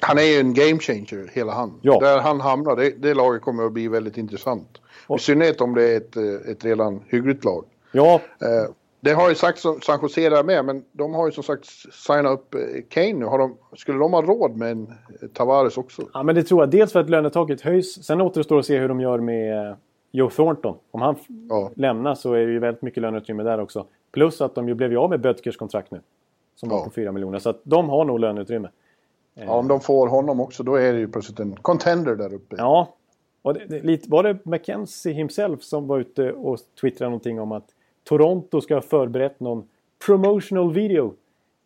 Han 0.01 0.19
är 0.19 0.23
ju 0.23 0.41
en 0.41 0.55
game 0.55 0.79
changer, 0.79 1.31
hela 1.33 1.53
han. 1.53 1.79
Ja. 1.83 1.99
Där 2.01 2.19
han 2.19 2.41
hamnar, 2.41 2.77
det, 2.77 2.91
det 2.91 3.15
laget 3.15 3.43
kommer 3.43 3.67
att 3.67 3.73
bli 3.73 3.89
väldigt 3.89 4.17
intressant. 4.19 4.81
Och- 5.07 5.19
I 5.19 5.23
synnerhet 5.23 5.61
om 5.61 5.75
det 5.75 5.93
är 5.93 5.97
ett, 5.97 6.17
eh, 6.17 6.51
ett 6.53 6.65
redan 6.65 7.01
hyggligt 7.09 7.45
lag. 7.45 7.65
Ja, 7.93 8.21
Eh, 8.41 8.71
det 9.01 9.13
har 9.13 9.29
ju 9.29 9.35
sagt 9.35 9.59
San 9.59 9.99
Jose 10.03 10.29
där 10.29 10.45
med, 10.45 10.65
men 10.65 10.85
de 10.93 11.15
har 11.15 11.27
ju 11.27 11.33
som 11.33 11.43
sagt 11.45 11.65
signat 11.93 12.33
upp 12.33 12.55
eh, 12.55 12.61
Kane 12.89 13.13
nu. 13.13 13.25
Har 13.25 13.39
de, 13.39 13.57
skulle 13.77 13.99
de 13.99 14.13
ha 14.13 14.23
råd 14.23 14.57
med 14.57 14.71
en 14.71 14.93
Tavares 15.33 15.79
också? 15.79 16.03
Ja, 16.15 16.23
men 16.23 16.35
det 16.35 16.43
tror 16.43 16.63
jag. 16.63 16.71
Dels 16.71 16.93
för 16.93 17.01
att 17.01 17.11
lönetaket 17.11 17.61
höjs. 17.61 18.05
Sen 18.07 18.21
återstår 18.21 18.59
att 18.59 18.67
se 18.67 18.79
hur 18.79 18.89
de 18.89 19.01
gör 19.01 19.19
med 19.19 19.77
Joe 20.13 20.31
Thornton. 20.31 20.77
Om 20.91 21.01
han 21.03 21.17
Ja. 21.49 21.71
lämnar 21.75 22.15
så 22.15 22.33
är 22.33 22.47
det 22.47 22.53
ju 22.53 22.59
väldigt 22.59 22.83
mycket 22.83 23.03
löneutrymme 23.03 23.43
där 23.43 23.61
också. 23.61 23.87
Plus 24.13 24.41
att 24.41 24.55
de 24.55 24.69
ju 24.69 24.75
blev 24.75 24.91
ju 24.93 24.99
av 24.99 25.11
med 25.11 25.21
Bödkers 25.21 25.57
kontrakt 25.57 25.91
nu. 25.91 26.01
Som 26.57 26.69
var 26.69 26.79
Ja. 26.79 26.85
på 26.85 26.91
4 26.91 27.13
miljoner. 27.13 27.39
Så 27.39 27.51
att 27.51 27.61
de 27.65 27.89
har 27.89 28.05
nog 28.05 28.21
löneutrymme. 28.21 28.69
Ja, 29.35 29.53
om 29.53 29.69
de 29.69 29.81
får 29.81 30.09
honom 30.09 30.41
också, 30.41 30.63
då 30.63 30.75
är 30.75 30.93
det 30.93 30.99
ju 30.99 31.09
plötsligt 31.09 31.41
en 31.41 31.57
contender 31.57 32.17
där 32.17 32.35
uppe. 32.35 32.57
Ja. 32.59 32.95
Och 33.43 33.55
det, 33.55 33.81
det, 33.81 34.09
var 34.09 34.23
det 34.23 34.39
McKenzie 34.45 35.13
himself 35.13 35.63
som 35.63 35.87
var 35.87 35.99
ute 35.99 36.33
och 36.33 36.59
twittrade 36.81 37.11
någonting 37.11 37.41
om 37.41 37.53
att 37.53 37.67
Toronto 38.05 38.61
ska 38.61 38.75
ha 38.75 38.83
förberett 38.83 39.41
någon 39.41 39.69
promotional 40.07 40.73
video. 40.73 41.15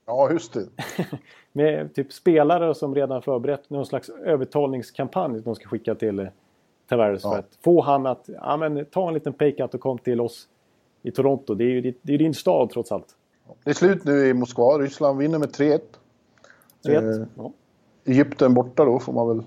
Ja, 0.06 0.30
just 0.30 0.52
det. 0.52 0.66
Med 1.52 1.94
typ 1.94 2.12
spelare 2.12 2.74
som 2.74 2.94
redan 2.94 3.22
förberett 3.22 3.70
någon 3.70 3.86
slags 3.86 4.08
övertalningskampanj 4.08 5.40
de 5.40 5.54
ska 5.54 5.68
skicka 5.68 5.94
till 5.94 6.18
eh, 6.18 6.26
Tavares 6.88 7.24
Ja. 7.24 7.30
för 7.30 7.38
att 7.38 7.58
få 7.64 7.82
han 7.82 8.06
att 8.06 8.28
ja, 8.34 8.56
men, 8.56 8.84
ta 8.84 9.08
en 9.08 9.14
liten 9.14 9.32
paycut 9.32 9.74
och 9.74 9.80
kom 9.80 9.98
till 9.98 10.20
oss 10.20 10.48
i 11.02 11.10
Toronto. 11.10 11.54
Det 11.54 11.64
är 11.64 11.68
ju 11.68 11.94
det 12.02 12.14
är 12.14 12.18
din 12.18 12.34
stad 12.34 12.70
trots 12.70 12.92
allt. 12.92 13.16
Det 13.64 13.70
är 13.70 13.74
slut 13.74 14.04
nu 14.04 14.28
i 14.28 14.34
Moskva. 14.34 14.78
Ryssland 14.78 15.18
vinner 15.18 15.38
med 15.38 15.48
3-1. 15.48 15.80
3-1. 16.84 17.20
Eh. 17.20 17.26
Ja. 17.36 17.52
Egypten 18.04 18.54
borta 18.54 18.84
då, 18.84 18.98
får 18.98 19.12
man 19.12 19.28
väl 19.28 19.44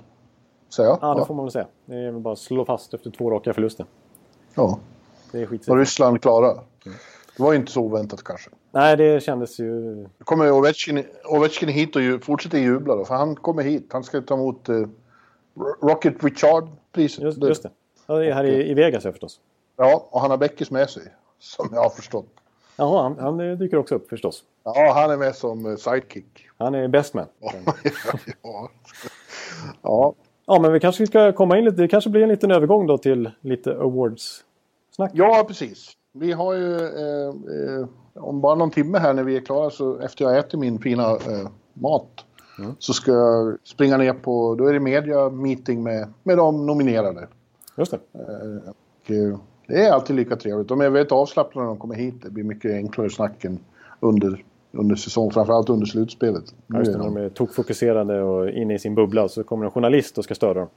säga. 0.76 0.98
ja, 1.02 1.13
det 1.13 1.26
får 1.26 1.34
man 1.34 1.46
väl 1.46 1.52
säga. 1.52 1.67
Det 1.86 1.96
är 1.96 2.12
väl 2.12 2.22
bara 2.22 2.34
att 2.34 2.39
slå 2.39 2.65
fast 2.65 2.94
efter 2.94 3.12
två 3.12 3.32
raka 3.32 3.54
förluster. 3.54 3.86
ja. 4.56 4.80
Det 5.32 5.41
är 5.41 5.46
skitsigt. 5.46 5.76
Ryssland 5.76 6.22
klara. 6.22 6.54
Det 7.38 7.44
var 7.44 7.52
ju 7.52 7.58
inte 7.60 7.72
så 7.72 7.82
oväntat 7.82 8.24
kanske. 8.24 8.50
Nej, 8.72 8.98
det 8.98 9.24
kändes 9.24 9.60
ju... 9.60 9.96
Nu 9.96 10.24
kommer 10.24 10.52
Ovechkin, 10.52 11.04
Ovechkin 11.26 11.70
hit 11.70 11.96
och 11.96 12.02
ju, 12.02 12.20
fortsätter 12.20 12.58
jubla 12.58 12.96
då, 12.96 13.06
för 13.06 13.15
han 13.15 13.36
kommer 13.36 13.63
hit. 13.63 13.89
Han 13.94 14.04
ska 14.04 14.22
ta 14.22 14.34
emot 14.34 14.70
eh, 14.70 14.88
Rocket 15.82 16.24
Richard-priset. 16.24 17.24
Just, 17.24 17.44
just 17.44 17.63
det. 17.63 17.70
Ja, 18.08 18.15
det 18.15 18.28
är 18.28 18.34
här 18.34 18.44
i, 18.44 18.72
i 18.72 18.74
Vegas 18.74 19.06
ja, 19.06 19.12
förstås. 19.12 19.39
Ja, 19.78 20.08
och 20.12 20.22
han 20.22 20.32
har 20.32 20.38
Beckis 20.38 20.72
med 20.72 20.89
sig, 20.89 21.04
som 21.39 21.70
jag 21.72 21.82
har 21.82 21.89
förstått. 21.89 22.28
Jaha, 22.78 23.04
han, 23.04 23.17
han 23.20 23.58
dyker 23.58 23.78
också 23.78 23.96
upp 23.96 24.10
förstås. 24.10 24.44
Ja, 24.63 24.93
han 24.95 25.12
är 25.12 25.17
med 25.17 25.36
som 25.36 25.65
eh, 25.65 25.76
sidekick. 25.76 26.47
Han 26.58 26.76
är 26.76 26.88
best 26.88 27.13
man. 27.13 27.26
ja. 28.41 28.69
ja. 29.82 30.13
Ja, 30.45 30.60
men 30.60 30.74
vi 30.74 30.80
kanske 30.80 31.08
ska 31.08 31.32
komma 31.32 31.58
in 31.58 31.65
lite. 31.65 31.82
Det 31.82 31.88
kanske 31.88 32.10
blir 32.10 32.24
en 32.24 32.30
liten 32.30 32.52
övergång 32.52 32.88
då 32.88 32.97
till 32.97 33.32
lite 33.41 33.71
awards-snack. 33.71 35.12
ja, 35.13 35.45
precis. 35.47 35.91
Vi 36.13 36.32
har 36.32 36.54
ju 36.54 36.76
eh, 36.76 37.28
eh, 37.28 37.88
om 38.13 38.41
bara 38.41 38.56
någon 38.56 38.71
timme 38.71 38.97
här 38.97 39.13
när 39.13 39.24
vi 39.24 39.38
är 39.38 39.41
klara, 39.41 39.69
så 39.69 40.00
efter 40.00 40.26
jag 40.26 40.38
ätit 40.38 40.60
min 40.60 40.80
fina 40.80 41.12
eh, 41.12 41.47
mat, 41.74 42.26
så 42.80 42.93
ska 42.93 43.12
jag 43.12 43.58
springa 43.63 43.97
ner 43.97 44.13
på, 44.13 44.56
då 44.56 44.65
är 44.65 44.74
det 44.74 44.80
media 44.80 45.30
meeting 45.30 45.84
med, 45.84 46.13
med 46.24 46.38
de 46.38 46.65
nominerade. 46.65 47.28
Just 47.78 47.91
det. 47.91 48.00
Och, 48.12 49.12
eh, 49.12 49.38
det 49.67 49.86
är 49.86 49.91
alltid 49.91 50.15
lika 50.15 50.36
trevligt. 50.36 50.67
De 50.67 50.82
är 50.82 50.89
väldigt 50.89 51.12
avslappnade 51.12 51.65
när 51.65 51.74
de 51.74 51.80
kommer 51.80 51.95
hit. 51.95 52.15
Det 52.21 52.30
blir 52.30 52.43
mycket 52.43 52.71
enklare 52.71 53.10
snack 53.10 53.45
än 53.45 53.60
under 54.00 54.43
under 54.71 54.95
säsong, 54.95 55.31
framförallt 55.31 55.69
under 55.69 55.86
slutspelet. 55.86 56.43
Just 56.75 56.91
det, 56.91 56.97
när 56.97 57.05
de 57.05 57.17
är 57.17 57.29
tokfokuserade 57.29 58.21
och 58.23 58.49
inne 58.49 58.73
i 58.73 58.79
sin 58.79 58.95
bubbla 58.95 59.29
så 59.29 59.43
kommer 59.43 59.65
en 59.65 59.71
journalist 59.71 60.17
och 60.17 60.23
ska 60.23 60.36
störa 60.36 60.53
dem. 60.53 60.67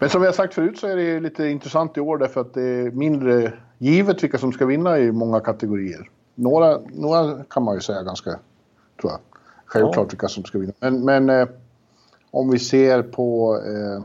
Men 0.00 0.10
som 0.10 0.20
vi 0.20 0.26
har 0.26 0.32
sagt 0.32 0.54
förut 0.54 0.78
så 0.78 0.86
är 0.86 0.96
det 0.96 1.20
lite 1.20 1.48
intressant 1.48 1.96
i 1.96 2.00
år 2.00 2.18
därför 2.18 2.40
att 2.40 2.54
det 2.54 2.62
är 2.62 2.90
mindre 2.90 3.52
givet 3.78 4.22
vilka 4.22 4.38
som 4.38 4.52
ska 4.52 4.66
vinna 4.66 4.98
i 4.98 5.12
många 5.12 5.40
kategorier. 5.40 6.10
Några, 6.34 6.78
några 6.94 7.44
kan 7.44 7.62
man 7.62 7.74
ju 7.74 7.80
säga 7.80 8.02
ganska, 8.02 8.30
tror 9.00 9.12
jag, 9.12 9.20
självklart 9.64 9.96
ja. 10.06 10.10
vilka 10.10 10.28
som 10.28 10.44
ska 10.44 10.58
vinna. 10.58 10.72
Men, 10.80 11.04
men 11.04 11.30
eh, 11.30 11.48
om 12.30 12.50
vi 12.50 12.58
ser 12.58 13.02
på... 13.02 13.56
Eh, 13.66 14.04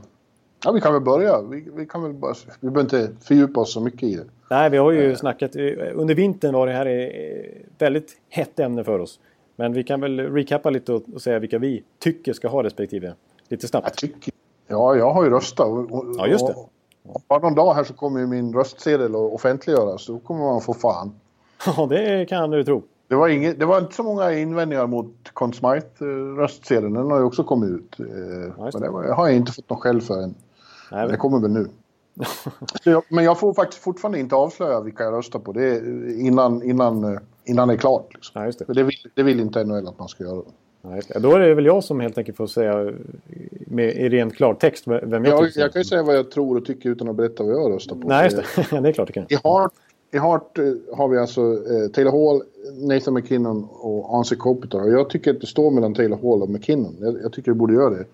ja, 0.63 0.71
vi 0.71 0.81
kan 0.81 0.93
väl 0.93 1.01
börja. 1.01 1.41
Vi, 1.41 1.69
vi, 1.75 1.85
kan 1.85 2.03
väl 2.03 2.13
bara, 2.13 2.33
vi 2.59 2.69
behöver 2.69 2.81
inte 2.81 3.25
fördjupa 3.25 3.59
oss 3.59 3.73
så 3.73 3.81
mycket 3.81 4.03
i 4.03 4.15
det. 4.15 4.25
Nej, 4.49 4.69
vi 4.69 4.77
har 4.77 4.91
ju 4.91 5.11
eh. 5.11 5.17
snackat... 5.17 5.55
Under 5.93 6.15
vintern 6.15 6.53
var 6.53 6.67
det 6.67 6.73
här 6.73 6.85
ett 6.85 7.81
väldigt 7.81 8.17
hett 8.29 8.59
ämne 8.59 8.83
för 8.83 8.99
oss. 8.99 9.19
Men 9.55 9.73
vi 9.73 9.83
kan 9.83 10.01
väl 10.01 10.19
recappa 10.19 10.69
lite 10.69 10.93
och, 10.93 11.03
och 11.13 11.21
säga 11.21 11.39
vilka 11.39 11.59
vi 11.59 11.83
tycker 11.99 12.33
ska 12.33 12.47
ha 12.47 12.63
respektive. 12.63 13.13
Lite 13.47 13.67
snabbt. 13.67 13.85
Jag 13.87 13.95
tycker, 13.95 14.33
ja, 14.67 14.95
jag 14.95 15.11
har 15.11 15.23
ju 15.23 15.29
röstat. 15.29 15.67
Och, 15.67 16.05
ja, 16.17 16.27
just 16.27 16.47
det. 16.47 16.55
Bara 17.27 17.39
någon 17.39 17.55
dag 17.55 17.73
här 17.73 17.83
så 17.83 17.93
kommer 17.93 18.19
ju 18.19 18.27
min 18.27 18.53
röstsedel 18.53 19.15
att 19.15 19.33
offentliggöras. 19.33 20.07
Då 20.07 20.19
kommer 20.19 20.45
man 20.45 20.61
få 20.61 20.73
fan. 20.73 21.11
Ja, 21.77 21.85
det 21.85 22.29
kan 22.29 22.49
du 22.49 22.63
tro. 22.63 22.83
Det 23.07 23.15
var, 23.15 23.27
inget, 23.27 23.59
det 23.59 23.65
var 23.65 23.79
inte 23.79 23.95
så 23.95 24.03
många 24.03 24.33
invändningar 24.33 24.87
mot 24.87 25.15
Conn 25.33 25.53
Smythe-röstsedeln. 25.53 26.93
Den 26.93 27.11
har 27.11 27.17
ju 27.17 27.23
också 27.23 27.43
kommit 27.43 27.69
ut. 27.69 27.99
Eh, 27.99 28.05
ja, 28.57 28.69
men 28.73 28.81
det 28.81 29.13
har 29.13 29.27
jag 29.27 29.35
inte 29.35 29.51
fått 29.51 29.69
någon 29.69 29.79
skäll 29.79 30.01
för 30.01 30.23
än. 30.23 30.35
Nej, 30.91 31.07
det 31.07 31.17
kommer 31.17 31.39
väl 31.39 31.51
nu. 31.51 31.67
jag, 32.83 33.03
men 33.09 33.23
jag 33.23 33.39
får 33.39 33.53
faktiskt 33.53 33.83
fortfarande 33.83 34.19
inte 34.19 34.35
avslöja 34.35 34.81
vilka 34.81 35.03
jag 35.03 35.13
röstar 35.13 35.39
på. 35.39 35.51
Det 35.51 35.63
är 35.63 36.19
innan, 36.19 36.63
innan, 36.63 37.03
eh, 37.03 37.19
innan 37.45 37.67
det 37.67 37.73
är 37.73 37.77
klart. 37.77 38.13
Liksom. 38.13 38.43
Ja, 38.43 38.51
det. 38.67 38.73
Det, 38.73 38.83
vill, 38.83 38.95
det 39.13 39.23
vill 39.23 39.39
inte 39.39 39.63
NHL 39.63 39.87
att 39.87 39.99
man 39.99 40.07
ska 40.07 40.23
göra. 40.23 40.41
Ja, 40.81 41.19
då 41.19 41.31
är 41.31 41.39
det 41.39 41.55
väl 41.55 41.65
jag 41.65 41.83
som 41.83 41.99
helt 41.99 42.17
enkelt 42.17 42.37
får 42.37 42.47
säga 42.47 42.93
med, 43.67 43.95
i 43.95 44.09
ren 44.09 44.31
klartext 44.31 44.87
vem 44.87 45.25
jag 45.25 45.27
ja, 45.27 45.45
tycker. 45.45 45.61
Jag 45.61 45.73
kan 45.73 45.79
ju 45.79 45.85
säga 45.85 46.03
vad 46.03 46.15
jag 46.15 46.31
tror 46.31 46.57
och 46.57 46.65
tycker 46.65 46.89
utan 46.89 47.09
att 47.09 47.15
berätta 47.15 47.43
vad 47.43 47.53
jag 47.53 47.71
röstar 47.71 47.95
på. 47.95 48.07
Nej, 48.07 48.23
just 48.23 48.37
det. 48.37 48.81
det 48.81 48.89
är 48.89 48.93
klart 48.93 49.07
det 49.07 49.13
kan. 49.13 49.25
I 49.29 49.37
Hart, 49.43 49.73
i 50.11 50.17
Hart 50.17 50.57
eh, 50.57 50.65
har 50.97 51.07
vi 51.07 51.17
alltså 51.17 51.41
eh, 51.41 51.91
Taylor 51.93 52.11
Hall, 52.11 52.41
Nathan 52.73 53.13
McKinnon 53.13 53.67
och 53.71 54.17
Anse 54.17 54.35
Kopitar. 54.35 54.81
Och 54.81 54.91
jag 54.91 55.09
tycker 55.09 55.31
att 55.31 55.41
det 55.41 55.47
står 55.47 55.71
mellan 55.71 55.93
Taylor 55.93 56.17
Hall 56.17 56.41
och 56.41 56.49
McKinnon. 56.49 56.95
Jag, 56.99 57.17
jag 57.23 57.33
tycker 57.33 57.51
det 57.51 57.57
borde 57.57 57.73
göra 57.73 57.89
det. 57.89 58.05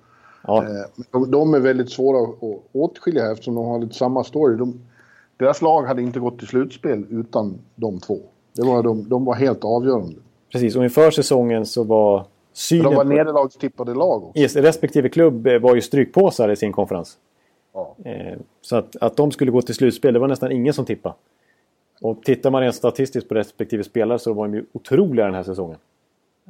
Ja. 0.47 0.63
Eh, 0.63 1.03
de, 1.12 1.31
de, 1.31 1.53
är 1.53 1.60
väldigt 1.60 1.89
svåra 1.89 2.27
att 2.27 2.62
åtskilja 2.71 3.23
här 3.23 3.31
eftersom 3.31 3.55
de 3.55 3.65
har 3.65 3.79
lite 3.79 3.95
samma 3.95 4.23
story. 4.23 4.58
De, 4.58 4.79
deras 5.38 5.62
lag 5.62 5.84
hade 5.84 6.01
inte 6.01 6.19
gått 6.19 6.39
till 6.39 6.47
slutspel 6.47 7.05
utan 7.10 7.60
de 7.75 7.99
två. 7.99 8.19
Det 8.53 8.62
var, 8.62 8.84
de, 8.84 9.10
de 9.10 9.25
var 9.25 9.34
helt 9.34 9.63
avgörande. 9.63 10.15
Precis, 10.51 10.75
och 10.75 10.84
inför 10.84 11.12
säsongen 11.12 11.65
så 11.65 11.84
var 11.84 12.25
synen... 12.53 12.84
De 12.84 12.95
var 12.95 13.03
nederlagstippade 13.03 13.93
lag 13.93 14.23
också. 14.23 14.39
Yes, 14.39 14.55
respektive 14.55 15.10
klubb 15.10 15.47
eh, 15.47 15.60
var 15.60 15.75
ju 15.75 15.81
strykpåsar 15.81 16.49
i 16.49 16.55
sin 16.55 16.71
konferens. 16.71 17.17
Ja. 17.73 17.95
Eh, 18.03 18.38
så 18.62 18.75
att, 18.75 18.95
att 18.95 19.17
de 19.17 19.31
skulle 19.31 19.51
gå 19.51 19.62
till 19.62 19.75
slutspel, 19.75 20.13
det 20.13 20.19
var 20.19 20.27
nästan 20.27 20.51
ingen 20.51 20.73
som 20.73 20.86
tippade. 20.86 21.15
Och 22.01 22.23
tittar 22.23 22.51
man 22.51 22.62
rent 22.62 22.75
statistiskt 22.75 23.29
på 23.29 23.36
respektive 23.36 23.84
spelare 23.84 24.19
så 24.19 24.34
var 24.34 24.47
de 24.47 24.53
ju 24.53 24.65
otroliga 24.73 25.25
den 25.25 25.36
här 25.36 25.43
säsongen. 25.43 25.77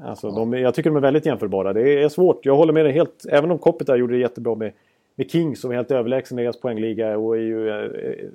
Alltså, 0.03 0.31
de, 0.31 0.53
jag 0.53 0.73
tycker 0.73 0.89
de 0.89 0.97
är 0.97 1.01
väldigt 1.01 1.25
jämförbara. 1.25 1.73
Det 1.73 2.03
är 2.03 2.09
svårt. 2.09 2.45
Jag 2.45 2.55
håller 2.55 2.73
med 2.73 2.85
dig 2.85 2.93
helt. 2.93 3.25
Även 3.29 3.51
om 3.51 3.57
Kopitar 3.57 3.95
gjorde 3.95 4.13
det 4.13 4.19
jättebra 4.19 4.55
med, 4.55 4.73
med 5.15 5.31
King 5.31 5.55
som 5.55 5.71
är 5.71 5.75
helt 5.75 5.91
överlägsen 5.91 6.39
i 6.39 6.43
deras 6.43 6.59
poängliga 6.59 7.17
och 7.17 7.37
är 7.37 7.41
ju 7.41 7.69
eh, 7.69 8.29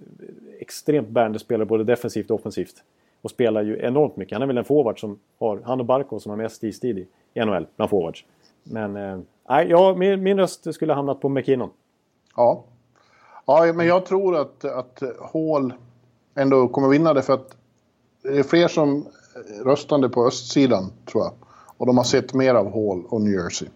extremt 0.60 1.08
bärande 1.08 1.38
spelare 1.38 1.66
både 1.66 1.84
defensivt 1.84 2.30
och 2.30 2.40
offensivt. 2.40 2.74
Och 3.22 3.30
spelar 3.30 3.62
ju 3.62 3.80
enormt 3.80 4.16
mycket. 4.16 4.32
Han 4.32 4.42
är 4.42 4.46
väl 4.46 4.58
en 4.58 4.64
forward 4.64 5.00
som 5.00 5.18
har, 5.38 5.60
han 5.64 5.80
och 5.80 5.86
Barco 5.86 6.20
som 6.20 6.30
har 6.30 6.36
mest 6.36 6.64
istid 6.64 6.98
i 7.34 7.44
NHL 7.44 7.66
bland 7.76 7.90
forwards. 7.90 8.24
Men 8.62 8.96
eh, 8.96 9.18
ja, 9.68 9.94
min, 9.94 10.22
min 10.22 10.38
röst 10.38 10.74
skulle 10.74 10.92
ha 10.92 10.96
hamnat 10.96 11.20
på 11.20 11.28
McKinnon. 11.28 11.70
Ja. 12.36 12.64
Ja, 13.46 13.72
men 13.74 13.86
jag 13.86 14.06
tror 14.06 14.36
att, 14.36 14.64
att 14.64 15.02
Hall 15.32 15.72
ändå 16.34 16.68
kommer 16.68 16.88
vinna 16.88 17.14
det 17.14 17.22
för 17.22 17.32
att 17.32 17.56
det 18.22 18.38
är 18.38 18.42
fler 18.42 18.68
som 18.68 19.06
röstande 19.64 20.08
på 20.08 20.26
östsidan, 20.26 20.92
tror 21.06 21.24
jag. 21.24 21.32
Och 21.80 21.86
de 21.86 21.96
har 21.96 22.04
sett 22.04 22.34
mer 22.34 22.54
av 22.54 22.64
Hall 22.64 23.04
och 23.08 23.20
New 23.20 23.32
Jersey. 23.32 23.68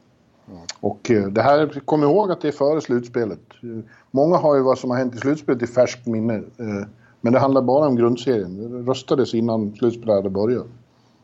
Mm. 0.49 0.61
Och 0.81 1.11
eh, 1.11 1.27
det 1.27 1.43
här, 1.43 1.81
kom 1.85 2.03
ihåg 2.03 2.33
att 2.33 2.41
det 2.41 2.49
är 2.49 2.53
före 2.53 2.81
slutspelet. 2.81 3.41
Många 4.11 4.37
har 4.37 4.57
ju 4.57 4.63
vad 4.63 4.79
som 4.79 4.91
har 4.91 4.97
hänt 4.97 5.15
i 5.15 5.19
slutspelet 5.19 5.63
i 5.63 5.67
färskt 5.67 6.07
minne. 6.07 6.35
Eh, 6.35 6.87
men 7.21 7.33
det 7.33 7.39
handlar 7.39 7.63
bara 7.63 7.87
om 7.87 7.97
grundserien. 7.97 8.85
Det 8.85 8.91
röstades 8.91 9.35
innan 9.35 9.75
slutspelet 9.75 10.15
hade 10.15 10.31
börjat. 10.31 10.67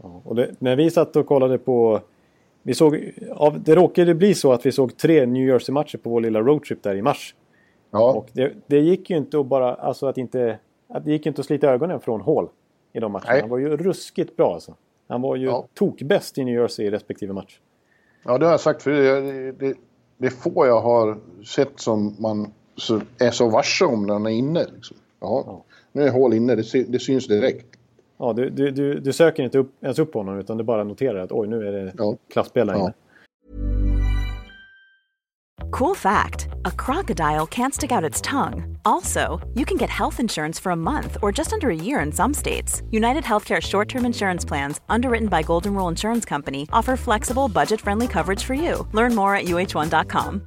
Ja, 0.02 0.20
och 0.24 0.34
det, 0.34 0.50
när 0.58 0.76
vi 0.76 0.90
satt 0.90 1.16
och 1.16 1.26
kollade 1.26 1.58
på... 1.58 2.00
Vi 2.62 2.74
såg, 2.74 3.12
av, 3.32 3.62
det 3.62 3.74
råkade 3.74 4.14
bli 4.14 4.34
så 4.34 4.52
att 4.52 4.66
vi 4.66 4.72
såg 4.72 4.96
tre 4.96 5.26
New 5.26 5.48
Jersey-matcher 5.48 5.98
på 5.98 6.10
vår 6.10 6.20
lilla 6.20 6.40
roadtrip 6.40 6.82
där 6.82 6.94
i 6.94 7.02
mars. 7.02 7.34
Ja. 7.90 8.12
Och 8.12 8.28
det, 8.32 8.52
det, 8.66 8.78
gick 8.78 9.10
ju 9.10 9.16
inte 9.16 9.40
att 9.40 9.46
bara... 9.46 9.74
Alltså 9.74 10.06
att 10.06 10.18
inte... 10.18 10.58
Att 10.88 11.04
det 11.04 11.12
gick 11.12 11.26
inte 11.26 11.40
att 11.40 11.46
slita 11.46 11.70
ögonen 11.70 12.00
från 12.00 12.20
Hall 12.20 12.48
i 12.92 13.00
de 13.00 13.12
matcherna. 13.12 13.32
Nej. 13.32 13.40
Han 13.40 13.50
var 13.50 13.58
ju 13.58 13.76
ruskigt 13.76 14.36
bra 14.36 14.54
alltså. 14.54 14.74
Han 15.10 15.22
var 15.22 15.36
ju 15.36 15.46
ja. 15.46 15.66
tokbäst 15.74 16.38
i 16.38 16.44
New 16.44 16.54
Jersey 16.54 16.86
i 16.86 16.90
respektive 16.90 17.32
match. 17.32 17.58
Ja, 18.22 18.38
det 18.38 18.44
har 18.44 18.52
jag 18.52 18.60
sagt 18.60 18.82
förut. 18.82 19.58
Det, 19.58 19.74
det, 20.18 20.26
är 20.26 20.30
få 20.30 20.66
jag 20.66 20.80
har 20.80 21.18
sett 21.44 21.80
som 21.80 22.16
man 22.18 22.52
så, 22.76 23.00
är 23.18 23.30
så 23.30 23.48
varse 23.48 23.84
om 23.84 24.06
när 24.06 24.12
han 24.12 24.26
är 24.26 24.30
inne. 24.30 24.66
Liksom. 24.74 24.96
Jaha, 25.20 25.42
ja. 25.46 25.64
nu 25.92 26.02
är 26.02 26.10
hål 26.10 26.34
inne, 26.34 26.54
det, 26.54 26.82
det 26.88 26.98
syns 26.98 27.26
direkt. 27.26 27.66
Ja, 28.18 28.32
du, 28.32 28.50
du, 28.50 28.70
du, 28.70 29.00
du 29.00 29.12
söker 29.12 29.42
inte 29.42 29.58
upp, 29.58 29.84
ens 29.84 29.98
upp 29.98 30.12
på 30.12 30.18
honom 30.18 30.38
utan 30.38 30.56
du 30.56 30.64
bara 30.64 30.84
noterar 30.84 31.18
att 31.18 31.32
oj, 31.32 31.48
nu 31.48 31.68
är 31.68 31.72
det 31.72 31.92
ja. 31.98 32.16
klasspel 32.32 32.66
där 32.66 32.74
inne. 32.74 32.92
Cool 35.70 35.94
fact 35.94 36.48
a 36.64 36.70
crocodile 36.70 37.46
can't 37.46 37.74
stick 37.74 37.92
out 37.92 38.04
its 38.04 38.20
tongue. 38.20 38.76
Also, 38.84 39.38
you 39.54 39.64
can 39.64 39.76
get 39.76 39.90
health 39.90 40.20
insurance 40.20 40.58
for 40.58 40.72
a 40.72 40.76
month 40.76 41.16
or 41.22 41.32
just 41.32 41.52
under 41.52 41.70
a 41.70 41.74
year 41.76 42.00
in 42.00 42.12
some 42.12 42.34
states. 42.34 42.82
United 42.90 43.24
Healthcare 43.24 43.60
short 43.60 43.88
term 43.88 44.04
insurance 44.04 44.44
plans, 44.48 44.80
underwritten 44.88 45.28
by 45.28 45.42
Golden 45.42 45.74
Rule 45.74 45.88
Insurance 45.88 46.24
Company, 46.24 46.66
offer 46.72 46.96
flexible, 46.96 47.48
budget 47.48 47.80
friendly 47.80 48.08
coverage 48.08 48.44
for 48.44 48.54
you. 48.54 48.86
Learn 48.92 49.14
more 49.14 49.34
at 49.36 49.44
uh1.com. 49.44 50.46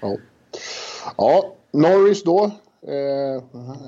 Ja. 0.00 0.16
ja, 1.16 1.54
Norris 1.72 2.24
då. 2.24 2.44
Eh, 2.82 3.42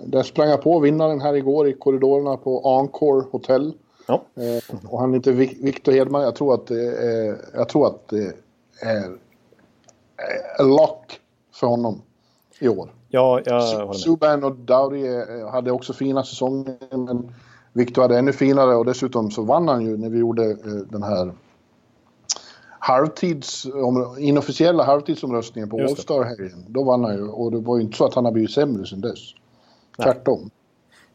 där 0.06 0.22
sprang 0.22 0.48
jag 0.48 0.62
på 0.62 0.80
vinnaren 0.80 1.20
här 1.20 1.34
igår 1.36 1.68
i 1.68 1.72
korridorerna 1.72 2.36
på 2.36 2.60
Encore 2.64 3.24
Hotel. 3.30 3.72
Ja. 4.06 4.22
Eh, 4.34 4.90
och 4.90 5.00
han 5.00 5.14
heter 5.14 5.32
Victor 5.62 5.92
Hedman. 5.92 6.22
Jag 6.22 6.34
tror 6.34 6.54
att, 6.54 6.70
eh, 6.70 6.76
jag 7.54 7.68
tror 7.68 7.86
att 7.86 8.12
är 8.80 9.18
en 10.58 10.68
lock 10.68 11.20
för 11.52 11.66
honom 11.66 12.02
i 12.58 12.68
år. 12.68 12.94
Ja, 13.08 13.40
jag 13.44 13.60
håller 13.60 13.86
med. 13.86 13.96
Subban 13.96 14.44
och 14.44 14.56
Dowdy 14.56 15.06
eh, 15.06 15.48
hade 15.50 15.70
också 15.70 15.92
fina 15.92 16.24
säsonger, 16.24 16.76
men 16.90 17.34
Victor 17.72 18.02
hade 18.02 18.18
ännu 18.18 18.32
finare 18.32 18.76
och 18.76 18.84
dessutom 18.84 19.30
så 19.30 19.42
vann 19.42 19.68
han 19.68 19.86
ju 19.86 19.96
när 19.96 20.08
vi 20.10 20.18
gjorde 20.18 20.50
eh, 20.50 20.56
den 20.90 21.02
här 21.02 21.32
halvtids, 22.78 23.66
inofficiella 24.18 24.84
halvtidsomröstningen 24.84 25.70
på 25.70 25.80
All 25.80 25.96
Star-helgen. 25.96 26.64
Då 26.68 26.84
vann 26.84 27.04
han 27.04 27.14
ju 27.14 27.28
och 27.28 27.50
det 27.50 27.58
var 27.58 27.76
ju 27.76 27.82
inte 27.82 27.96
så 27.96 28.04
att 28.04 28.14
han 28.14 28.24
har 28.24 28.32
blivit 28.32 28.50
sämre 28.50 28.86
sen 28.86 29.00
dess. 29.00 29.18
Nej. 29.98 30.04
Tvärtom. 30.04 30.50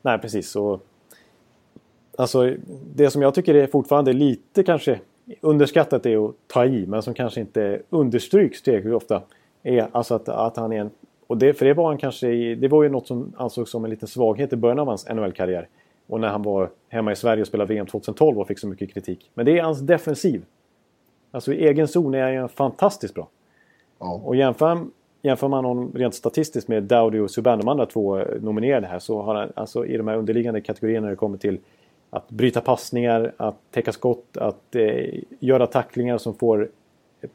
Nej, 0.01 0.19
precis. 0.19 0.55
Och, 0.55 0.79
alltså, 2.17 2.55
det 2.95 3.11
som 3.11 3.21
jag 3.21 3.33
tycker 3.33 3.55
är 3.55 3.67
fortfarande 3.67 4.13
lite 4.13 4.63
kanske 4.63 4.99
underskattat 5.41 6.05
är 6.05 6.29
att 6.29 6.35
ta 6.47 6.65
i, 6.65 6.85
men 6.87 7.01
som 7.01 7.13
kanske 7.13 7.39
inte 7.41 7.81
understryks 7.89 8.61
tillräckligt 8.61 8.93
ofta. 8.93 9.21
Är 9.63 9.87
alltså 9.91 10.15
att, 10.15 10.29
att 10.29 10.57
han 10.57 10.73
är 10.73 10.79
en... 10.79 10.89
Och 11.27 11.37
det, 11.37 11.53
för 11.53 11.65
det 11.65 11.73
var 11.73 11.87
han 11.87 11.97
kanske 11.97 12.55
det 12.55 12.67
var 12.67 12.83
ju 12.83 12.89
något 12.89 13.07
som 13.07 13.33
ansågs 13.37 13.71
som 13.71 13.83
en 13.85 13.89
liten 13.89 14.07
svaghet 14.07 14.53
i 14.53 14.55
början 14.55 14.79
av 14.79 14.87
hans 14.87 15.09
NHL-karriär. 15.09 15.67
Och 16.07 16.19
när 16.19 16.27
han 16.27 16.41
var 16.41 16.69
hemma 16.89 17.11
i 17.11 17.15
Sverige 17.15 17.41
och 17.41 17.47
spelade 17.47 17.73
VM 17.73 17.85
2012 17.85 18.39
och 18.39 18.47
fick 18.47 18.59
så 18.59 18.67
mycket 18.67 18.93
kritik. 18.93 19.31
Men 19.33 19.45
det 19.45 19.59
är 19.59 19.63
hans 19.63 19.79
defensiv. 19.79 20.45
Alltså 21.31 21.53
i 21.53 21.67
egen 21.67 21.87
zon 21.87 22.13
är 22.13 22.37
han 22.37 22.49
fantastiskt 22.49 23.13
bra. 23.13 23.27
Ja. 23.99 24.21
Och 24.23 24.35
jämför, 24.35 24.85
jämför 25.21 25.47
man 25.47 25.65
honom 25.65 25.91
rent 25.95 26.15
statistiskt 26.15 26.67
med 26.67 26.83
Dowdy 26.83 27.19
och 27.19 27.31
Subban, 27.31 27.59
de 27.59 27.67
andra 27.67 27.85
två 27.85 28.17
nominerade 28.41 28.87
här, 28.87 28.99
så 28.99 29.21
har 29.21 29.35
han 29.35 29.51
alltså 29.55 29.85
i 29.85 29.97
de 29.97 30.07
här 30.07 30.17
underliggande 30.17 30.61
kategorierna 30.61 31.01
när 31.05 31.09
det 31.09 31.15
kommer 31.15 31.37
till 31.37 31.59
att 32.15 32.29
bryta 32.29 32.61
passningar, 32.61 33.33
att 33.37 33.55
täcka 33.71 33.91
skott, 33.91 34.37
att 34.37 34.75
eh, 34.75 35.21
göra 35.39 35.67
tacklingar 35.67 36.17
som 36.17 36.33
får 36.33 36.69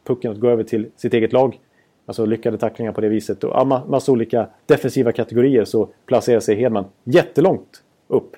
pucken 0.04 0.32
att 0.32 0.40
gå 0.40 0.48
över 0.48 0.64
till 0.64 0.90
sitt 0.96 1.14
eget 1.14 1.32
lag. 1.32 1.60
Alltså 2.06 2.24
lyckade 2.24 2.58
tacklingar 2.58 2.92
på 2.92 3.00
det 3.00 3.08
viset. 3.08 3.44
Och 3.44 3.50
ja, 3.50 3.84
massa 3.88 4.12
olika 4.12 4.48
defensiva 4.66 5.12
kategorier 5.12 5.64
så 5.64 5.88
placerar 6.06 6.40
sig 6.40 6.56
Hedman 6.56 6.84
jättelångt 7.04 7.82
upp. 8.08 8.36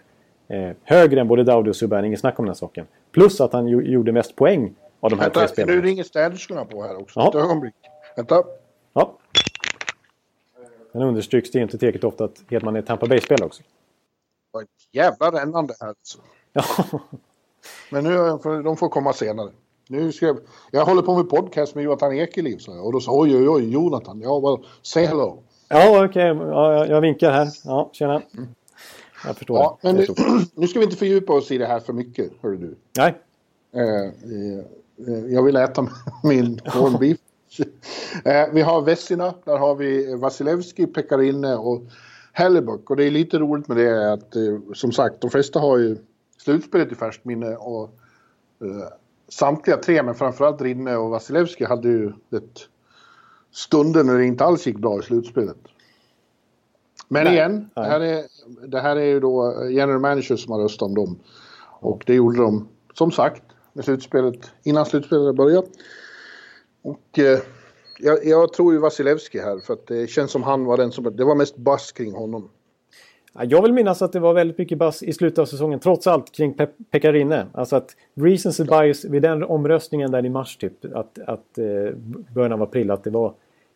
Eh, 0.48 0.70
högre 0.82 1.20
än 1.20 1.28
både 1.28 1.44
Dowdy 1.44 1.70
och 1.70 1.76
Subban, 1.76 2.04
inget 2.04 2.20
snack 2.20 2.38
om 2.38 2.46
den 2.46 2.54
saken. 2.54 2.86
Plus 3.12 3.40
att 3.40 3.52
han 3.52 3.68
gjorde 3.68 4.12
mest 4.12 4.36
poäng 4.36 4.74
av 5.00 5.10
de 5.10 5.18
här 5.18 5.26
Vänta, 5.26 5.40
tre 5.40 5.48
spelarna. 5.48 5.72
Nu 5.72 5.82
ringer 5.82 6.02
städerskorna 6.02 6.64
på 6.64 6.82
här 6.82 7.00
också. 7.00 7.20
Ett 7.20 7.34
ögonblick. 7.34 7.74
Vänta. 8.16 8.42
Ja. 8.92 9.18
Men 10.92 11.02
understryks 11.02 11.50
det 11.50 11.58
inte 11.58 11.78
tillräckligt 11.78 12.04
ofta 12.04 12.24
att 12.24 12.42
Hedman 12.50 12.76
är 12.76 12.82
Tampa 12.82 13.06
Bay-spelare 13.06 13.46
också. 13.46 13.62
Var 14.52 14.62
ett 14.62 14.68
jävla 14.92 15.32
rännande 15.32 15.74
här. 15.80 15.88
Alltså. 15.88 16.18
Ja. 16.52 16.64
Men 17.90 18.04
nu, 18.04 18.16
de 18.62 18.76
får 18.76 18.88
komma 18.88 19.12
senare. 19.12 19.50
Nu 19.88 20.12
ska 20.12 20.26
jag, 20.26 20.38
jag 20.70 20.84
håller 20.84 21.02
på 21.02 21.16
med 21.16 21.28
podcast 21.28 21.74
med 21.74 21.84
Jonathan 21.84 22.12
Ekeliv, 22.12 22.58
sa 22.58 22.74
jag. 22.74 22.86
Och 22.86 22.92
då 22.92 23.00
sa 23.00 23.20
oj, 23.20 23.36
oj, 23.36 23.48
oj, 23.48 23.72
Jonathan. 23.72 24.20
Ja, 24.20 24.40
well, 24.40 24.66
say 24.82 25.06
hello. 25.06 25.42
Ja, 25.68 26.04
okej. 26.04 26.26
Ja, 26.26 26.72
jag, 26.72 26.88
jag 26.88 27.00
vinkar 27.00 27.30
här. 27.30 27.48
Ja, 27.64 27.90
tjena. 27.92 28.22
Jag 29.24 29.36
förstår. 29.36 29.56
Ja, 29.56 29.78
men 29.82 29.96
Jag 29.96 30.06
förstår. 30.06 30.24
nu 30.60 30.68
ska 30.68 30.78
vi 30.78 30.84
inte 30.84 30.96
fördjupa 30.96 31.32
oss 31.32 31.50
i 31.50 31.58
det 31.58 31.66
här 31.66 31.80
för 31.80 31.92
mycket, 31.92 32.32
hör 32.42 32.50
du. 32.50 32.76
Nej. 32.98 33.14
Eh, 33.74 34.04
eh, 35.08 35.32
jag 35.32 35.42
vill 35.42 35.56
äta 35.56 35.88
min 36.22 36.58
corned 36.58 37.00
beef. 37.00 37.18
eh, 38.24 38.52
vi 38.52 38.62
har 38.62 38.82
Vessina, 38.82 39.34
där 39.44 39.56
har 39.56 39.74
vi 39.74 40.14
Vasilevski, 40.14 40.86
Pekarinne 40.86 41.56
och 41.56 41.82
Hellebuck. 42.32 42.90
Och 42.90 42.96
det 42.96 43.04
är 43.04 43.10
lite 43.10 43.38
roligt 43.38 43.68
med 43.68 43.76
det 43.76 43.88
är 43.88 44.12
att 44.12 44.36
eh, 44.36 44.58
som 44.74 44.92
sagt, 44.92 45.20
de 45.20 45.30
flesta 45.30 45.60
har 45.60 45.78
ju 45.78 45.96
slutspelet 46.38 46.92
i 46.92 46.94
färskt 46.94 47.24
minne 47.24 47.56
och 47.56 47.82
eh, 48.60 48.88
samtliga 49.28 49.76
tre, 49.76 50.02
men 50.02 50.14
framförallt 50.14 50.62
Rinne 50.62 50.96
och 50.96 51.10
Vasilevski 51.10 51.64
hade 51.64 51.88
ju 51.88 52.08
ett 52.08 52.68
stunder 53.52 54.04
när 54.04 54.18
det 54.18 54.24
inte 54.24 54.44
alls 54.44 54.66
gick 54.66 54.78
bra 54.78 54.98
i 54.98 55.02
slutspelet. 55.02 55.56
Men 57.08 57.24
Nej. 57.24 57.32
igen, 57.32 57.70
det 57.74 57.84
här, 57.84 58.00
är, 58.00 58.24
det 58.66 58.80
här 58.80 58.96
är 58.96 59.04
ju 59.04 59.20
då 59.20 59.64
general 59.70 60.00
manager 60.00 60.36
som 60.36 60.52
har 60.52 60.60
röstat 60.60 60.82
om 60.82 60.94
dem. 60.94 61.18
Och 61.80 62.02
det 62.06 62.14
gjorde 62.14 62.38
de, 62.38 62.68
som 62.94 63.10
sagt, 63.10 63.42
med 63.72 63.84
slutspelet, 63.84 64.50
innan 64.62 64.86
slutspelet 64.86 65.36
började. 65.36 65.66
Och 66.82 67.18
eh, 67.18 67.38
jag, 68.02 68.24
jag 68.24 68.52
tror 68.52 68.72
ju 68.72 68.78
Vasilevski 68.78 69.38
här, 69.38 69.58
för 69.58 69.72
att 69.72 69.86
det 69.86 70.10
känns 70.10 70.30
som 70.30 70.42
han 70.42 70.64
var 70.64 70.76
den 70.76 70.92
som... 70.92 71.16
Det 71.16 71.24
var 71.24 71.34
mest 71.34 71.56
buzz 71.56 71.92
kring 71.92 72.12
honom. 72.12 72.50
Ja, 73.32 73.44
Jag 73.44 73.62
vill 73.62 73.72
minnas 73.72 74.02
att 74.02 74.12
det 74.12 74.20
var 74.20 74.34
väldigt 74.34 74.58
mycket 74.58 74.78
buzz 74.78 75.02
i 75.02 75.12
slutet 75.12 75.38
av 75.38 75.46
säsongen, 75.46 75.80
trots 75.80 76.06
allt, 76.06 76.32
kring 76.32 76.54
Pe 76.54 76.66
Pekarinne. 76.90 77.46
Alltså 77.52 77.76
att 77.76 77.96
recency 78.14 78.64
bias 78.64 79.04
vid 79.04 79.22
den 79.22 79.44
omröstningen 79.44 80.10
där 80.10 80.26
i 80.26 80.28
mars, 80.28 80.56
typ, 80.56 80.84
att, 80.94 81.18
att 81.18 81.58
eh, 81.58 81.94
början 82.34 82.52
av 82.52 82.62
april, 82.62 82.90
att 82.90 83.04
det 83.04 83.10
var 83.10 83.34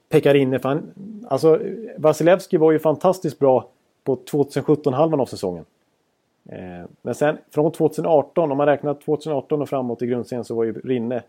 Pekarinne. 0.08 0.58
För 0.58 0.68
han, 0.68 0.90
alltså, 1.28 1.60
Vasilevski 1.98 2.56
var 2.56 2.72
ju 2.72 2.78
fantastiskt 2.78 3.38
bra 3.38 3.70
på 4.04 4.16
2017-halvan 4.16 5.20
av 5.20 5.26
säsongen. 5.26 5.64
Eh, 6.48 6.88
men 7.02 7.14
sen 7.14 7.38
från 7.50 7.72
2018, 7.72 8.52
om 8.52 8.58
man 8.58 8.66
räknar 8.66 8.94
2018 8.94 9.62
och 9.62 9.68
framåt 9.68 10.02
i 10.02 10.06
grundserien, 10.06 10.44
så 10.44 10.54
var 10.54 10.64
ju 10.64 10.72
Rinne 10.72 11.22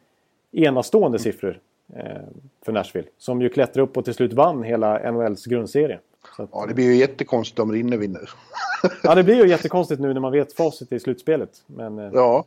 enastående 0.51 1.19
siffror 1.19 1.49
eh, 1.49 1.55
för 2.65 2.71
Nashville. 2.71 3.07
Som 3.17 3.41
ju 3.41 3.49
klättrade 3.49 3.81
upp 3.83 3.97
och 3.97 4.05
till 4.05 4.13
slut 4.13 4.33
vann 4.33 4.63
hela 4.63 5.11
NHLs 5.11 5.45
grundserie. 5.45 5.99
Att, 6.37 6.49
Ja, 6.51 6.65
det 6.67 6.73
blir 6.73 6.85
ju 6.85 6.95
jättekonstigt 6.95 7.59
om 7.59 7.71
Rinne 7.71 7.97
vinner. 7.97 8.29
Ja, 9.03 9.15
det 9.15 9.23
blir 9.23 9.35
ju 9.35 9.47
jättekonstigt 9.49 10.01
nu 10.01 10.13
när 10.13 10.21
man 10.21 10.31
vet 10.31 10.53
facit 10.53 10.91
i 10.91 10.99
slutspelet. 10.99 11.49
Men 11.67 11.99
eh, 11.99 12.09
Ja. 12.13 12.45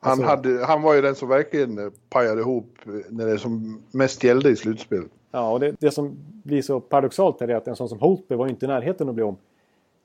Han, 0.00 0.12
Alltså- 0.12 0.26
hade, 0.26 0.64
han 0.66 0.82
var 0.82 0.94
ju 0.94 1.00
den 1.02 1.14
som 1.14 1.28
verkligen 1.28 1.78
eh, 1.78 1.90
pajade 2.10 2.40
ihop 2.40 2.78
eh, 2.86 2.92
när 3.08 3.26
det 3.26 3.38
som 3.38 3.82
mest 3.90 4.24
gällde 4.24 4.50
i 4.50 4.56
slutspelet. 4.56 5.06
ja, 5.30 5.50
och 5.52 5.60
det, 5.60 5.74
det 5.80 5.90
som 5.90 6.16
blir 6.44 6.62
så 6.62 6.80
paradoxalt 6.80 7.42
är 7.42 7.48
att 7.48 7.68
en 7.68 7.76
sån 7.76 7.88
som 7.88 7.98
Holtby 8.00 8.34
var 8.34 8.46
ju 8.46 8.50
inte 8.50 8.64
i 8.66 8.68
närheten 8.68 9.08
att 9.08 9.14
bli 9.14 9.24
om. 9.24 9.36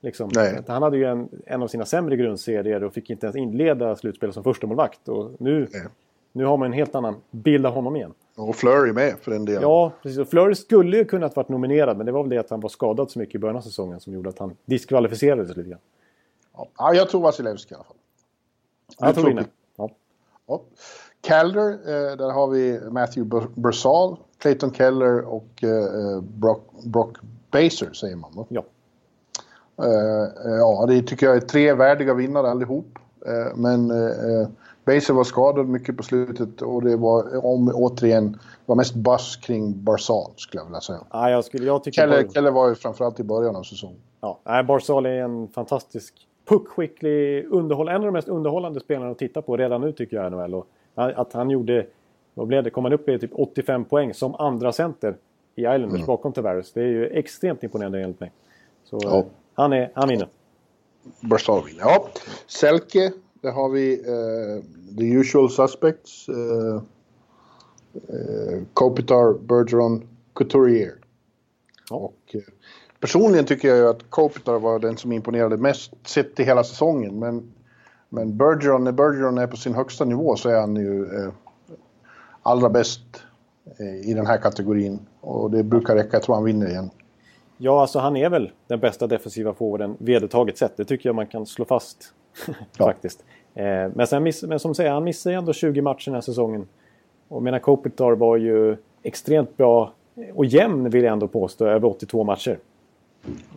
Liksom. 0.00 0.30
Nej. 0.34 0.56
Att 0.56 0.68
Han 0.68 0.82
hade 0.82 0.96
ju 0.96 1.04
en, 1.04 1.28
en 1.46 1.62
av 1.62 1.68
sina 1.68 1.84
sämre 1.84 2.16
grundserier 2.16 2.84
och 2.84 2.92
fick 2.94 3.10
inte 3.10 3.26
ens 3.26 3.36
inleda 3.36 3.96
slutspelet 3.96 4.34
som 4.34 4.44
första 4.44 4.66
målvakt. 4.66 5.08
Och 5.08 5.30
nu, 5.40 5.68
Nej. 5.72 5.82
Nu 6.32 6.44
har 6.44 6.56
man 6.56 6.66
en 6.66 6.72
helt 6.72 6.94
annan 6.94 7.16
bild 7.30 7.66
av 7.66 7.74
honom 7.74 7.96
igen. 7.96 8.14
Och 8.36 8.56
Flurry 8.56 8.92
med 8.92 9.18
för 9.18 9.30
den 9.30 9.44
delen. 9.44 9.62
Ja, 9.62 9.92
precis. 10.02 10.18
Och 10.18 10.28
Fleury 10.28 10.54
skulle 10.54 10.96
ju 10.96 11.04
kunnat 11.04 11.36
varit 11.36 11.48
nominerad, 11.48 11.96
men 11.96 12.06
det 12.06 12.12
var 12.12 12.22
väl 12.22 12.30
det 12.30 12.38
att 12.38 12.50
han 12.50 12.60
var 12.60 12.68
skadad 12.68 13.10
så 13.10 13.18
mycket 13.18 13.34
i 13.34 13.38
början 13.38 13.56
av 13.56 13.60
säsongen 13.60 14.00
som 14.00 14.12
gjorde 14.12 14.28
att 14.28 14.38
han 14.38 14.56
diskvalificerades 14.64 15.56
lite 15.56 15.68
grann. 15.68 15.80
Ja, 16.78 16.94
jag 16.94 17.08
tror 17.08 17.20
Vasilevski 17.20 17.74
i 17.74 17.74
alla 17.74 17.84
fall. 17.84 17.96
Jag 18.98 19.14
tror 19.14 19.22
tror 19.22 19.32
inne. 19.32 19.40
vi. 19.40 19.48
Ja. 19.76 19.90
Ja. 20.46 20.62
Calder, 21.20 21.70
eh, 21.70 22.16
där 22.16 22.30
har 22.30 22.48
vi 22.48 22.80
Matthew 22.90 23.48
Bursal, 23.54 24.16
Clayton 24.38 24.74
Keller 24.74 25.20
och 25.20 25.64
eh, 25.64 26.20
Brock, 26.20 26.62
Brock 26.84 27.16
Baser 27.50 27.92
säger 27.92 28.16
man 28.16 28.30
va? 28.34 28.46
ja. 28.48 28.64
Eh, 29.82 30.50
ja, 30.58 30.86
det 30.88 31.02
tycker 31.02 31.26
jag 31.26 31.36
är 31.36 31.40
tre 31.40 31.72
värdiga 31.74 32.14
vinnare 32.14 32.50
allihop. 32.50 32.98
Eh, 33.26 33.56
men 33.56 33.90
eh, 33.90 34.48
Baser 34.94 35.14
var 35.14 35.24
skadad 35.24 35.68
mycket 35.68 35.96
på 35.96 36.02
slutet 36.02 36.62
och 36.62 36.82
det 36.82 36.96
var 36.96 37.46
om, 37.46 37.72
återigen 37.74 38.38
var 38.66 38.76
mest 38.76 38.94
buzz 38.94 39.36
kring 39.36 39.84
Barzal 39.84 40.30
skulle 40.36 40.60
jag 40.60 40.66
vilja 40.66 40.80
säga. 40.80 40.98
Ja, 41.10 41.30
jag, 41.30 41.44
skulle, 41.44 41.66
jag 41.66 41.84
tycker 41.84 42.08
bara- 42.08 42.28
Keller 42.30 42.50
var 42.50 42.68
ju 42.68 42.74
framförallt 42.74 43.20
i 43.20 43.24
början 43.24 43.56
av 43.56 43.62
säsongen. 43.62 43.98
Ja, 44.20 44.38
nej, 44.44 44.64
Barzal 44.64 45.06
är 45.06 45.10
en 45.10 45.48
fantastisk 45.48 46.14
puckskicklig 46.48 47.44
underhåll. 47.50 47.88
En 47.88 47.94
av 47.94 48.02
de 48.02 48.10
mest 48.12 48.28
underhållande 48.28 48.80
spelarna 48.80 49.10
att 49.10 49.18
titta 49.18 49.42
på 49.42 49.56
redan 49.56 49.80
nu 49.80 49.92
tycker 49.92 50.16
jag 50.16 50.26
i 50.26 50.30
NHL. 50.36 50.54
Och 50.54 50.66
att 50.94 51.32
han 51.32 51.50
gjorde, 51.50 51.86
vad 52.34 52.46
blev 52.46 52.64
det, 52.64 52.70
kom 52.70 52.84
han 52.84 52.92
upp 52.92 53.08
i 53.08 53.18
typ 53.18 53.30
85 53.34 53.84
poäng 53.84 54.14
som 54.14 54.34
andra 54.34 54.72
center 54.72 55.16
i 55.56 55.60
Islanders 55.60 56.06
bakom 56.06 56.32
Tavares. 56.32 56.72
Det 56.72 56.80
är 56.80 56.86
ju 56.86 57.06
extremt 57.06 57.62
imponerande 57.62 58.00
enligt 58.02 58.20
mig. 58.20 58.32
Så 58.84 58.98
Ja. 59.02 59.18
eh, 59.18 59.24
han, 59.54 59.72
är, 59.72 59.90
han 59.94 60.08
vinner. 60.08 60.28
Barzal 61.20 61.64
vinner. 61.64 61.80
Ja, 61.80 62.04
Selke, 62.46 63.12
där 63.40 63.52
har 63.52 63.68
vi 63.68 63.92
eh, 63.92 64.64
the 64.98 65.04
usual 65.04 65.50
suspects. 65.50 66.28
Eh, 66.28 66.82
eh, 67.94 68.62
Kopitar, 68.74 69.38
Bergeron, 69.38 70.08
Couturier. 70.34 70.94
Och, 71.90 72.36
personligen 73.00 73.44
tycker 73.44 73.68
jag 73.68 73.78
ju 73.78 73.88
att 73.88 74.10
Kopitar 74.10 74.58
var 74.58 74.78
den 74.78 74.96
som 74.96 75.12
imponerade 75.12 75.56
mest 75.56 75.92
sett 76.06 76.34
till 76.36 76.44
hela 76.44 76.64
säsongen. 76.64 77.18
Men, 77.18 77.52
men 78.08 78.36
Bergeron, 78.36 78.84
när 78.84 78.92
Bergeron 78.92 79.38
är 79.38 79.46
på 79.46 79.56
sin 79.56 79.74
högsta 79.74 80.04
nivå 80.04 80.36
så 80.36 80.48
är 80.48 80.60
han 80.60 80.76
ju 80.76 81.04
eh, 81.04 81.32
allra 82.42 82.68
bäst 82.68 83.22
eh, 83.78 84.10
i 84.10 84.14
den 84.14 84.26
här 84.26 84.38
kategorin. 84.38 84.98
Och 85.20 85.50
det 85.50 85.62
brukar 85.62 85.94
räcka, 85.94 86.08
jag 86.12 86.22
tror 86.22 86.34
han 86.34 86.44
vinner 86.44 86.68
igen. 86.68 86.90
Ja, 87.60 87.80
alltså 87.80 87.98
han 87.98 88.16
är 88.16 88.30
väl 88.30 88.52
den 88.66 88.80
bästa 88.80 89.06
defensiva 89.06 89.54
forwarden 89.54 89.96
vedertaget 89.98 90.58
sett. 90.58 90.76
Det 90.76 90.84
tycker 90.84 91.08
jag 91.08 91.16
man 91.16 91.26
kan 91.26 91.46
slå 91.46 91.64
fast. 91.64 92.12
Faktiskt. 92.78 93.24
Eh, 93.54 93.64
men, 93.94 94.06
sen 94.06 94.22
miss, 94.22 94.42
men 94.42 94.58
som 94.58 94.74
säger, 94.74 94.90
han 94.90 95.04
missade 95.04 95.36
ändå 95.36 95.52
20 95.52 95.80
matcher 95.80 96.04
den 96.04 96.14
här 96.14 96.20
säsongen. 96.20 96.68
Och 97.28 97.42
menar 97.42 97.58
Kopitar 97.58 98.12
var 98.12 98.36
ju 98.36 98.76
extremt 99.02 99.56
bra 99.56 99.92
och 100.34 100.44
jämn 100.44 100.90
vill 100.90 101.04
jag 101.04 101.12
ändå 101.12 101.28
påstå 101.28 101.66
över 101.66 101.88
82 101.88 102.24
matcher. 102.24 102.58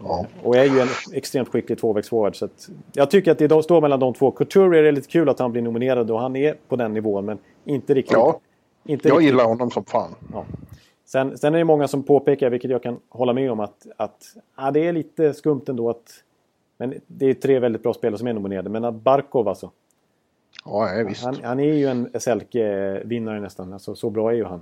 Ja. 0.03 0.25
Och 0.43 0.55
är 0.55 0.63
ju 0.63 0.79
en 0.79 0.87
extremt 1.13 1.49
skicklig 1.49 1.77
tvåvägsforward. 1.77 2.35
Så 2.35 2.47
jag 2.93 3.11
tycker 3.11 3.31
att 3.31 3.37
det 3.37 3.45
idag 3.45 3.63
står 3.63 3.81
mellan 3.81 3.99
de 3.99 4.13
två. 4.13 4.31
Couturier 4.31 4.83
är 4.83 4.91
lite 4.91 5.07
kul 5.07 5.29
att 5.29 5.39
han 5.39 5.51
blir 5.51 5.61
nominerad 5.61 6.11
och 6.11 6.19
han 6.19 6.35
är 6.35 6.55
på 6.67 6.75
den 6.75 6.93
nivån. 6.93 7.25
Men 7.25 7.37
inte 7.65 7.93
riktigt. 7.93 8.13
Ja, 8.13 8.39
inte 8.85 9.07
jag 9.07 9.15
riktigt. 9.15 9.31
gillar 9.31 9.45
honom 9.45 9.71
som 9.71 9.83
fan. 9.85 10.15
Ja. 10.33 10.45
Sen, 11.05 11.37
sen 11.37 11.53
är 11.53 11.57
det 11.57 11.63
många 11.63 11.87
som 11.87 12.03
påpekar, 12.03 12.49
vilket 12.49 12.71
jag 12.71 12.83
kan 12.83 12.99
hålla 13.09 13.33
med 13.33 13.51
om, 13.51 13.59
att, 13.59 13.87
att 13.97 14.35
ja, 14.57 14.71
det 14.71 14.87
är 14.87 14.93
lite 14.93 15.33
skumt 15.33 15.61
ändå 15.67 15.89
att... 15.89 16.23
Men 16.81 16.93
det 17.07 17.25
är 17.25 17.33
tre 17.33 17.59
väldigt 17.59 17.83
bra 17.83 17.93
spelare 17.93 18.17
som 18.17 18.27
är 18.27 18.33
nominerade. 18.33 18.69
Men 18.69 18.85
att 18.85 18.95
Barkov 18.95 19.47
alltså. 19.47 19.71
Ja, 20.65 20.95
ja, 20.95 21.03
visst. 21.03 21.23
Han, 21.23 21.37
han 21.43 21.59
är 21.59 21.73
ju 21.73 21.87
en 21.87 22.09
Selke-vinnare 22.19 23.39
nästan. 23.39 23.73
Alltså, 23.73 23.95
så 23.95 24.09
bra 24.09 24.31
är 24.31 24.35
ju 24.35 24.43
han. 24.43 24.61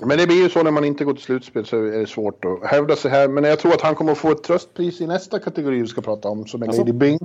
Men 0.00 0.18
det 0.18 0.26
blir 0.26 0.42
ju 0.42 0.48
så 0.48 0.62
när 0.62 0.70
man 0.70 0.84
inte 0.84 1.04
går 1.04 1.12
till 1.12 1.22
slutspel 1.22 1.66
så 1.66 1.76
är 1.76 1.98
det 1.98 2.06
svårt 2.06 2.44
att 2.44 2.70
hävda 2.70 2.96
sig 2.96 3.10
här. 3.10 3.28
Men 3.28 3.44
jag 3.44 3.58
tror 3.58 3.72
att 3.72 3.80
han 3.80 3.94
kommer 3.94 4.12
att 4.12 4.18
få 4.18 4.30
ett 4.30 4.42
tröstpris 4.42 5.00
i 5.00 5.06
nästa 5.06 5.38
kategori 5.38 5.80
vi 5.80 5.86
ska 5.86 6.00
prata 6.00 6.28
om 6.28 6.46
som 6.46 6.62
är 6.62 6.66
Alltså? 6.66 6.82
Lady 6.82 6.92
Bing. 6.92 7.18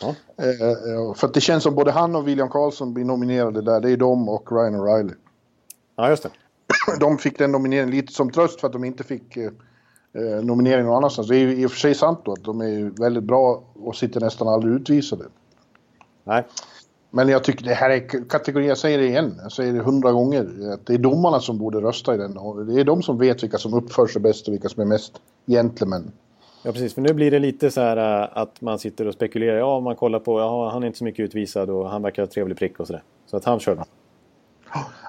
Ja. 0.00 0.14
Eh, 0.36 0.48
eh, 0.48 1.14
för 1.14 1.26
att 1.26 1.34
det 1.34 1.40
känns 1.40 1.62
som 1.62 1.74
både 1.74 1.90
han 1.90 2.16
och 2.16 2.28
William 2.28 2.48
Karlsson 2.48 2.94
blir 2.94 3.04
nominerade 3.04 3.62
där. 3.62 3.80
Det 3.80 3.90
är 3.90 3.96
de 3.96 4.28
och 4.28 4.52
Ryan 4.52 4.74
O'Reilly. 4.74 5.14
Ja, 5.96 6.10
just 6.10 6.22
det. 6.22 6.30
De 7.00 7.18
fick 7.18 7.38
den 7.38 7.52
nomineringen 7.52 7.90
lite 7.90 8.12
som 8.12 8.30
tröst 8.30 8.60
för 8.60 8.66
att 8.66 8.72
de 8.72 8.84
inte 8.84 9.04
fick 9.04 9.38
eh, 10.14 10.44
nominering 10.44 10.84
någon 10.86 10.96
annanstans. 10.96 11.28
Det 11.28 11.36
är 11.36 11.40
ju 11.40 11.56
i 11.56 11.66
och 11.66 11.70
för 11.70 11.78
sig 11.78 11.94
sant 11.94 12.18
då 12.24 12.32
att 12.32 12.44
de 12.44 12.60
är 12.60 13.00
väldigt 13.00 13.24
bra 13.24 13.62
och 13.82 13.96
sitter 13.96 14.20
nästan 14.20 14.48
aldrig 14.48 14.74
utvisade. 14.74 15.24
Nej. 16.24 16.46
Men 17.10 17.28
jag 17.28 17.44
tycker 17.44 17.64
det 17.64 17.74
här 17.74 17.90
är 17.90 18.08
k- 18.08 18.18
kategori, 18.28 18.66
jag 18.66 18.78
säger 18.78 18.98
det 18.98 19.06
igen, 19.06 19.34
jag 19.42 19.52
säger 19.52 19.72
det 19.72 19.80
hundra 19.80 20.12
gånger, 20.12 20.72
att 20.74 20.86
det 20.86 20.94
är 20.94 20.98
domarna 20.98 21.40
som 21.40 21.58
borde 21.58 21.80
rösta 21.80 22.14
i 22.14 22.18
den. 22.18 22.38
Och 22.38 22.66
det 22.66 22.80
är 22.80 22.84
de 22.84 23.02
som 23.02 23.18
vet 23.18 23.42
vilka 23.42 23.58
som 23.58 23.74
uppför 23.74 24.06
sig 24.06 24.22
bäst 24.22 24.48
och 24.48 24.54
vilka 24.54 24.68
som 24.68 24.82
är 24.82 24.86
mest 24.86 25.12
gentlemen. 25.46 26.12
Ja, 26.64 26.72
precis. 26.72 26.94
För 26.94 27.00
nu 27.00 27.14
blir 27.14 27.30
det 27.30 27.38
lite 27.38 27.70
så 27.70 27.80
här 27.80 28.22
äh, 28.22 28.28
att 28.32 28.60
man 28.60 28.78
sitter 28.78 29.08
och 29.08 29.14
spekulerar. 29.14 29.58
Ja, 29.58 29.80
man 29.80 29.96
kollar 29.96 30.18
på, 30.18 30.40
ja, 30.40 30.70
han 30.70 30.82
är 30.82 30.86
inte 30.86 30.98
så 30.98 31.04
mycket 31.04 31.20
utvisad 31.24 31.70
och 31.70 31.88
han 31.90 32.02
verkar 32.02 32.22
ha 32.22 32.26
trevlig 32.26 32.56
prick 32.58 32.80
och 32.80 32.86
sådär. 32.86 33.02
Så 33.26 33.36
att 33.36 33.44
han 33.44 33.60
kör. 33.60 33.84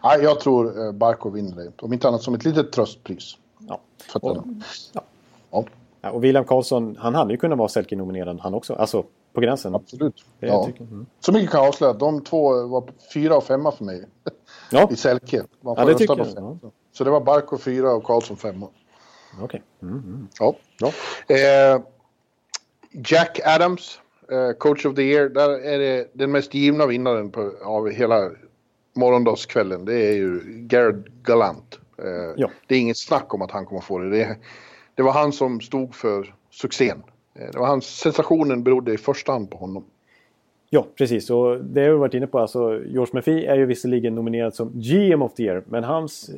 Ja, 0.04 0.18
jag 0.18 0.40
tror 0.40 0.86
eh, 0.86 0.92
Barco 0.92 1.30
vinner 1.30 1.56
det. 1.56 1.72
Om 1.82 1.94
inte 1.94 2.08
annat 2.08 2.22
som 2.22 2.34
ett 2.34 2.46
litet 2.46 2.72
tröstpris. 2.72 3.38
Ja. 3.68 3.80
Och- 4.22 4.46
ja. 4.94 5.66
ja, 6.02 6.12
och 6.12 6.24
William 6.24 6.46
Karlsson, 6.46 6.98
han 7.00 7.16
hade 7.16 7.34
ju 7.34 7.38
kunnat 7.38 7.58
vara 7.58 7.68
Selke-nominerad 7.70 8.40
han 8.40 8.54
också. 8.54 8.74
Alltså, 8.74 9.04
på 9.34 9.42
gränsen. 9.42 9.76
absolut. 9.76 10.26
Ja. 10.40 10.70
Mm. 10.80 11.06
Så 11.20 11.32
mycket 11.32 11.50
kan 11.52 11.60
jag 11.62 11.68
avslöja 11.68 11.92
att 11.92 12.00
de 12.00 12.24
två 12.24 12.68
var 12.68 12.84
fyra 13.14 13.38
och 13.38 13.44
femma 13.44 13.72
för 13.72 13.86
mig 13.86 14.06
Ja, 14.72 14.88
i 14.92 14.96
Selke. 14.96 15.44
Man 15.62 15.76
Ja, 15.78 15.86
det 15.86 15.98
tycker 15.98 16.18
jag. 16.18 16.34
fem. 16.34 16.60
Så 16.92 17.04
det 17.04 17.10
var 17.10 17.22
Barco 17.22 17.58
fyra 17.58 17.92
och 17.94 18.04
Karlsson 18.04 18.38
femma. 18.38 18.68
okej. 19.42 19.62
Mm, 19.82 19.94
mm. 19.98 20.28
Ja. 20.40 20.56
Ja. 20.80 20.88
Eh, 21.36 21.82
Jack 22.92 23.40
Adams 23.46 24.00
eh, 24.32 24.58
coach 24.58 24.86
of 24.86 24.96
the 24.96 25.02
year, 25.02 25.30
där 25.30 25.50
är 25.50 25.80
det 25.80 26.10
den 26.14 26.32
mest 26.32 26.54
givna 26.54 26.86
vinnaren 26.86 27.32
på, 27.32 27.52
av 27.64 27.90
hela 27.90 28.30
morgondagskvällen. 28.96 29.86
Det 29.86 29.96
är 30.10 30.14
ju 30.14 30.42
Garrett 30.68 31.06
Galant. 31.24 31.80
Eh, 32.04 32.34
Ja. 32.38 32.50
Det 32.68 32.76
är 32.76 32.80
inget 32.80 32.98
snack 32.98 33.34
om 33.34 33.42
att 33.42 33.52
han 33.52 33.66
kommer 33.66 33.82
få 33.82 33.98
det. 34.00 34.10
det. 34.10 34.36
Det 34.96 35.04
var 35.04 35.12
han 35.12 35.32
som 35.32 35.62
stod 35.62 35.96
för 35.96 36.34
succén. 36.50 37.04
Eh, 37.36 37.48
Det 37.52 37.60
var 37.60 37.68
hans, 37.68 37.86
sensationen 37.86 38.64
berodde 38.64 38.94
i 38.94 38.98
första 38.98 39.32
hand 39.32 39.50
på 39.50 39.58
honom. 39.58 39.84
Ja, 40.70 40.86
precis. 40.98 41.30
Och 41.30 41.64
det 41.66 41.82
har 41.82 41.90
vi 41.90 41.96
varit 41.96 42.14
inne 42.14 42.28
på. 42.28 42.40
Alltså, 42.40 42.60
George 42.86 43.10
Murphy 43.14 43.46
är 43.46 43.56
ju 43.56 43.66
visserligen 43.66 44.16
nominerad 44.16 44.56
som 44.56 44.72
GM 44.76 45.22
of 45.22 45.34
the 45.34 45.44
year. 45.44 45.64
Men 45.68 45.84
hans 45.84 46.30
eh, 46.30 46.36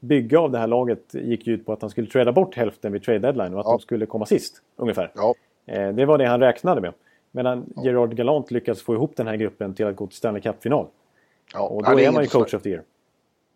bygge 0.00 0.38
av 0.38 0.50
det 0.50 0.58
här 0.58 0.66
laget 0.66 1.14
gick 1.14 1.46
ju 1.46 1.54
ut 1.54 1.66
på 1.66 1.72
att 1.72 1.80
han 1.80 1.90
skulle 1.90 2.06
trada 2.10 2.32
bort 2.32 2.54
hälften 2.56 2.92
vid 2.92 3.02
trade 3.02 3.18
deadline 3.18 3.54
och 3.54 3.60
att 3.60 3.66
Ja. 3.66 3.72
de 3.72 3.80
skulle 3.80 4.06
komma 4.06 4.26
sist. 4.26 4.62
Ungefär. 4.76 5.12
Ja, 5.14 5.34
det 5.92 6.04
var 6.04 6.18
det 6.18 6.26
han 6.26 6.40
räknade 6.40 6.80
med. 6.80 6.92
Medan 7.30 7.64
Gerard 7.84 8.14
Gallant 8.14 8.50
lyckades 8.50 8.82
få 8.82 8.94
ihop 8.94 9.16
den 9.16 9.26
här 9.26 9.36
gruppen 9.36 9.74
till 9.74 9.86
att 9.86 9.96
gå 9.96 10.06
till 10.06 10.16
Stanley 10.16 10.42
Cup-final. 10.42 10.86
ja. 11.54 11.60
Och 11.60 11.82
då 11.82 11.88
Han 11.88 11.98
är 11.98 12.02
ingen 12.02 12.14
man 12.14 12.22
ju 12.22 12.28
coach 12.28 12.50
snack- 12.50 12.56
of 12.56 12.62
the 12.62 12.68
year. 12.70 12.82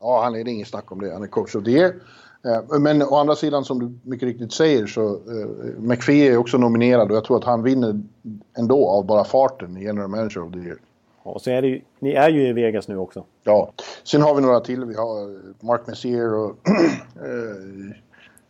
Ja, 0.00 0.22
han 0.22 0.34
är 0.34 0.44
det 0.44 0.50
är 0.50 0.52
ingen 0.52 0.66
snack 0.66 0.92
om 0.92 1.00
det. 1.00 1.12
Han 1.12 1.22
är 1.22 1.26
coach 1.26 1.54
of 1.54 1.64
the 1.64 1.70
year. 1.70 1.94
Men 2.80 3.02
å 3.02 3.16
andra 3.16 3.36
sidan 3.36 3.64
som 3.64 3.78
du 3.78 4.10
mycket 4.10 4.28
riktigt 4.28 4.52
säger 4.52 4.86
så 4.86 5.10
eh, 5.10 5.78
McPhee 5.78 6.32
är 6.32 6.36
också 6.36 6.58
nominerad 6.58 7.10
och 7.10 7.16
jag 7.16 7.24
tror 7.24 7.36
att 7.38 7.44
han 7.44 7.62
vinner 7.62 8.00
ändå 8.58 8.88
av 8.88 9.06
bara 9.06 9.24
farten 9.24 9.76
i 9.76 9.84
general 9.84 10.08
manager 10.08 10.42
of 10.42 10.52
the 10.52 10.58
year. 10.58 10.78
Ja, 11.24 11.30
Och 11.30 11.42
så 11.42 11.50
är 11.50 11.62
det 11.62 11.68
ju, 11.68 11.80
ni 11.98 12.12
är 12.12 12.28
ju 12.30 12.48
i 12.48 12.52
Vegas 12.52 12.88
nu 12.88 12.96
också. 12.96 13.24
Ja, 13.44 13.72
sen 14.04 14.22
har 14.22 14.34
vi 14.34 14.40
några 14.40 14.60
till. 14.60 14.84
Vi 14.84 14.94
har 14.94 15.22
eh, 15.22 15.40
Mark 15.60 15.86
Messier 15.86 16.34
och 16.34 16.50
eh, 17.16 17.96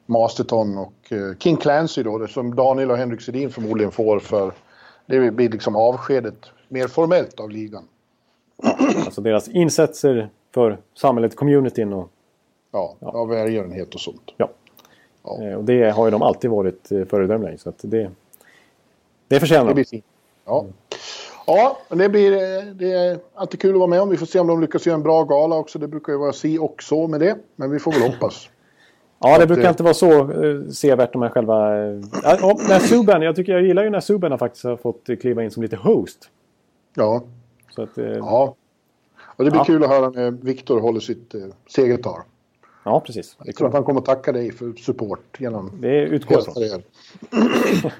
Masterton 0.06 0.78
och 0.78 1.12
King 1.38 1.56
Clancy 1.56 2.02
då, 2.02 2.26
som 2.26 2.54
Daniel 2.54 2.90
och 2.90 2.96
Henrik 2.96 3.20
Sedin 3.20 3.50
förmodligen 3.50 3.92
får 3.92 4.18
för 4.18 4.52
det 5.06 5.30
blir 5.30 5.48
liksom 5.48 5.76
avskedet 5.76 6.46
mer 6.68 6.88
formellt 6.88 7.40
av 7.40 7.50
ligan. 7.50 7.84
Alltså 9.04 9.20
deras 9.20 9.48
insatser 9.48 10.30
för 10.54 10.78
samhället, 10.94 11.36
communityn 11.36 11.92
och 11.92 12.08
Ja, 12.72 12.96
av 13.00 13.28
välgörenhet 13.28 13.94
och 13.94 14.00
sånt. 14.00 14.30
ja. 14.36 14.48
Ja. 15.24 15.42
Eh, 15.44 15.54
Och 15.54 15.64
det 15.64 15.90
har 15.90 16.04
ju 16.06 16.10
de 16.10 16.22
alltid 16.22 16.50
varit 16.50 16.92
eh, 16.92 17.04
föredömliga. 17.04 17.58
Så 17.58 17.68
att 17.68 17.78
det, 17.82 18.10
det 19.28 19.40
förtjänar 19.40 19.64
Det 19.64 19.70
de. 19.70 19.74
blir 19.74 19.84
fint. 19.84 20.04
Ja. 20.44 20.66
Ja, 21.46 21.78
det 21.88 22.08
blir 22.08 22.32
eh, 22.32 22.64
det 22.74 22.92
är 22.92 23.18
alltid 23.34 23.60
kul 23.60 23.72
att 23.72 23.78
vara 23.78 23.86
med 23.86 24.00
om. 24.00 24.08
Vi 24.08 24.16
får 24.16 24.26
se 24.26 24.40
om 24.40 24.46
de 24.46 24.60
lyckas 24.60 24.86
göra 24.86 24.94
en 24.96 25.02
bra 25.02 25.24
gala 25.24 25.56
också. 25.56 25.78
Det 25.78 25.88
brukar 25.88 26.12
ju 26.12 26.18
vara 26.18 26.32
si 26.32 26.58
och 26.58 26.82
så 26.82 27.08
med 27.08 27.20
det. 27.20 27.36
Men 27.56 27.70
vi 27.70 27.78
får 27.78 27.92
väl 27.92 28.02
hoppas. 28.12 28.48
Ja, 29.22 29.36
det 29.36 29.42
att, 29.42 29.48
brukar 29.48 29.68
inte 29.70 29.82
vara 29.82 29.94
så 29.94 30.28
sevärt 30.72 31.14
när 31.14 31.18
man 31.18 31.30
själva... 31.30 31.76
Ja, 32.22 32.56
när 32.68 32.78
Subban, 32.78 33.22
jag 33.22 33.36
tycker 33.36 33.52
jag 33.52 33.62
gillar 33.62 33.84
ju 33.84 33.90
när 33.90 34.00
Subban 34.00 34.30
har 34.30 34.38
faktiskt 34.38 34.64
har 34.64 34.76
fått 34.76 35.06
kliva 35.20 35.44
in 35.44 35.50
som 35.50 35.62
lite 35.62 35.76
host. 35.76 36.30
Ja, 36.94 37.22
Så 37.70 37.82
att, 37.82 37.90
ja. 37.96 38.54
Ja. 39.30 39.34
Och 39.36 39.44
det 39.44 39.50
blir 39.50 39.60
Ja. 39.60 39.64
kul 39.64 39.82
att 39.84 39.90
höra 39.90 40.10
när 40.10 40.30
Viktor 40.30 40.80
håller 40.80 41.00
sitt 41.00 41.34
eh, 41.34 41.40
segertal. 41.68 42.20
precis. 43.04 43.36
Det, 43.38 43.44
Jag 43.46 43.56
tror 43.56 43.68
att 43.68 43.74
han 43.74 43.84
kommer 43.84 44.00
att 44.00 44.06
tacka 44.06 44.32
dig 44.32 44.52
för 44.52 44.72
support 44.72 45.36
genom 45.38 45.70
det 45.80 46.02
utgår 46.02 46.40
från. 46.40 46.82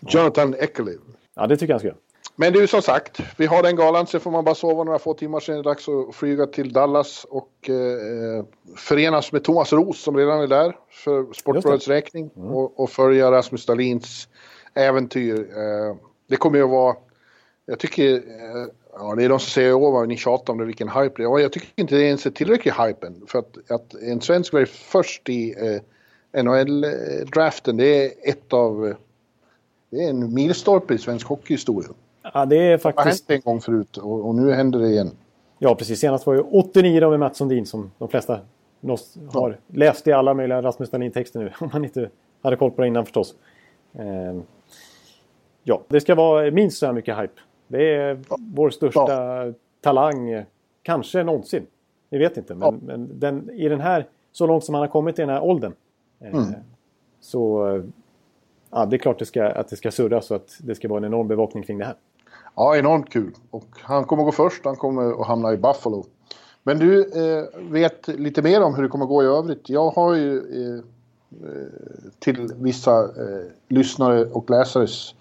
Jonathan 0.00 0.54
Eckerliv. 0.58 0.98
Ja, 1.34 1.46
det 1.46 1.56
tycker 1.56 1.70
jag 1.72 1.74
han 1.74 1.78
ska 1.80 1.88
göra. 1.88 1.96
Men 2.36 2.52
du 2.52 2.66
som 2.66 2.82
sagt, 2.82 3.20
vi 3.36 3.46
har 3.46 3.62
den 3.62 3.76
galan. 3.76 4.06
Sen 4.06 4.20
får 4.20 4.30
man 4.30 4.44
bara 4.44 4.54
sova 4.54 4.84
några 4.84 4.98
få 4.98 5.14
timmar. 5.14 5.40
Sen 5.40 5.54
är 5.54 5.58
det 5.58 5.64
dags 5.70 5.88
att 5.88 6.14
flyga 6.14 6.46
till 6.46 6.72
Dallas 6.72 7.26
och 7.30 7.70
eh, 7.70 8.44
förenas 8.76 9.32
med 9.32 9.44
Thomas 9.44 9.72
Roos 9.72 10.00
som 10.02 10.16
redan 10.16 10.40
är 10.40 10.46
där 10.46 10.76
för 10.90 11.32
Sportbladets 11.32 11.88
räkning. 11.88 12.28
Och, 12.28 12.80
och 12.80 12.90
följa 12.90 13.30
Rasmus 13.30 13.66
Dahlins 13.66 14.28
äventyr. 14.74 15.34
Eh, 15.40 15.96
det 16.28 16.36
kommer 16.36 16.58
ju 16.58 16.64
att 16.64 16.70
vara... 16.70 16.96
Jag 17.66 17.78
tycker... 17.78 18.14
Eh, 18.14 18.66
ja, 18.92 19.14
det 19.14 19.24
är 19.24 19.28
de 19.28 19.40
som 19.40 19.50
säger 19.50 19.74
åh 19.74 19.92
vad 19.92 20.08
ni 20.08 20.16
tjatar 20.16 20.52
om 20.52 20.58
det, 20.58 20.64
vilken 20.64 20.88
hype 20.88 21.14
det 21.16 21.22
är. 21.22 21.24
Ja, 21.24 21.40
jag 21.40 21.52
tycker 21.52 21.68
inte 21.76 21.94
det 21.94 22.02
är 22.02 22.06
ens 22.06 22.26
är 22.26 22.30
tillräcklig 22.30 22.72
hype 22.72 23.06
än. 23.06 23.22
För 23.26 23.38
att, 23.38 23.70
att 23.70 23.94
en 23.94 24.20
svensk 24.20 24.52
var 24.52 24.64
först 24.64 25.28
i 25.28 25.54
eh, 26.32 26.42
NHL-draften, 26.42 27.76
det 27.76 28.04
är 28.04 28.12
ett 28.30 28.52
av... 28.52 28.86
eh, 28.88 28.96
Det 29.90 30.04
är 30.04 30.10
en 30.10 30.34
milstolpe 30.34 30.94
i 30.94 30.98
svensk 30.98 31.26
hockeyhistoria. 31.26 31.88
Ja, 32.34 32.46
det 32.46 32.56
är 32.56 32.62
Det 32.62 32.70
har 32.70 32.78
faktiskt... 32.78 33.28
hänt 33.30 33.44
en 33.44 33.50
gång 33.52 33.60
förut 33.60 33.96
och, 33.96 34.28
och 34.28 34.34
nu 34.34 34.52
händer 34.52 34.78
det 34.78 34.88
igen. 34.88 35.10
Ja, 35.58 35.74
precis. 35.74 36.00
Senast 36.00 36.26
var 36.26 36.34
ju 36.34 36.40
89 36.40 37.00
då 37.00 37.10
med 37.10 37.18
Mats 37.18 37.38
Sundin 37.38 37.66
som 37.66 37.90
de 37.98 38.08
flesta 38.08 38.40
har 39.32 39.58
läst 39.66 40.06
i 40.06 40.12
alla 40.12 40.34
möjliga 40.34 40.62
Rasmus 40.62 40.90
Dahlin-texter 40.90 41.38
nu. 41.40 41.52
Om 41.60 41.70
man 41.72 41.84
inte 41.84 42.10
hade 42.42 42.56
koll 42.56 42.70
på 42.70 42.80
det 42.82 42.88
innan 42.88 43.04
förstås. 43.04 43.34
Eh, 43.94 44.40
ja, 45.62 45.82
det 45.88 46.00
ska 46.00 46.14
vara 46.14 46.50
minst 46.50 46.78
så 46.78 46.86
här 46.86 46.92
mycket 46.92 47.18
hype. 47.18 47.40
Det 47.70 47.94
är 47.94 48.18
vår 48.54 48.70
största 48.70 49.52
talang, 49.80 50.30
eh, 50.30 50.44
kanske 50.82 51.22
någonsin. 51.24 51.66
Vi 52.10 52.18
vet 52.18 52.36
inte, 52.36 52.54
men, 52.54 52.68
Ja. 52.68 52.74
men 52.82 53.18
den, 53.20 53.50
i 53.50 53.68
den 53.68 53.80
här, 53.80 54.06
så 54.32 54.46
långt 54.46 54.64
som 54.64 54.74
han 54.74 54.82
har 54.82 54.88
kommit 54.88 55.18
i 55.18 55.22
den 55.22 55.30
här 55.30 55.42
åldern. 55.42 55.72
Eh, 56.20 56.34
Mm. 56.34 56.44
Så 57.20 57.68
eh, 57.76 57.82
ja, 58.70 58.86
det 58.86 58.96
är 58.96 58.98
klart 58.98 59.18
det 59.18 59.26
ska, 59.26 59.46
att 59.46 59.68
det 59.68 59.76
ska 59.76 59.90
surras 59.90 60.26
så 60.26 60.34
att 60.34 60.56
det 60.60 60.74
ska 60.74 60.88
vara 60.88 60.98
en 60.98 61.04
enorm 61.04 61.28
bevakning 61.28 61.62
kring 61.62 61.78
det 61.78 61.84
här. 61.84 61.94
Ja, 62.56 62.76
enormt 62.76 63.10
kul. 63.12 63.32
Och 63.50 63.66
han 63.72 64.04
kommer 64.04 64.24
gå 64.24 64.32
först, 64.32 64.64
han 64.64 64.76
kommer 64.76 65.20
att 65.20 65.26
hamna 65.26 65.52
i 65.52 65.56
Buffalo. 65.56 66.04
Men 66.62 66.78
du 66.78 67.00
eh, 67.00 67.44
vet 67.70 68.08
lite 68.08 68.42
mer 68.42 68.62
om 68.62 68.74
hur 68.74 68.82
det 68.82 68.88
kommer 68.88 69.06
gå 69.06 69.22
i 69.22 69.26
övrigt. 69.26 69.68
Jag 69.68 69.90
har 69.90 70.14
ju 70.14 70.36
eh, 70.38 70.74
eh, 71.48 71.66
till 72.18 72.52
vissa 72.56 73.00
eh, 73.04 73.44
lyssnare 73.68 74.24
och 74.26 74.50
läsares 74.50 75.14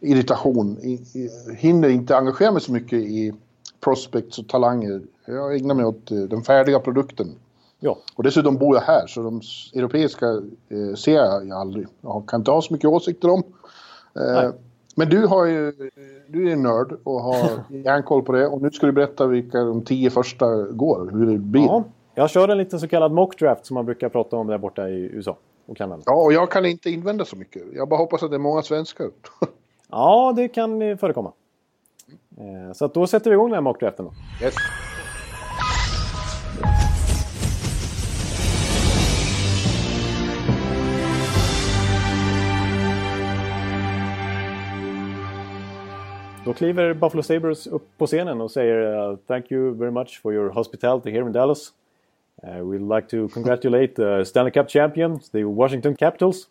irritation 0.00 0.78
i, 0.82 0.92
i, 0.92 1.30
hinner 1.56 1.88
inte 1.88 2.16
engagera 2.16 2.52
mig 2.52 2.62
så 2.62 2.72
mycket 2.72 2.98
i 2.98 3.32
prospects 3.80 4.38
och 4.38 4.48
talanger. 4.48 5.02
Jag 5.26 5.56
ägnar 5.56 5.74
mig 5.74 5.84
åt 5.84 6.10
eh, 6.10 6.18
den 6.18 6.42
färdiga 6.42 6.80
produkten. 6.80 7.34
Ja, 7.80 7.98
Och 8.14 8.24
dessutom 8.24 8.56
bor 8.56 8.76
jag 8.76 8.82
här 8.82 9.06
så 9.06 9.22
de 9.22 9.40
europeiska 9.74 10.26
eh, 10.68 10.94
ser 10.96 11.14
jag 11.14 11.52
aldrig. 11.52 11.86
Jag 12.00 12.24
kan 12.26 12.40
inte 12.40 12.50
ha 12.50 12.62
så 12.62 12.72
mycket 12.72 12.90
åsikter 12.90 13.30
om. 13.30 13.42
Eh, 14.16 14.50
men 14.94 15.08
du 15.08 15.26
har 15.26 15.44
ju, 15.44 15.72
du 16.28 16.48
är 16.48 16.52
en 16.52 16.62
nörd 16.62 16.96
och 17.04 17.20
har 17.20 17.64
järnkoll 17.84 18.22
på 18.22 18.32
det. 18.32 18.46
Och 18.46 18.62
nu 18.62 18.70
ska 18.70 18.86
du 18.86 18.92
berätta 18.92 19.26
vilka 19.26 19.58
de 19.58 19.82
tio 19.82 20.10
första 20.10 20.62
går, 20.62 21.10
hur 21.12 21.26
det 21.26 21.38
blir. 21.38 21.62
Ja, 21.62 21.84
jag 22.14 22.30
kör 22.30 22.48
en 22.48 22.58
liten 22.58 22.80
så 22.80 22.88
kallad 22.88 23.12
mock 23.12 23.38
draft 23.38 23.66
som 23.66 23.74
man 23.74 23.84
brukar 23.84 24.08
prata 24.08 24.36
om 24.36 24.46
där 24.46 24.58
borta 24.58 24.88
i 24.88 25.10
USA 25.12 25.36
och 25.66 25.76
Kanada. 25.76 26.02
Ja, 26.06 26.14
och 26.14 26.32
jag 26.32 26.50
kan 26.50 26.66
inte 26.66 26.90
invända 26.90 27.24
så 27.24 27.36
mycket. 27.36 27.62
Jag 27.74 27.88
bara 27.88 27.96
hoppas 27.96 28.22
att 28.22 28.30
det 28.30 28.36
är 28.36 28.38
många 28.38 28.62
svenskar. 28.62 29.10
Ja, 29.90 30.32
det 30.36 30.48
kan 30.48 30.82
eh, 30.82 30.96
förekomma. 30.96 31.32
Eh, 32.36 32.72
Så 32.72 32.84
att 32.84 32.94
då 32.94 33.06
sätter 33.06 33.30
vi 33.30 33.34
igång 33.34 33.46
den 33.48 33.54
här 33.54 33.60
mock 33.60 33.80
draften 33.80 34.04
då. 34.04 34.12
yes. 34.44 34.54
Då 46.44 46.54
kliver 46.54 46.94
Buffalo 46.94 47.22
Sabres 47.22 47.66
upp 47.66 47.88
på 47.98 48.06
scenen 48.06 48.40
och 48.40 48.50
säger 48.50 49.10
uh, 49.10 49.16
Thank 49.26 49.52
you 49.52 49.74
very 49.74 49.90
much 49.90 50.20
for 50.22 50.34
your 50.34 50.50
hospitality 50.50 51.10
here 51.10 51.26
in 51.26 51.32
Dallas. 51.32 51.72
Uh, 52.44 52.62
we'd 52.62 52.96
like 52.96 53.08
to 53.08 53.28
congratulate 53.28 53.94
the 53.94 54.24
Stanley 54.24 54.50
Cup 54.50 54.68
champions, 54.68 55.30
the 55.30 55.44
Washington 55.44 55.96
Capitals. 55.96 56.48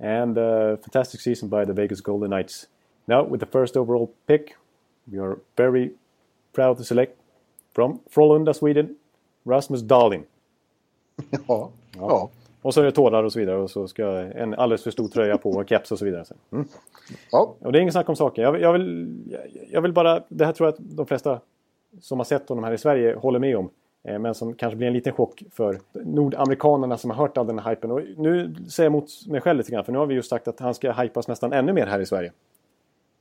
And 0.00 0.38
a 0.38 0.76
fantastic 0.76 1.20
season 1.20 1.48
by 1.48 1.64
the 1.66 1.72
Vegas 1.72 2.00
Golden 2.00 2.30
Knights. 2.30 2.66
Now, 3.06 3.32
with 3.32 3.40
the 3.40 3.58
first 3.58 3.76
overall 3.76 4.10
pick, 4.26 4.56
we 5.04 5.18
are 5.18 5.36
very 5.56 5.90
proud 6.52 6.78
to 6.78 6.84
select 6.84 7.16
from 7.74 8.00
Frölunda, 8.10 8.54
Sweden, 8.54 8.96
Rasmus 9.44 9.80
Dahlin. 9.80 10.24
Ja. 11.48 11.70
Ja. 11.96 12.30
Och 12.62 12.74
så 12.74 12.80
är 12.80 12.84
det 12.84 12.92
tårar 12.92 13.24
och 13.24 13.32
så 13.32 13.38
vidare 13.38 13.56
och 13.56 13.70
så 13.70 13.88
ska 13.88 14.06
en 14.18 14.54
alldeles 14.54 14.82
för 14.82 14.90
stor 14.90 15.08
tröja 15.08 15.38
på 15.38 15.50
och 15.50 15.68
keps 15.68 15.92
och 15.92 15.98
så 15.98 16.04
vidare. 16.04 16.24
Mm. 16.52 16.68
ja. 17.32 17.54
Och 17.58 17.72
det 17.72 17.78
är 17.78 17.80
ingen 17.80 17.92
snack 17.92 18.08
om 18.08 18.16
saken. 18.16 18.44
Jag, 18.44 18.60
jag, 18.60 18.72
vill, 18.72 19.18
jag, 19.30 19.40
jag 19.70 19.82
vill 19.82 19.92
bara, 19.92 20.22
det 20.28 20.46
här 20.46 20.52
tror 20.52 20.66
jag 20.66 20.74
att 20.74 20.96
de 20.96 21.06
flesta 21.06 21.40
som 22.00 22.18
har 22.18 22.24
sett 22.24 22.48
honom 22.48 22.64
här 22.64 22.72
i 22.72 22.78
Sverige 22.78 23.14
håller 23.14 23.38
med 23.38 23.56
om. 23.56 23.70
Eh, 24.04 24.18
men 24.18 24.34
som 24.34 24.54
kanske 24.54 24.76
blir 24.76 24.86
en 24.86 24.92
liten 24.92 25.12
chock 25.12 25.42
för 25.52 25.78
nordamerikanerna 25.92 26.96
som 26.98 27.10
har 27.10 27.16
hört 27.16 27.38
all 27.38 27.46
den 27.46 27.58
här 27.58 27.70
hypen. 27.70 27.90
Och 27.90 28.00
nu 28.16 28.54
säger 28.70 28.84
jag 28.86 28.92
mot 28.92 29.08
mig 29.28 29.40
själv 29.40 29.58
lite 29.58 29.70
grann, 29.72 29.84
för 29.84 29.92
nu 29.92 29.98
har 29.98 30.06
vi 30.06 30.14
just 30.14 30.30
sagt 30.30 30.48
att 30.48 30.60
han 30.60 30.74
ska 30.74 30.92
hypas 30.92 31.28
nästan 31.28 31.52
ännu 31.52 31.72
mer 31.72 31.86
här 31.86 32.00
i 32.00 32.06
Sverige. 32.06 32.32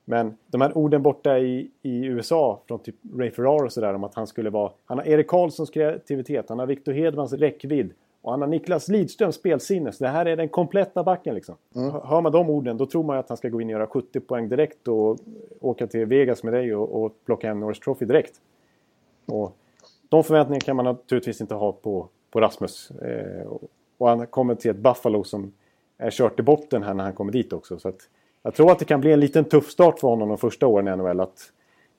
Men 0.05 0.38
de 0.47 0.61
här 0.61 0.77
orden 0.77 1.01
borta 1.01 1.39
i, 1.39 1.69
i 1.82 2.05
USA 2.05 2.59
från 2.67 2.80
typ 2.80 2.95
Ray 3.17 3.32
Ferraro 3.32 3.65
och 3.65 3.73
sådär 3.73 3.93
om 3.93 4.03
att 4.03 4.15
han 4.15 4.27
skulle 4.27 4.49
vara... 4.49 4.71
Han 4.86 4.97
har 4.97 5.07
Erik 5.07 5.27
Karlssons 5.27 5.69
kreativitet, 5.69 6.45
han 6.49 6.59
har 6.59 6.65
Victor 6.65 6.91
Hedmans 6.93 7.34
räckvidd 7.34 7.91
och 8.21 8.32
han 8.32 8.41
har 8.41 8.47
Niklas 8.47 8.88
Lidströms 8.88 9.36
spelsinne. 9.36 9.91
Så 9.91 10.03
det 10.03 10.09
här 10.09 10.25
är 10.25 10.36
den 10.36 10.49
kompletta 10.49 11.03
backen 11.03 11.36
liksom. 11.36 11.55
Hör- 11.75 12.01
Hör 12.05 12.21
man 12.21 12.32
de 12.32 12.49
orden 12.49 12.77
då 12.77 12.86
tror 12.86 13.03
man 13.03 13.17
att 13.17 13.30
han 13.30 13.38
ska 13.38 13.49
gå 13.49 13.61
in 13.61 13.67
och 13.67 13.71
göra 13.71 13.88
70 13.88 14.19
poäng 14.19 14.49
direkt 14.49 14.88
och 14.88 15.17
åka 15.61 15.88
till 15.88 16.05
Vegas 16.05 16.43
med 16.43 16.53
dig 16.53 16.75
och, 16.75 17.03
och 17.03 17.11
plocka 17.25 17.47
hem 17.47 17.59
Norris 17.59 17.80
Trophy 17.80 18.05
direkt. 18.05 18.34
Och 19.25 19.55
de 20.10 20.24
förväntningarna 20.24 20.62
kan 20.66 20.76
man 20.76 20.86
naturligtvis 20.86 21.41
inte 21.41 21.55
ha 21.55 21.72
på, 21.72 22.07
på 22.32 22.41
Rasmus. 22.41 22.91
Eh, 22.91 23.47
och- 23.47 23.62
han 24.07 24.28
kommer 24.28 24.55
till 24.55 24.72
ett 24.72 24.78
Buffalo 24.78 25.24
som 25.24 25.53
är 25.97 26.12
kört 26.12 26.39
i 26.39 26.43
botten 26.43 26.84
här 26.84 26.93
när 26.93 27.03
han 27.03 27.14
kommer 27.14 27.32
dit 27.32 27.53
också. 27.53 27.80
Så 27.80 27.89
att 27.89 28.10
Jag 28.41 28.53
tror 28.55 28.72
att 28.72 28.80
det 28.80 28.86
kan 28.86 29.01
bli 29.01 29.12
en 29.12 29.20
liten 29.20 29.45
tuff 29.45 29.70
start 29.70 29.99
för 29.99 30.07
honom 30.07 30.30
de 30.30 30.38
första 30.38 30.68
åren 30.68 30.88
i 30.88 30.95
NHL. 30.95 31.20
Att 31.20 31.51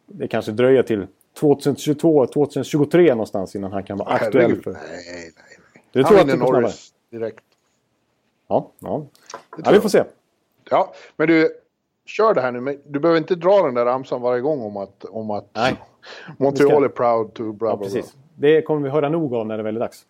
det 0.06 0.28
kanske 0.28 0.52
dröjer 0.52 0.82
till 0.82 1.06
2022, 1.40 2.26
2023 2.26 3.10
någonstans 3.10 3.56
innan 3.56 3.72
han 3.72 3.84
kan 3.84 3.98
vara 3.98 4.08
aktuell 4.08 4.62
för... 4.62 4.72
Nej, 4.72 4.80
nej, 5.12 5.32
nej. 5.36 5.82
Du 5.92 6.02
Han 6.02 6.08
tror 6.08 6.18
vinner 6.18 6.36
snabbare? 6.36 6.60
Norris 6.60 6.92
direkt. 7.10 7.44
Ja, 8.48 8.70
ja. 8.78 9.06
ja 9.64 9.70
vi 9.72 9.80
får 9.80 9.88
se. 9.88 10.04
Ja, 10.70 10.92
men 11.16 11.28
du, 11.28 11.48
kör 12.06 12.34
det 12.34 12.40
här 12.40 12.52
nu. 12.52 12.60
Men 12.60 12.78
du 12.86 13.00
behöver 13.00 13.18
inte 13.18 13.34
dra 13.34 13.62
den 13.62 13.74
där 13.74 13.84
ramsan 13.84 14.22
varje 14.22 14.40
gång 14.40 14.62
om 14.62 14.76
att, 14.76 15.04
om 15.04 15.30
att 15.30 15.48
Nej. 15.52 15.76
Montreal 16.38 16.84
är 16.84 16.88
proud 16.88 17.34
to 17.34 17.52
blah, 17.52 17.70
Ja, 17.70 17.76
blah, 17.76 17.88
precis. 17.88 18.16
Det 18.34 18.62
kommer 18.62 18.82
vi 18.82 18.90
höra 18.90 19.08
nog 19.08 19.34
av 19.34 19.46
när 19.46 19.56
det 19.56 19.62
väl 19.62 19.76
är 19.76 19.80
dags. 19.80 20.06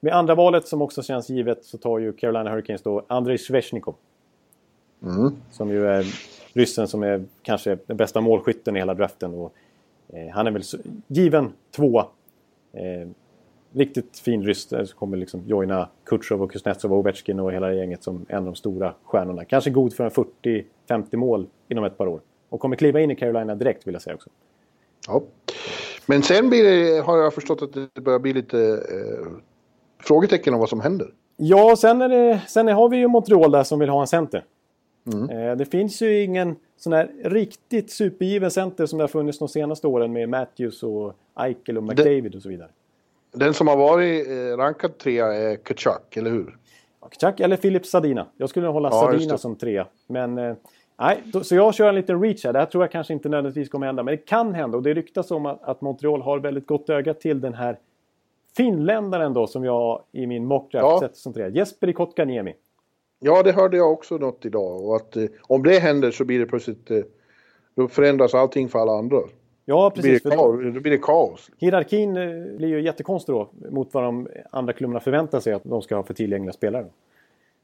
Med 0.00 0.12
andra 0.12 0.34
valet 0.34 0.68
som 0.68 0.82
också 0.82 1.02
känns 1.02 1.28
givet 1.30 1.64
så 1.64 1.78
tar 1.78 1.98
ju 1.98 2.12
Carolina 2.12 2.50
Hurricanes 2.50 2.82
då 2.82 3.04
Andrei 3.06 3.38
Svechnikov. 3.38 3.94
Som 5.50 5.70
ju 5.70 5.86
är 5.86 6.06
ryssen 6.52 6.88
som 6.88 7.02
är 7.02 7.24
kanske 7.42 7.78
den 7.86 7.96
bästa 7.96 8.20
målskytten 8.20 8.76
i 8.76 8.78
hela 8.78 8.94
draften. 8.94 9.34
Och, 9.34 9.52
eh, 10.08 10.28
han 10.32 10.46
är 10.46 10.50
väl 10.50 10.62
given 11.06 11.52
tvåa. 11.70 12.06
Eh, 12.72 13.08
riktigt 13.74 14.18
fin 14.18 14.42
ryss 14.42 14.68
som 14.68 14.86
kommer 14.86 15.16
liksom 15.16 15.42
joina 15.46 15.88
Kutjov 16.04 16.42
och 16.42 16.52
Kuznetsov 16.52 16.92
och 16.92 16.98
Ovechkin 16.98 17.40
och 17.40 17.52
hela 17.52 17.72
gänget 17.72 18.02
som 18.02 18.26
en 18.28 18.38
av 18.38 18.44
de 18.44 18.54
stora 18.54 18.94
stjärnorna. 19.04 19.44
Kanske 19.44 19.70
god 19.70 19.94
för 19.94 20.04
en 20.04 20.10
40-50 20.10 21.16
mål 21.16 21.46
inom 21.68 21.84
ett 21.84 21.98
par 21.98 22.06
år. 22.06 22.20
Och 22.48 22.60
kommer 22.60 22.76
kliva 22.76 23.00
in 23.00 23.10
i 23.10 23.16
Carolina 23.16 23.54
direkt 23.54 23.86
vill 23.86 23.94
jag 23.94 24.02
säga 24.02 24.14
också. 24.14 24.30
Ja. 25.06 25.22
Men 26.06 26.22
sen 26.22 26.48
blir 26.48 26.64
det, 26.64 27.00
har 27.00 27.18
jag 27.18 27.34
förstått 27.34 27.62
att 27.62 27.72
det 27.72 28.00
börjar 28.00 28.18
bli 28.18 28.32
lite 28.32 28.58
eh, 28.60 29.26
frågetecken 30.02 30.54
om 30.54 30.60
vad 30.60 30.68
som 30.68 30.80
händer. 30.80 31.08
Ja, 31.36 31.76
sen, 31.76 32.02
är 32.02 32.08
det, 32.08 32.40
sen 32.48 32.68
har 32.68 32.88
vi 32.88 32.96
ju 32.96 33.08
Montreal 33.08 33.50
där 33.50 33.62
som 33.62 33.78
vill 33.78 33.88
ha 33.88 34.00
en 34.00 34.06
center. 34.06 34.44
Eh, 35.30 35.56
det 35.56 35.64
finns 35.64 36.02
ju 36.02 36.22
ingen 36.22 36.56
sån 36.76 36.92
här 36.92 37.10
riktigt 37.24 37.90
supergiven 37.90 38.50
center 38.50 38.86
som 38.86 38.98
det 38.98 39.02
har 39.02 39.08
funnits 39.08 39.38
de 39.38 39.48
senaste 39.48 39.86
åren 39.86 40.12
med 40.12 40.28
Matthews 40.28 40.82
och 40.82 41.16
Eichel 41.34 41.76
och 41.76 41.84
McDavid 41.84 42.34
och 42.34 42.42
så 42.42 42.48
vidare. 42.48 42.68
Den 43.34 43.54
som 43.54 43.68
har 43.68 43.76
varit 43.76 44.28
eh, 44.28 44.56
rankad 44.56 44.98
trea 44.98 45.26
är 45.34 45.56
Kachuk, 45.56 46.16
eller 46.16 46.30
hur? 46.30 46.56
Chuck 47.20 47.40
eller 47.40 47.56
Philip 47.56 47.86
Sadina. 47.86 48.26
Jag 48.36 48.50
skulle 48.50 48.66
hålla 48.66 48.88
Ja, 48.92 49.00
Sadina 49.00 49.38
som 49.38 49.56
trea. 49.56 49.86
Men 50.06 50.38
eh, 50.38 50.54
nej, 50.98 51.22
då, 51.24 51.44
så 51.44 51.54
jag 51.54 51.74
kör 51.74 51.88
en 51.88 51.94
liten 51.94 52.22
reach 52.22 52.44
här. 52.44 52.52
Det 52.52 52.58
här 52.58 52.66
tror 52.66 52.82
jag 52.84 52.90
kanske 52.90 53.12
inte 53.12 53.28
nödvändigtvis 53.28 53.68
kommer 53.68 53.86
hända. 53.86 54.02
Men 54.02 54.12
det 54.12 54.18
kan 54.26 54.54
hända 54.54 54.76
och 54.76 54.82
det 54.82 54.94
ryktas 54.94 55.30
om 55.30 55.46
att, 55.46 55.62
att 55.62 55.80
Montreal 55.80 56.22
har 56.22 56.38
väldigt 56.38 56.66
gott 56.66 56.90
öga 56.90 57.14
till 57.14 57.40
den 57.40 57.54
här 57.54 57.78
finländaren 58.56 59.32
då 59.32 59.46
som 59.46 59.64
jag 59.64 60.02
i 60.12 60.26
min 60.26 60.44
mockdraft 60.44 60.84
Ja. 60.84 61.00
sätter 61.00 61.16
som 61.16 61.32
trea. 61.32 61.48
Jesper 61.48 61.92
Kotkaniemi. 61.92 62.54
Ja, 63.20 63.42
det 63.42 63.52
hörde 63.52 63.76
jag 63.76 63.92
också 63.92 64.16
något 64.16 64.44
idag. 64.44 64.84
Och 64.84 64.96
att 64.96 65.16
eh, 65.16 65.24
om 65.42 65.62
det 65.62 65.78
händer 65.78 66.10
så 66.10 66.24
blir 66.24 66.38
det 66.38 66.46
plötsligt... 66.46 66.90
Eh, 66.90 67.00
då 67.76 67.88
förändras 67.88 68.34
allting 68.34 68.68
för 68.68 68.78
alla 68.78 68.92
andra. 68.92 69.18
Ja, 69.64 69.92
Då 69.94 70.02
blir 70.02 70.02
precis. 70.02 70.22
det 70.22 70.28
för- 70.30 70.36
kaos. 70.36 70.74
Då 70.74 70.80
blir 70.80 70.90
det 70.92 70.98
kaos. 70.98 71.50
Hierarkin 71.58 72.16
eh, 72.16 72.56
blir 72.56 72.68
ju 72.68 72.80
jättekonstig 72.82 73.34
då 73.34 73.48
mot 73.70 73.94
vad 73.94 74.04
de 74.04 74.28
andra 74.50 74.72
klubbarna 74.72 75.00
förväntar 75.00 75.40
sig 75.40 75.52
att 75.52 75.64
de 75.64 75.82
ska 75.82 75.96
ha 75.96 76.02
för 76.02 76.14
tillgängliga 76.14 76.52
spelare. 76.52 76.86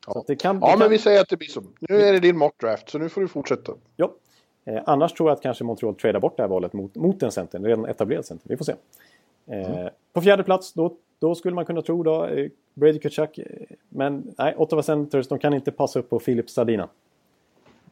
Att 0.06 0.26
det 0.26 0.36
kan, 0.36 0.60
det 0.60 0.66
Ja, 0.66 0.70
kan, 0.70 0.78
men 0.78 0.90
vi 0.90 0.98
säger 0.98 1.20
att 1.20 1.28
det 1.28 1.36
blir 1.36 1.48
så. 1.48 1.62
Nu 1.80 2.00
är 2.00 2.12
det 2.12 2.20
din 2.20 2.38
mockdraft, 2.38 2.90
så 2.90 2.98
nu 2.98 3.08
får 3.08 3.20
du 3.20 3.28
fortsätta. 3.28 3.72
ja. 3.96 4.12
eh, 4.64 4.82
annars 4.86 5.12
tror 5.12 5.28
jag 5.30 5.36
att 5.36 5.42
kanske 5.42 5.64
Montreal 5.64 5.94
tradar 5.94 6.20
bort 6.20 6.36
det 6.36 6.42
här 6.42 6.48
valet 6.48 6.72
mot, 6.72 6.94
mot 6.94 7.22
en 7.22 7.32
center, 7.32 7.58
en 7.58 7.64
redan 7.64 7.86
etablerad 7.86 8.24
center. 8.26 8.48
Vi 8.48 8.56
får 8.56 8.64
se. 8.64 8.74
Eh, 9.46 9.88
På 10.12 10.20
fjärde 10.20 10.42
plats, 10.42 10.72
då, 10.72 10.96
då 11.18 11.34
skulle 11.34 11.54
man 11.54 11.64
kunna 11.64 11.82
tro 11.82 12.02
då, 12.02 12.26
eh, 12.26 12.48
Brady 12.74 12.98
Kachuk. 12.98 13.38
Eh, 13.38 13.44
men 13.88 14.34
nej, 14.38 14.54
Ottawa 14.56 14.82
Senators, 14.82 15.28
de 15.28 15.38
kan 15.38 15.54
inte 15.54 15.70
passa 15.72 15.98
upp 15.98 16.10
på 16.10 16.18
Filip 16.20 16.50
Sadina. 16.50 16.88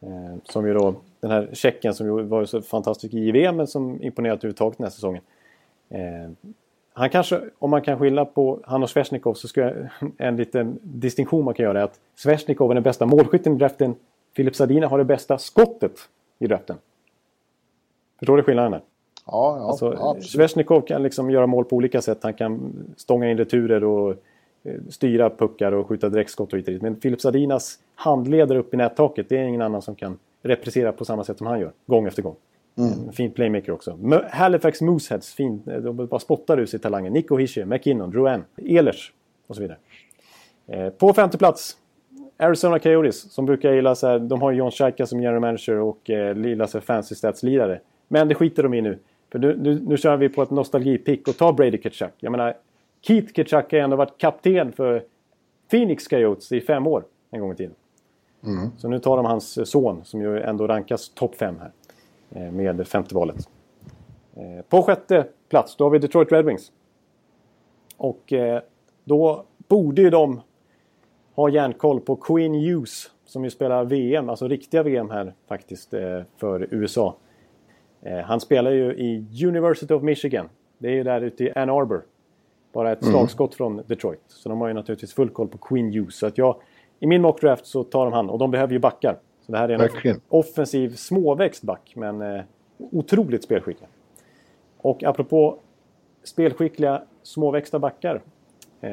Eh, 0.00 0.36
som 0.44 0.66
ju 0.66 0.74
då, 0.74 0.94
den 1.20 1.30
här 1.30 1.48
checken 1.52 1.94
som 1.94 2.06
ju 2.06 2.22
var 2.22 2.44
så 2.44 2.62
fantastisk 2.62 3.14
i 3.14 3.30
VM 3.30 3.56
men 3.56 3.66
som 3.66 4.02
imponerat 4.02 4.38
överhuvudtaget 4.38 4.78
den 4.78 4.84
här 4.84 4.90
säsongen. 4.90 5.22
Eh, 5.88 6.30
han 6.92 7.10
kanske, 7.10 7.40
om 7.58 7.70
man 7.70 7.82
kan 7.82 7.98
skilja 7.98 8.24
på 8.24 8.60
han 8.64 8.82
och 8.82 8.90
Svesnikov 8.90 9.34
så 9.34 9.48
ska 9.48 9.60
jag, 9.60 9.88
en 10.18 10.36
liten 10.36 10.78
distinktion 10.82 11.44
man 11.44 11.54
kan 11.54 11.64
göra 11.64 11.80
är 11.80 11.84
att 11.84 12.00
Svesnikov 12.14 12.70
är 12.70 12.74
den 12.74 12.82
bästa 12.82 13.06
målskytten 13.06 13.54
i 13.54 13.58
draften. 13.58 13.94
Filip 14.36 14.56
Sadina 14.56 14.86
har 14.86 14.98
det 14.98 15.04
bästa 15.04 15.38
skottet 15.38 15.92
i 16.38 16.46
draften. 16.46 16.76
Förstår 18.18 18.36
du 18.36 18.42
skillnaden 18.42 18.72
där? 18.72 18.82
Ja, 19.26 19.58
ja, 19.58 19.68
Alltså, 19.68 19.94
ja. 19.94 20.16
Svesnikov 20.20 20.80
kan 20.80 21.02
liksom 21.02 21.30
göra 21.30 21.46
mål 21.46 21.64
på 21.64 21.76
olika 21.76 22.02
sätt. 22.02 22.18
Han 22.22 22.34
kan 22.34 22.72
stånga 22.96 23.30
in 23.30 23.38
returer 23.38 23.84
och 23.84 24.14
styra 24.88 25.30
puckar 25.30 25.72
och 25.72 25.86
skjuta 25.86 26.08
direktskott 26.08 26.52
och 26.52 26.58
hit 26.58 26.66
och 26.66 26.72
dit. 26.72 26.82
Men 26.82 27.00
Filip 27.00 27.20
Sadinas 27.20 27.78
handleder 27.94 28.56
upp 28.56 28.74
i 28.74 28.76
nättaket, 28.76 29.28
det 29.28 29.38
är 29.38 29.44
ingen 29.44 29.62
annan 29.62 29.82
som 29.82 29.94
kan 29.94 30.18
repressera 30.42 30.92
på 30.92 31.04
samma 31.04 31.24
sätt 31.24 31.38
som 31.38 31.46
han 31.46 31.60
gör, 31.60 31.72
gång 31.86 32.06
efter 32.06 32.22
gång. 32.22 32.36
En 33.06 33.12
fin 33.12 33.30
playmaker 33.30 33.72
också. 33.72 33.98
Halifax 34.30 34.80
Mooseheads, 34.80 35.34
fin, 35.34 35.62
eh, 35.66 35.76
de 35.76 36.06
bara 36.06 36.20
spottar 36.20 36.60
ur 36.60 36.66
sig 36.66 36.80
talangen. 36.80 37.12
Nico 37.12 37.36
Hischier, 37.36 37.64
McKinnon, 37.64 38.10
Drouin, 38.10 38.44
Ehlers 38.56 39.12
och 39.46 39.56
så 39.56 39.62
vidare. 39.62 39.78
Eh, 40.66 40.90
på 40.90 41.14
femte 41.14 41.38
plats, 41.38 41.76
Arizona 42.36 42.78
Coyotes 42.78 43.32
som 43.32 43.46
brukar 43.46 43.72
gilla 43.72 43.94
så 43.94 44.06
här, 44.06 44.18
de 44.18 44.42
har 44.42 44.52
John 44.52 44.70
Shaika 44.70 45.06
som 45.06 45.20
general 45.20 45.40
manager 45.40 45.74
och 45.74 46.10
eh, 46.10 46.66
sig 46.66 46.80
fancy 46.80 47.14
stats-lirare. 47.14 47.80
Men 48.08 48.28
det 48.28 48.34
skiter 48.34 48.62
de 48.62 48.74
i 48.74 48.80
nu. 48.80 48.98
För 49.32 49.38
nu, 49.38 49.56
nu, 49.56 49.80
nu 49.86 49.96
kör 49.96 50.16
vi 50.16 50.28
på 50.28 50.42
ett 50.42 50.50
nostalgipick 50.50 51.28
och 51.28 51.36
tar 51.36 51.52
Brady 51.52 51.78
Kachuk. 51.78 52.12
Jag 52.18 52.30
menar, 52.30 52.54
Keith 53.08 53.32
Kachuk 53.32 53.72
har 53.72 53.78
ändå 53.78 53.96
varit 53.96 54.18
kapten 54.18 54.72
för 54.72 55.04
Phoenix 55.70 56.08
Coyotes 56.08 56.52
i 56.52 56.60
fem 56.60 56.86
år 56.86 57.04
en 57.30 57.40
gång 57.40 57.52
i 57.52 57.56
tiden. 57.56 57.74
Så 58.78 58.88
nu 58.88 58.98
tar 58.98 59.16
de 59.16 59.26
hans 59.26 59.70
son 59.70 60.04
som 60.04 60.20
ju 60.22 60.40
ändå 60.40 60.66
rankas 60.66 61.08
topp 61.08 61.34
fem 61.34 61.56
här. 61.60 61.72
eh, 62.30 62.52
Med 62.52 62.88
femte 62.88 63.14
valet. 63.14 63.48
Eh, 64.36 64.64
På 64.68 64.82
sjätte 64.82 65.26
plats 65.48 65.76
då 65.76 65.84
har 65.84 65.90
vi 65.90 65.98
Detroit 65.98 66.32
Red 66.32 66.44
Wings. 66.44 66.72
Och 67.96 68.32
eh, 68.32 68.62
då 69.04 69.44
borde 69.68 70.02
ju 70.02 70.10
de 70.10 70.40
ha 71.34 71.48
järnkoll 71.48 72.00
på 72.00 72.16
Quinn 72.16 72.54
Hughes 72.54 73.10
som 73.24 73.44
ju 73.44 73.50
spelar 73.50 73.84
VM, 73.84 74.28
alltså 74.28 74.48
riktiga 74.48 74.82
VM 74.82 75.10
här 75.10 75.34
faktiskt 75.46 75.90
för 76.36 76.68
USA. 76.70 77.16
Han 78.24 78.40
spelar 78.40 78.70
ju 78.70 78.92
i 78.94 79.26
University 79.46 79.94
of 79.94 80.02
Michigan. 80.02 80.48
Det 80.78 80.88
är 80.88 80.92
ju 80.92 81.02
där 81.02 81.20
ute 81.20 81.44
i 81.44 81.52
Ann 81.52 81.70
Arbor. 81.70 82.02
Bara 82.78 82.92
ett 82.92 83.04
slagskott 83.04 83.54
från 83.54 83.82
Detroit. 83.86 84.20
Så 84.28 84.48
de 84.48 84.60
har 84.60 84.68
ju 84.68 84.74
naturligtvis 84.74 85.12
full 85.12 85.30
koll 85.30 85.48
på 85.48 85.58
Quinn 85.58 85.92
Hughes. 85.92 86.16
Så 86.18 86.26
att 86.26 86.38
jag, 86.38 86.56
I 87.00 87.06
min 87.06 87.22
mockdraft 87.22 87.66
så 87.66 87.84
tar 87.84 88.04
de 88.04 88.12
han 88.12 88.30
och 88.30 88.38
de 88.38 88.50
behöver 88.50 88.72
ju 88.72 88.78
backar. 88.78 89.18
Så 89.46 89.52
det 89.52 89.58
här 89.58 89.68
är 89.68 89.72
en 89.72 89.80
Verkligen. 89.80 90.20
offensiv 90.28 90.96
småväxt 90.96 91.62
back 91.62 91.92
men 91.96 92.22
eh, 92.22 92.42
otroligt 92.78 93.44
spelskicklig. 93.44 93.88
Och 94.76 95.04
apropå 95.04 95.58
spelskickliga 96.24 97.02
småväxta 97.22 97.78
backar. 97.78 98.22
Eh, 98.80 98.90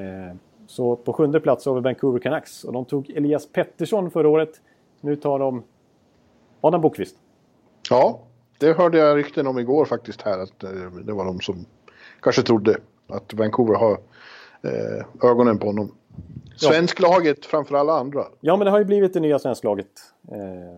så 0.68 0.96
på 0.96 1.14
sjunde 1.14 1.40
plats 1.40 1.66
har 1.66 1.76
vi 1.76 1.82
Vancouver 1.82 2.20
Canucks. 2.20 2.64
Och 2.64 2.74
de 2.74 2.86
tog 2.86 3.10
Elias 3.10 3.52
Pettersson 3.52 4.12
förra 4.12 4.30
året. 4.30 4.62
Nu 5.02 5.16
tar 5.16 5.40
de 5.40 5.64
Adam 6.62 6.82
Bokvist. 6.82 7.16
Ja, 7.90 8.20
det 8.60 8.78
hörde 8.78 8.98
jag 8.98 9.18
rykten 9.18 9.48
om 9.48 9.60
igår 9.60 9.86
faktiskt 9.86 10.22
här. 10.22 10.40
Att 10.40 10.64
eh, 10.64 10.70
det 11.06 11.14
var 11.14 11.26
de 11.26 11.40
som 11.40 11.66
kanske 12.22 12.42
trodde 12.42 12.78
att 13.08 13.34
Vancouver 13.34 13.76
har 13.76 13.98
eh, 14.62 15.30
ögonen 15.30 15.60
på 15.60 15.68
honom. 15.68 15.92
Svensklaget 16.56 17.46
framför 17.46 17.76
alla 17.76 17.94
andra. 17.94 18.26
Ja, 18.40 18.58
men 18.58 18.66
det 18.66 18.72
har 18.72 18.80
ju 18.80 18.86
blivit 18.86 19.14
det 19.14 19.20
nya 19.20 19.40
svensklaget. 19.40 19.88
Eh, 20.32 20.78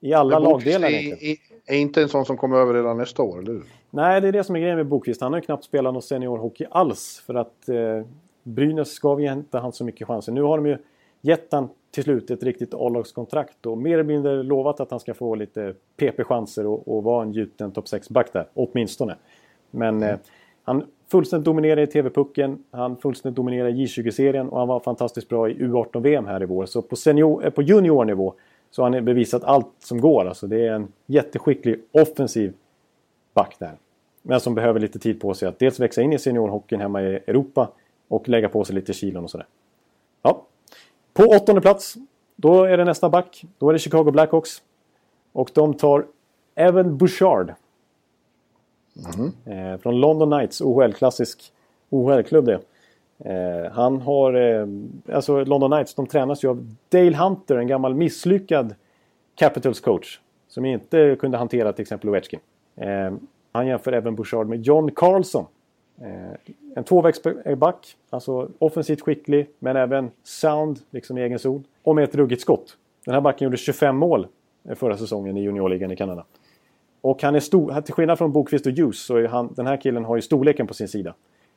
I 0.00 0.14
alla 0.14 0.40
Men 0.40 0.50
lagdelar 0.50 0.88
är, 0.88 1.24
är, 1.24 1.36
är 1.66 1.76
inte 1.76 2.02
en 2.02 2.08
sån 2.08 2.24
som 2.24 2.36
kommer 2.36 2.56
över 2.56 2.74
redan 2.74 2.98
nästa 2.98 3.22
år, 3.22 3.38
eller 3.38 3.52
hur? 3.52 3.64
Nej, 3.90 4.20
det 4.20 4.28
är 4.28 4.32
det 4.32 4.44
som 4.44 4.56
är 4.56 4.60
grejen 4.60 4.76
med 4.76 4.86
Bokvist. 4.86 5.20
Han 5.20 5.32
har 5.32 5.40
ju 5.40 5.44
knappt 5.44 5.64
spelat 5.64 5.92
någon 5.92 6.02
seniorhockey 6.02 6.66
alls. 6.70 7.22
För 7.26 7.34
att 7.34 7.68
eh, 7.68 8.06
Brynäs 8.42 8.98
gav 8.98 9.20
ju 9.20 9.32
inte 9.32 9.58
han 9.58 9.72
så 9.72 9.84
mycket 9.84 10.06
chanser. 10.06 10.32
Nu 10.32 10.42
har 10.42 10.56
de 10.56 10.66
ju 10.66 10.78
gett 11.20 11.52
han 11.52 11.68
till 11.90 12.04
slut 12.04 12.30
ett 12.30 12.42
riktigt 12.42 12.74
A-lagskontrakt 12.74 13.66
och 13.66 13.78
mer 13.78 13.92
eller 13.92 14.04
mindre 14.04 14.42
lovat 14.42 14.80
att 14.80 14.90
han 14.90 15.00
ska 15.00 15.14
få 15.14 15.34
lite 15.34 15.74
PP-chanser 15.96 16.66
och, 16.66 16.96
och 16.96 17.02
vara 17.02 17.22
en 17.22 17.32
gjuten 17.32 17.72
topp 17.72 17.84
6-back 17.84 18.32
där, 18.32 18.48
åtminstone. 18.54 19.16
Men 19.70 20.02
eh, 20.02 20.16
han 20.62 20.84
fullständigt 21.12 21.44
dominerade 21.44 21.82
i 21.82 21.86
TV-pucken, 21.86 22.58
han 22.70 22.96
fullständigt 22.96 23.36
dominerade 23.36 23.70
i 23.70 23.86
J20-serien 23.86 24.48
och 24.48 24.58
han 24.58 24.68
var 24.68 24.80
fantastiskt 24.80 25.28
bra 25.28 25.48
i 25.48 25.54
U18-VM 25.54 26.26
här 26.26 26.42
i 26.42 26.46
vår. 26.46 26.66
Så 26.66 26.82
på, 26.82 26.96
senior, 26.96 27.44
eh, 27.44 27.50
på 27.50 27.62
juniornivå 27.62 28.34
så 28.70 28.82
har 28.82 28.90
han 28.90 29.04
bevisat 29.04 29.44
allt 29.44 29.66
som 29.78 30.00
går. 30.00 30.24
Alltså 30.24 30.46
det 30.46 30.66
är 30.66 30.72
en 30.72 30.92
jätteskicklig 31.06 31.80
offensiv 31.92 32.52
back 33.34 33.56
där. 33.58 33.72
Men 34.22 34.40
som 34.40 34.54
behöver 34.54 34.80
lite 34.80 34.98
tid 34.98 35.20
på 35.20 35.34
sig 35.34 35.48
att 35.48 35.58
dels 35.58 35.80
växa 35.80 36.02
in 36.02 36.12
i 36.12 36.18
seniorhockeyn 36.18 36.80
hemma 36.80 37.02
i 37.02 37.14
Europa 37.26 37.68
och 38.08 38.28
lägga 38.28 38.48
på 38.48 38.64
sig 38.64 38.74
lite 38.74 38.92
kilon 38.92 39.24
och 39.24 39.30
sådär. 39.30 39.46
Ja. 40.22 40.42
På 41.12 41.22
åttonde 41.22 41.60
plats, 41.60 41.94
då 42.36 42.64
är 42.64 42.76
det 42.76 42.84
nästa 42.84 43.08
back. 43.08 43.44
Då 43.58 43.68
är 43.68 43.72
det 43.72 43.78
Chicago 43.78 44.10
Blackhawks. 44.10 44.62
Och 45.32 45.50
de 45.54 45.74
tar 45.74 46.06
Evan 46.54 46.96
Bouchard. 46.96 47.52
Eh, 49.44 49.80
från 49.80 50.00
London 50.00 50.30
Knights, 50.30 50.60
OHL-klassisk 50.60 51.52
OHL-klubb 51.90 52.44
det. 52.44 52.60
Eh, 53.24 53.72
han 53.72 54.00
har, 54.00 54.34
eh, 54.34 54.66
alltså 55.14 55.44
London 55.44 55.70
Knights, 55.70 55.94
de 55.94 56.06
tränas 56.06 56.44
ju 56.44 56.48
av 56.48 56.74
Dale 56.88 57.16
Hunter, 57.16 57.56
en 57.56 57.66
gammal 57.66 57.94
misslyckad 57.94 58.74
Capitals 59.34 59.80
coach. 59.80 60.20
Som 60.48 60.64
inte 60.64 61.16
kunde 61.20 61.38
hantera 61.38 61.72
till 61.72 61.82
exempel 61.82 62.08
Ovechkin. 62.08 62.40
Eh, 62.76 63.12
han 63.52 63.66
jämför 63.66 63.92
även 63.92 64.14
Bouchard 64.14 64.48
med 64.48 64.66
John 64.66 64.90
Carlson. 64.90 65.44
Eh, 66.00 66.52
en 66.76 66.84
tvåvägsback, 66.84 67.96
alltså 68.10 68.48
offensivt 68.58 69.00
skicklig 69.00 69.48
men 69.58 69.76
även 69.76 70.10
sound, 70.22 70.78
liksom 70.90 71.18
i 71.18 71.22
egen 71.22 71.38
zon. 71.38 71.64
Och 71.82 71.94
med 71.94 72.04
ett 72.04 72.14
ruggigt 72.14 72.42
skott. 72.42 72.76
Den 73.04 73.14
här 73.14 73.20
backen 73.20 73.44
gjorde 73.44 73.56
25 73.56 73.96
mål 73.96 74.26
eh, 74.68 74.74
förra 74.74 74.96
säsongen 74.96 75.36
i 75.36 75.42
juniorligan 75.42 75.90
i 75.90 75.96
Kanada. 75.96 76.24
Och 77.02 77.22
han 77.22 77.34
är 77.34 77.40
stor, 77.40 77.80
till 77.80 77.94
skillnad 77.94 78.18
från 78.18 78.32
Bokvist 78.32 78.66
och 78.66 78.72
Hughes 78.72 79.04
så 79.04 79.16
är 79.16 79.28
han, 79.28 79.52
den 79.56 79.66
här 79.66 79.76
killen 79.76 80.04
har 80.04 80.16
ju 80.16 80.22
storleken 80.22 80.66
på 80.66 80.74
sin 80.74 80.88
sida. 80.88 81.14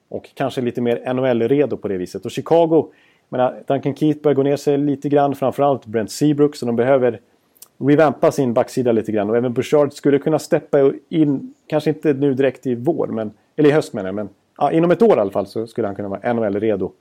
Och 0.09 0.29
kanske 0.33 0.61
lite 0.61 0.81
mer 0.81 1.13
NHL-redo 1.13 1.77
på 1.77 1.87
det 1.87 1.97
viset. 1.97 2.25
Och 2.25 2.31
Chicago, 2.31 2.91
menar, 3.29 3.63
Duncan 3.67 3.95
Keith 3.95 4.21
börjar 4.21 4.35
gå 4.35 4.43
ner 4.43 4.55
sig 4.55 4.77
lite 4.77 5.09
grann. 5.09 5.35
Framförallt 5.35 5.85
Brent 5.85 6.11
Seabrook. 6.11 6.55
Så 6.55 6.65
de 6.65 6.75
behöver 6.75 7.19
revampa 7.77 8.31
sin 8.31 8.53
backsida 8.53 8.91
lite 8.91 9.11
grann. 9.11 9.29
Och 9.29 9.37
även 9.37 9.53
Bouchard 9.53 9.93
skulle 9.93 10.19
kunna 10.19 10.39
steppa 10.39 10.91
in, 11.09 11.53
kanske 11.67 11.89
inte 11.89 12.13
nu 12.13 12.33
direkt 12.33 12.67
i 12.67 12.75
vår, 12.75 13.07
men, 13.07 13.31
eller 13.55 13.69
i 13.69 13.71
höst 13.71 13.93
menar 13.93 14.07
jag. 14.07 14.15
Men 14.15 14.29
ja, 14.57 14.71
inom 14.71 14.91
ett 14.91 15.01
år 15.01 15.17
i 15.17 15.19
alla 15.19 15.31
fall 15.31 15.47
så 15.47 15.67
skulle 15.67 15.87
han 15.87 15.95
kunna 15.95 16.09
vara 16.09 16.33
NHL-redo. 16.33 16.91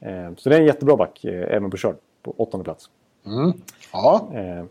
Eh, 0.00 0.34
så 0.36 0.48
det 0.48 0.56
är 0.56 0.60
en 0.60 0.66
jättebra 0.66 0.96
back, 0.96 1.24
eh, 1.24 1.56
även 1.56 1.70
Bouchard, 1.70 1.96
på 2.22 2.34
åttonde 2.36 2.64
plats. 2.64 2.90
Mm. 3.26 3.52
Ja. 3.92 4.28
Eh, 4.34 4.64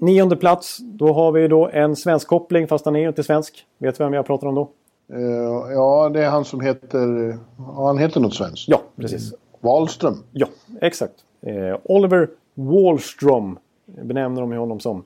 nionde 0.00 0.36
plats, 0.36 0.78
då 0.78 1.12
har 1.12 1.32
vi 1.32 1.48
då 1.48 1.68
en 1.68 1.96
svensk 1.96 2.28
koppling 2.28 2.68
fast 2.68 2.84
han 2.84 2.96
är 2.96 3.00
ju 3.00 3.08
inte 3.08 3.22
svensk. 3.22 3.66
Vet 3.78 3.98
du 3.98 4.04
vem 4.04 4.12
jag 4.12 4.26
pratar 4.26 4.46
om 4.46 4.54
då? 4.54 4.70
Eh, 5.12 5.72
ja, 5.72 6.10
det 6.12 6.24
är 6.24 6.30
han 6.30 6.44
som 6.44 6.60
heter... 6.60 7.38
Ja, 7.58 7.86
han 7.86 7.98
heter 7.98 8.20
något 8.20 8.34
svenskt. 8.34 8.68
Ja, 8.68 8.82
precis. 8.96 9.34
Wahlström. 9.60 10.14
Ja, 10.32 10.46
exakt. 10.80 11.14
Eh, 11.40 11.76
Oliver 11.82 12.28
Wallström 12.54 13.58
benämner 13.86 14.40
de 14.40 14.52
honom 14.52 14.80
som. 14.80 15.04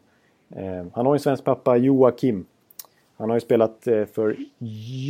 Eh, 0.56 0.86
han 0.92 1.06
har 1.06 1.14
en 1.14 1.20
svensk 1.20 1.44
pappa, 1.44 1.76
Joakim. 1.76 2.44
Han 3.16 3.30
har 3.30 3.36
ju 3.36 3.40
spelat 3.40 3.78
för 4.12 4.36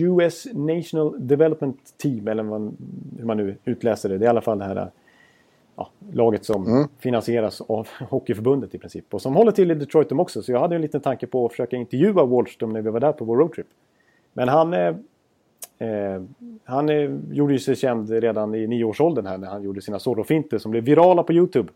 US 0.01 0.47
National 0.53 1.27
Development 1.27 1.79
Team, 1.97 2.29
eller 2.29 2.43
man, 2.43 2.77
hur 3.19 3.27
man 3.27 3.37
nu 3.37 3.57
utläser 3.65 4.09
det. 4.09 4.19
Det 4.19 4.25
är 4.25 4.27
i 4.27 4.31
alla 4.31 4.41
fall 4.41 4.59
det 4.59 4.65
här 4.65 4.91
ja, 5.77 5.89
laget 6.13 6.45
som 6.45 6.67
mm. 6.67 6.89
finansieras 6.99 7.61
av 7.61 7.89
Hockeyförbundet 8.11 8.75
i 8.75 8.79
princip. 8.79 9.15
Och 9.15 9.23
som 9.23 9.35
håller 9.35 9.53
till 9.53 9.71
i 9.71 9.75
Detroit 9.75 10.09
de 10.09 10.21
också. 10.21 10.43
Så 10.43 10.53
jag 10.53 10.61
hade 10.61 10.75
en 10.75 10.83
liten 10.83 11.01
tanke 11.01 11.27
på 11.27 11.47
att 11.47 11.53
försöka 11.53 11.77
intervjua 11.77 12.25
Wallström 12.25 12.73
när 12.73 12.83
vi 12.83 12.91
var 12.91 13.01
där 13.01 13.13
på 13.13 13.25
vår 13.25 13.37
roadtrip. 13.37 13.67
Men 14.33 14.49
han, 14.49 14.75
eh, 14.75 14.95
eh, 15.79 16.23
han 16.65 16.89
eh, 16.89 17.11
gjorde 17.31 17.53
ju 17.53 17.59
sig 17.59 17.77
känd 17.77 18.11
redan 18.11 18.55
i 18.55 18.67
nioårsåldern 18.67 19.27
här 19.27 19.39
när 19.39 19.49
han 19.49 19.63
gjorde 19.63 19.81
sina 19.81 19.99
solofinter 19.99 20.59
som 20.59 20.71
blev 20.71 20.85
virala 20.85 21.23
på 21.23 21.33
Youtube. 21.33 21.73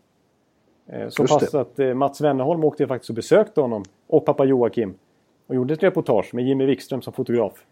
Eh, 0.87 1.09
så 1.09 1.27
pass 1.27 1.55
att 1.55 1.79
eh, 1.79 1.93
Mats 1.93 2.21
Wennerholm 2.21 2.63
åkte 2.63 2.87
faktiskt 2.87 3.09
och 3.09 3.15
besökte 3.15 3.61
honom 3.61 3.83
och 4.07 4.25
pappa 4.25 4.45
Joakim. 4.45 4.93
Och 5.47 5.55
gjorde 5.55 5.73
ett 5.73 5.83
reportage 5.83 6.33
med 6.33 6.45
Jimmy 6.45 6.65
Wikström 6.65 7.01
som 7.01 7.13
fotograf. 7.13 7.65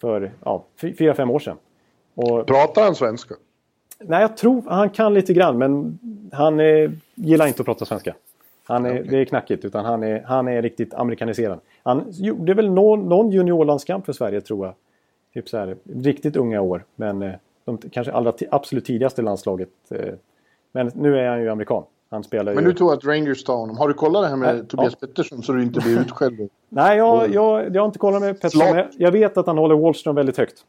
För 0.00 0.32
ja, 0.44 0.64
fyra, 0.80 1.14
fem 1.14 1.30
år 1.30 1.38
sedan. 1.38 1.56
Och, 2.14 2.46
Pratar 2.46 2.82
han 2.82 2.94
svenska? 2.94 3.34
Nej, 3.98 4.20
jag 4.20 4.36
tror 4.36 4.62
han 4.66 4.90
kan 4.90 5.14
lite 5.14 5.32
grann 5.32 5.58
men 5.58 5.98
han 6.32 6.60
eh, 6.60 6.90
gillar 7.14 7.46
inte 7.46 7.62
att 7.62 7.66
prata 7.66 7.84
svenska. 7.84 8.14
Han 8.64 8.86
är, 8.86 8.90
okay. 8.90 9.02
Det 9.02 9.18
är 9.18 9.24
knackigt 9.24 9.64
utan 9.64 9.84
han 9.84 10.02
är, 10.02 10.22
han 10.22 10.48
är 10.48 10.62
riktigt 10.62 10.94
amerikaniserad. 10.94 11.60
Han 11.82 12.04
gjorde 12.10 12.54
väl 12.54 12.70
någon, 12.70 13.08
någon 13.08 13.30
juniorlandskamp 13.30 14.06
för 14.06 14.12
Sverige 14.12 14.40
tror 14.40 14.66
jag. 14.66 14.74
Typ 15.34 15.48
så 15.48 15.56
här, 15.58 15.76
riktigt 15.84 16.36
unga 16.36 16.60
år. 16.60 16.84
Men 16.96 17.22
eh, 17.22 17.32
de 17.64 17.78
kanske 17.78 18.12
allra 18.12 18.32
absolut 18.50 18.84
tidigaste 18.84 19.22
landslaget. 19.22 19.68
Eh, 19.90 20.14
men 20.72 20.90
nu 20.94 21.18
är 21.18 21.28
han 21.28 21.40
ju 21.40 21.48
amerikan. 21.48 21.82
Han 22.10 22.24
spelar 22.24 22.54
Men 22.54 22.64
ju... 22.64 22.70
du 22.70 22.76
tror 22.76 22.92
att 22.92 23.04
Rangers 23.04 23.44
tar 23.44 23.56
honom. 23.56 23.78
Har 23.78 23.88
du 23.88 23.94
kollat 23.94 24.22
det 24.22 24.28
här 24.28 24.36
med 24.36 24.56
äh, 24.56 24.64
Tobias 24.64 24.96
ja. 25.00 25.06
Pettersson 25.06 25.42
så 25.42 25.52
du 25.52 25.62
inte 25.62 25.80
blir 25.80 26.00
utskälld? 26.00 26.50
Nej, 26.68 26.98
jag, 26.98 27.34
jag, 27.34 27.74
jag 27.74 27.82
har 27.82 27.86
inte 27.86 27.98
kollat 27.98 28.22
med 28.22 28.40
Pettersson. 28.40 28.82
Jag 28.98 29.12
vet 29.12 29.36
att 29.36 29.46
han 29.46 29.58
håller 29.58 29.74
Wallström 29.74 30.14
väldigt 30.14 30.36
högt. 30.36 30.64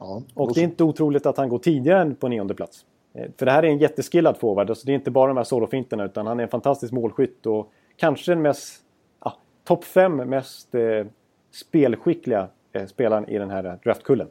Ja, 0.00 0.22
och 0.34 0.54
det 0.54 0.60
är 0.60 0.64
inte 0.64 0.84
otroligt 0.84 1.26
att 1.26 1.36
han 1.36 1.48
går 1.48 1.58
tidigare 1.58 2.00
än 2.00 2.14
på 2.14 2.28
nionde 2.28 2.54
plats. 2.54 2.84
Eh, 3.14 3.30
för 3.36 3.46
det 3.46 3.52
här 3.52 3.62
är 3.62 3.68
en 3.68 3.78
jätteskillad 3.78 4.36
forward. 4.38 4.70
Alltså 4.70 4.86
det 4.86 4.92
är 4.92 4.94
inte 4.94 5.10
bara 5.10 5.28
de 5.28 5.36
här 5.36 5.44
solofinterna 5.44 6.04
utan 6.04 6.26
han 6.26 6.38
är 6.38 6.42
en 6.42 6.48
fantastisk 6.48 6.92
målskytt 6.92 7.46
och 7.46 7.72
kanske 7.96 8.32
den 8.32 8.42
mest... 8.42 8.82
Ja, 9.24 9.36
Topp 9.64 9.84
fem 9.84 10.16
mest 10.16 10.74
eh, 10.74 11.06
spelskickliga 11.50 12.48
eh, 12.72 12.86
spelaren 12.86 13.28
i 13.28 13.38
den 13.38 13.50
här 13.50 13.78
draftkullen. 13.84 14.28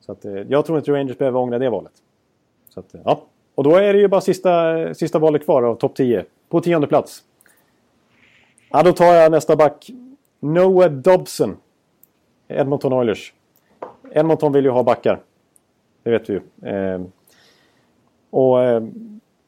Så 0.00 0.12
att, 0.12 0.24
eh, 0.24 0.32
jag 0.32 0.66
tror 0.66 0.78
inte 0.78 0.92
Rangers 0.92 1.18
behöver 1.18 1.38
ångra 1.40 1.58
det 1.58 1.70
valet. 1.70 1.92
Så 2.68 2.80
att, 2.80 2.94
eh, 2.94 3.00
ja. 3.04 3.22
Och 3.54 3.64
då 3.64 3.76
är 3.76 3.92
det 3.92 3.98
ju 3.98 4.08
bara 4.08 4.20
sista, 4.20 4.94
sista 4.94 5.18
valet 5.18 5.44
kvar 5.44 5.62
av 5.62 5.74
topp 5.74 5.94
10. 5.94 6.24
På 6.48 6.60
tionde 6.60 6.86
plats. 6.86 7.24
Ja, 8.70 8.82
då 8.82 8.92
tar 8.92 9.14
jag 9.14 9.30
nästa 9.30 9.56
back. 9.56 9.90
Noah 10.40 10.90
Dobson. 10.90 11.56
Edmonton 12.48 12.92
Oilers. 12.92 13.34
Edmonton 14.12 14.52
vill 14.52 14.64
ju 14.64 14.70
ha 14.70 14.82
backar. 14.82 15.20
Det 16.02 16.10
vet 16.10 16.30
vi 16.30 16.32
ju. 16.32 16.68
Eh, 16.68 17.00
och 18.30 18.62
eh, 18.62 18.82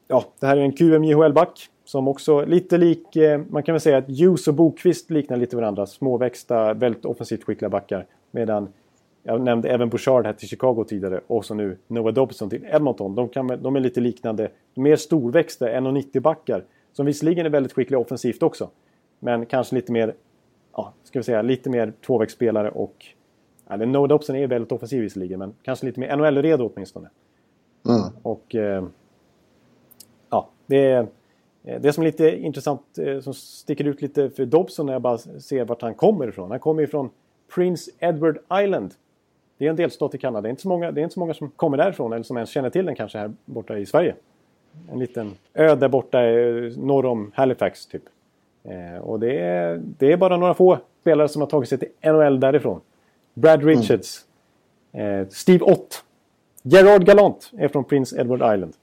ja, 0.07 0.25
det 0.39 0.47
här 0.47 0.57
är 0.57 0.61
en 0.61 0.71
QMJHL-back. 0.71 1.67
Som 1.83 2.07
också 2.07 2.45
lite 2.45 2.77
lik, 2.77 3.15
eh, 3.15 3.41
man 3.49 3.63
kan 3.63 3.73
väl 3.73 3.79
säga 3.81 3.97
att 3.97 4.07
Hughes 4.07 4.47
och 4.47 4.53
Bokvist 4.53 5.09
liknar 5.11 5.37
lite 5.37 5.55
varandra. 5.55 5.85
Småväxta, 5.85 6.73
väldigt 6.73 7.05
offensivt 7.05 7.43
skickliga 7.43 7.69
backar. 7.69 8.05
Medan 8.31 8.69
jag 9.23 9.41
nämnde 9.41 9.69
även 9.69 9.89
Bouchard 9.89 10.25
här 10.25 10.33
till 10.33 10.47
Chicago 10.47 10.85
tidigare 10.87 11.21
och 11.27 11.45
så 11.45 11.53
nu 11.53 11.77
Noah 11.87 12.13
Dobson 12.13 12.49
till 12.49 12.65
Edmonton. 12.71 13.15
De, 13.15 13.29
kan, 13.29 13.47
de 13.47 13.75
är 13.75 13.79
lite 13.79 13.99
liknande, 13.99 14.51
mer 14.73 14.95
storväxta, 14.95 15.69
1,90 15.69 16.19
backar. 16.19 16.63
Som 16.93 17.05
visserligen 17.05 17.45
är 17.45 17.49
väldigt 17.49 17.73
skickliga 17.73 17.99
offensivt 17.99 18.43
också. 18.43 18.69
Men 19.19 19.45
kanske 19.45 19.75
lite 19.75 19.91
mer, 19.91 20.13
ja, 20.73 20.93
ska 21.03 21.19
vi 21.19 21.23
säga, 21.23 21.41
lite 21.41 21.69
mer 21.69 21.93
tvåvägsspelare 22.05 22.69
och... 22.69 23.05
Eller 23.71 23.85
Noah 23.85 24.07
Dobson 24.07 24.35
är 24.35 24.47
väldigt 24.47 24.71
offensiv 24.71 25.01
visserligen, 25.01 25.39
men 25.39 25.53
kanske 25.61 25.85
lite 25.85 25.99
mer 25.99 26.15
NHL-redo 26.17 26.71
åtminstone. 26.73 27.09
Mm. 27.85 28.01
Och... 28.21 28.55
Eh, 28.55 28.83
ja, 30.29 30.49
det 30.65 30.91
är... 30.91 31.07
Det 31.79 31.93
som 31.93 32.03
är 32.03 32.05
lite 32.05 32.37
intressant, 32.37 32.81
eh, 32.97 33.19
som 33.19 33.33
sticker 33.33 33.87
ut 33.87 34.01
lite 34.01 34.29
för 34.29 34.45
Dobson 34.45 34.85
när 34.85 34.93
jag 34.93 35.01
bara 35.01 35.17
ser 35.17 35.65
vart 35.65 35.81
han 35.81 35.93
kommer 35.93 36.27
ifrån. 36.27 36.51
Han 36.51 36.59
kommer 36.59 36.83
ifrån 36.83 37.09
Prince 37.55 37.91
Edward 37.99 38.37
Island 38.63 38.93
det 39.61 39.65
är 39.65 39.69
en 39.69 39.75
delstat 39.75 40.15
i 40.15 40.17
Kanada. 40.17 40.41
Det 40.41 40.47
är, 40.47 40.49
inte 40.49 40.61
så 40.61 40.67
många, 40.67 40.91
det 40.91 41.01
är 41.01 41.03
inte 41.03 41.13
så 41.13 41.19
många 41.19 41.33
som 41.33 41.49
kommer 41.49 41.77
därifrån 41.77 42.13
eller 42.13 42.23
som 42.23 42.37
ens 42.37 42.49
känner 42.49 42.69
till 42.69 42.85
den 42.85 42.95
kanske 42.95 43.17
här 43.17 43.31
borta 43.45 43.77
i 43.77 43.85
Sverige. 43.85 44.15
En 44.91 44.99
liten 44.99 45.31
ö 45.53 45.75
där 45.75 45.87
borta 45.87 46.23
eh, 46.23 46.77
norr 46.77 47.05
om 47.05 47.31
Halifax 47.35 47.85
typ. 47.85 48.03
Eh, 48.63 49.01
och 49.01 49.19
det 49.19 49.39
är, 49.39 49.81
det 49.97 50.11
är 50.11 50.17
bara 50.17 50.37
några 50.37 50.53
få 50.53 50.77
spelare 51.01 51.27
som 51.27 51.41
har 51.41 51.49
tagit 51.49 51.69
sig 51.69 51.77
till 51.77 52.11
NHL 52.11 52.39
därifrån. 52.39 52.81
Brad 53.33 53.61
mm. 53.61 53.67
Richards. 53.67 54.25
Mm. 54.91 55.21
Eh, 55.21 55.27
Steve 55.29 55.65
Ott. 55.65 56.03
Gerard 56.63 57.05
Galant 57.05 57.51
är 57.57 57.67
från 57.67 57.83
Prince 57.83 58.21
Edward 58.21 58.55
Island. 58.55 58.73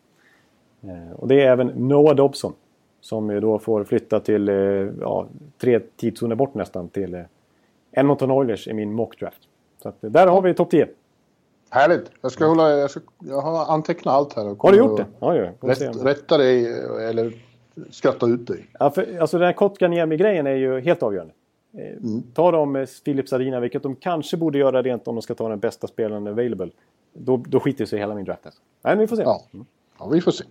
Eh, 0.83 1.13
och 1.17 1.29
det 1.29 1.43
är 1.43 1.53
även 1.53 1.67
Noah 1.67 2.15
Dobson. 2.15 2.53
Som 3.01 3.31
ju 3.31 3.41
då 3.41 3.59
får 3.59 3.85
flytta 3.85 4.21
till 4.21 4.49
eh, 4.49 4.55
ja, 5.01 5.27
tre 5.59 5.81
tidszoner 5.97 6.35
bort 6.35 6.55
nästan 6.55 6.89
till 6.89 7.15
eh, 7.15 7.23
Edmonton 7.93 8.31
Oilers 8.31 8.69
i 8.69 8.73
min 8.73 8.93
mockdraft. 8.93 9.39
Så 9.83 9.89
att, 9.89 9.97
där 10.01 10.27
har 10.27 10.43
vi 10.43 10.55
topp 10.55 10.71
10. 10.71 10.89
Härligt. 11.71 12.11
Jag, 12.21 12.33
ska 12.33 12.47
hålla, 12.47 12.71
jag, 12.71 12.91
ska, 12.91 13.01
jag 13.19 13.41
har 13.41 13.73
antecknat 13.75 14.15
allt 14.15 14.33
här. 14.33 14.57
har 14.59 14.73
du 14.73 14.79
gjort 14.79 14.97
det? 14.97 15.07
Ja, 15.21 15.37
ja. 15.37 15.51
Rätt, 15.61 16.05
rätta 16.05 16.39
dig 16.39 16.67
eller 17.09 17.33
skratta 17.91 18.27
ut 18.27 18.47
dig. 18.47 18.67
Ja, 18.79 18.91
för, 18.91 19.19
alltså 19.21 19.39
den 19.39 19.47
här 19.47 19.53
Kotkaniemi-grejen 19.53 20.47
är 20.47 20.55
ju 20.55 20.81
helt 20.81 21.03
avgörande. 21.03 21.35
Eh, 21.73 21.97
mm. 21.97 22.23
Ta 22.35 22.51
dem 22.51 22.73
med 22.73 22.89
Filip 22.89 23.29
Sadina, 23.29 23.61
vilket 23.61 23.83
de 23.83 23.97
kanske 23.97 24.37
borde 24.37 24.59
göra 24.59 24.83
rent 24.83 25.09
om 25.09 25.15
de 25.15 25.23
ska 25.23 25.35
ta 25.35 25.49
den 25.49 25.59
bästa 25.59 25.87
spelaren 25.87 26.27
available. 26.27 26.71
Då, 27.13 27.37
då 27.37 27.61
skiter 27.61 27.87
sig 27.87 27.99
hela 27.99 28.15
min 28.15 28.25
draft. 28.25 28.47
Alltså. 28.47 28.61
Nej, 28.83 28.95
men 28.95 29.01
vi 29.01 29.07
får 29.07 29.17
se. 29.17 29.23
Ja, 29.23 29.43
ja 29.99 30.09
vi 30.09 30.21
får 30.21 30.31
se. 30.31 30.45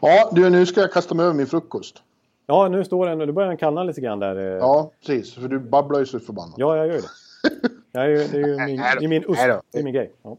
Ja, 0.00 0.30
du, 0.32 0.50
nu 0.50 0.66
ska 0.66 0.80
jag 0.80 0.92
kasta 0.92 1.14
mig 1.14 1.24
över 1.24 1.34
min 1.34 1.46
frukost. 1.46 2.02
Ja, 2.46 2.68
nu 2.68 2.84
står 2.84 3.06
den 3.06 3.18
du 3.18 3.32
börjar 3.32 3.48
den 3.48 3.56
kallna 3.56 3.84
lite 3.84 4.00
grann 4.00 4.18
där. 4.18 4.36
Eh. 4.36 4.44
Ja, 4.44 4.90
precis. 5.00 5.34
För 5.34 5.48
du 5.48 5.58
babblar 5.58 5.98
ju 5.98 6.06
så 6.06 6.20
förbannat. 6.20 6.54
Ja, 6.56 6.76
jag 6.76 6.86
gör 6.86 6.94
det. 6.94 7.02
det 7.92 7.98
är 7.98 8.08
det 8.08 8.38
är 8.38 8.46
ju 8.46 8.66
min, 8.66 8.76
det 8.76 9.04
är 9.04 9.08
min 9.08 9.24
USP. 9.24 9.64
Det 9.72 9.78
är 9.78 9.82
min 9.82 9.94
grej. 9.94 10.12
Ja. 10.22 10.36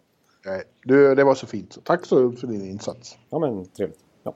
Du, 0.84 1.16
det 1.16 1.24
var 1.24 1.36
så 1.36 1.48
fint. 1.48 1.78
Tack 1.84 2.06
så 2.06 2.32
för 2.32 2.48
din 2.48 2.66
insats. 2.66 3.18
Ja, 3.30 3.40
men 3.40 3.66
trevligt. 3.66 4.00
Ja. 4.24 4.34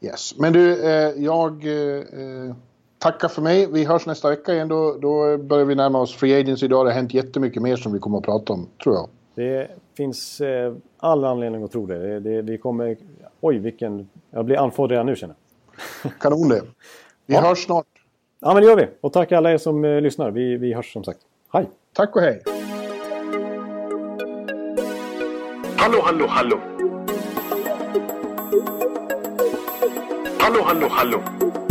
Yes. 0.00 0.38
Men 0.38 0.52
du, 0.52 0.84
eh, 0.84 1.10
jag 1.16 1.66
eh, 1.66 2.54
tackar 3.06 3.28
för 3.28 3.42
mig. 3.42 3.66
Vi 3.72 3.84
hörs 3.84 4.06
nästa 4.06 4.30
vecka 4.30 4.54
igen. 4.54 4.68
Då, 4.68 4.96
då 5.00 5.38
börjar 5.38 5.64
vi 5.64 5.74
närma 5.74 5.98
oss 5.98 6.14
Free 6.14 6.40
Agency. 6.40 6.66
Idag 6.66 6.76
har 6.76 6.84
det 6.84 6.92
hänt 6.92 7.14
jättemycket 7.14 7.62
mer 7.62 7.76
som 7.76 7.92
vi 7.92 7.98
kommer 7.98 8.18
att 8.18 8.24
prata 8.24 8.52
om, 8.52 8.68
tror 8.82 8.94
jag. 8.94 9.08
Det 9.34 9.68
finns 9.96 10.40
eh, 10.40 10.74
all 10.98 11.24
anledning 11.24 11.64
att 11.64 11.72
tro 11.72 11.86
det. 11.86 11.98
det, 11.98 12.20
det 12.20 12.42
vi 12.42 12.58
kommer... 12.58 12.96
Oj, 13.40 13.58
vilken... 13.58 14.08
Jag 14.30 14.44
blir 14.44 14.56
andfådd 14.56 14.90
redan 14.90 15.06
nu, 15.06 15.16
känner 15.16 15.34
jag. 16.02 16.12
Kanon 16.20 16.48
det. 16.48 16.62
Vi 17.26 17.34
ja. 17.34 17.40
hörs 17.40 17.64
snart. 17.64 17.86
Ja, 18.40 18.54
men 18.54 18.62
det 18.62 18.68
gör 18.68 18.76
vi. 18.76 18.86
Och 19.00 19.12
tack 19.12 19.32
alla 19.32 19.52
er 19.52 19.58
som 19.58 19.84
eh, 19.84 20.00
lyssnar. 20.00 20.30
Vi, 20.30 20.56
vi 20.56 20.72
hörs 20.72 20.92
som 20.92 21.04
sagt. 21.04 21.20
Hej! 21.52 21.70
Tack 21.92 22.16
och 22.16 22.22
hej! 22.22 22.42
Hallå, 25.76 26.00
hallå, 26.02 26.26
hallå! 26.28 26.58
Hallå, 30.38 30.62
hallå, 30.64 30.86
hallå. 30.90 31.45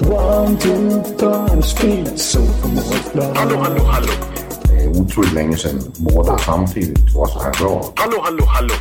One, 0.00 0.56
two, 0.58 1.02
time, 1.18 1.62
speed, 1.62 2.18
so 2.18 2.40
Hallå, 3.34 3.56
hallå, 3.56 3.84
hallå. 3.84 4.12
Det 4.62 4.84
är 4.84 4.88
otroligt 4.88 5.32
länge 5.32 5.56
sedan 5.56 5.92
båda 5.98 6.38
samtidigt 6.38 7.14
var 7.14 7.26
så 7.26 7.40
här 7.40 7.52
bra. 7.52 7.92
Hallå, 7.96 8.20
hallå, 8.22 8.44
hallå. 8.44 8.74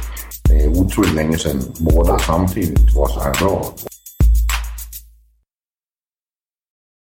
Det 0.43 0.63
är 0.63 0.67
otroligt 0.67 1.13
länge 1.13 1.37
sedan 1.37 1.61
båda 1.79 2.19
samtidigt 2.19 2.95
var 2.95 3.07
så 3.07 3.19
här 3.19 3.33
bra. 3.33 3.73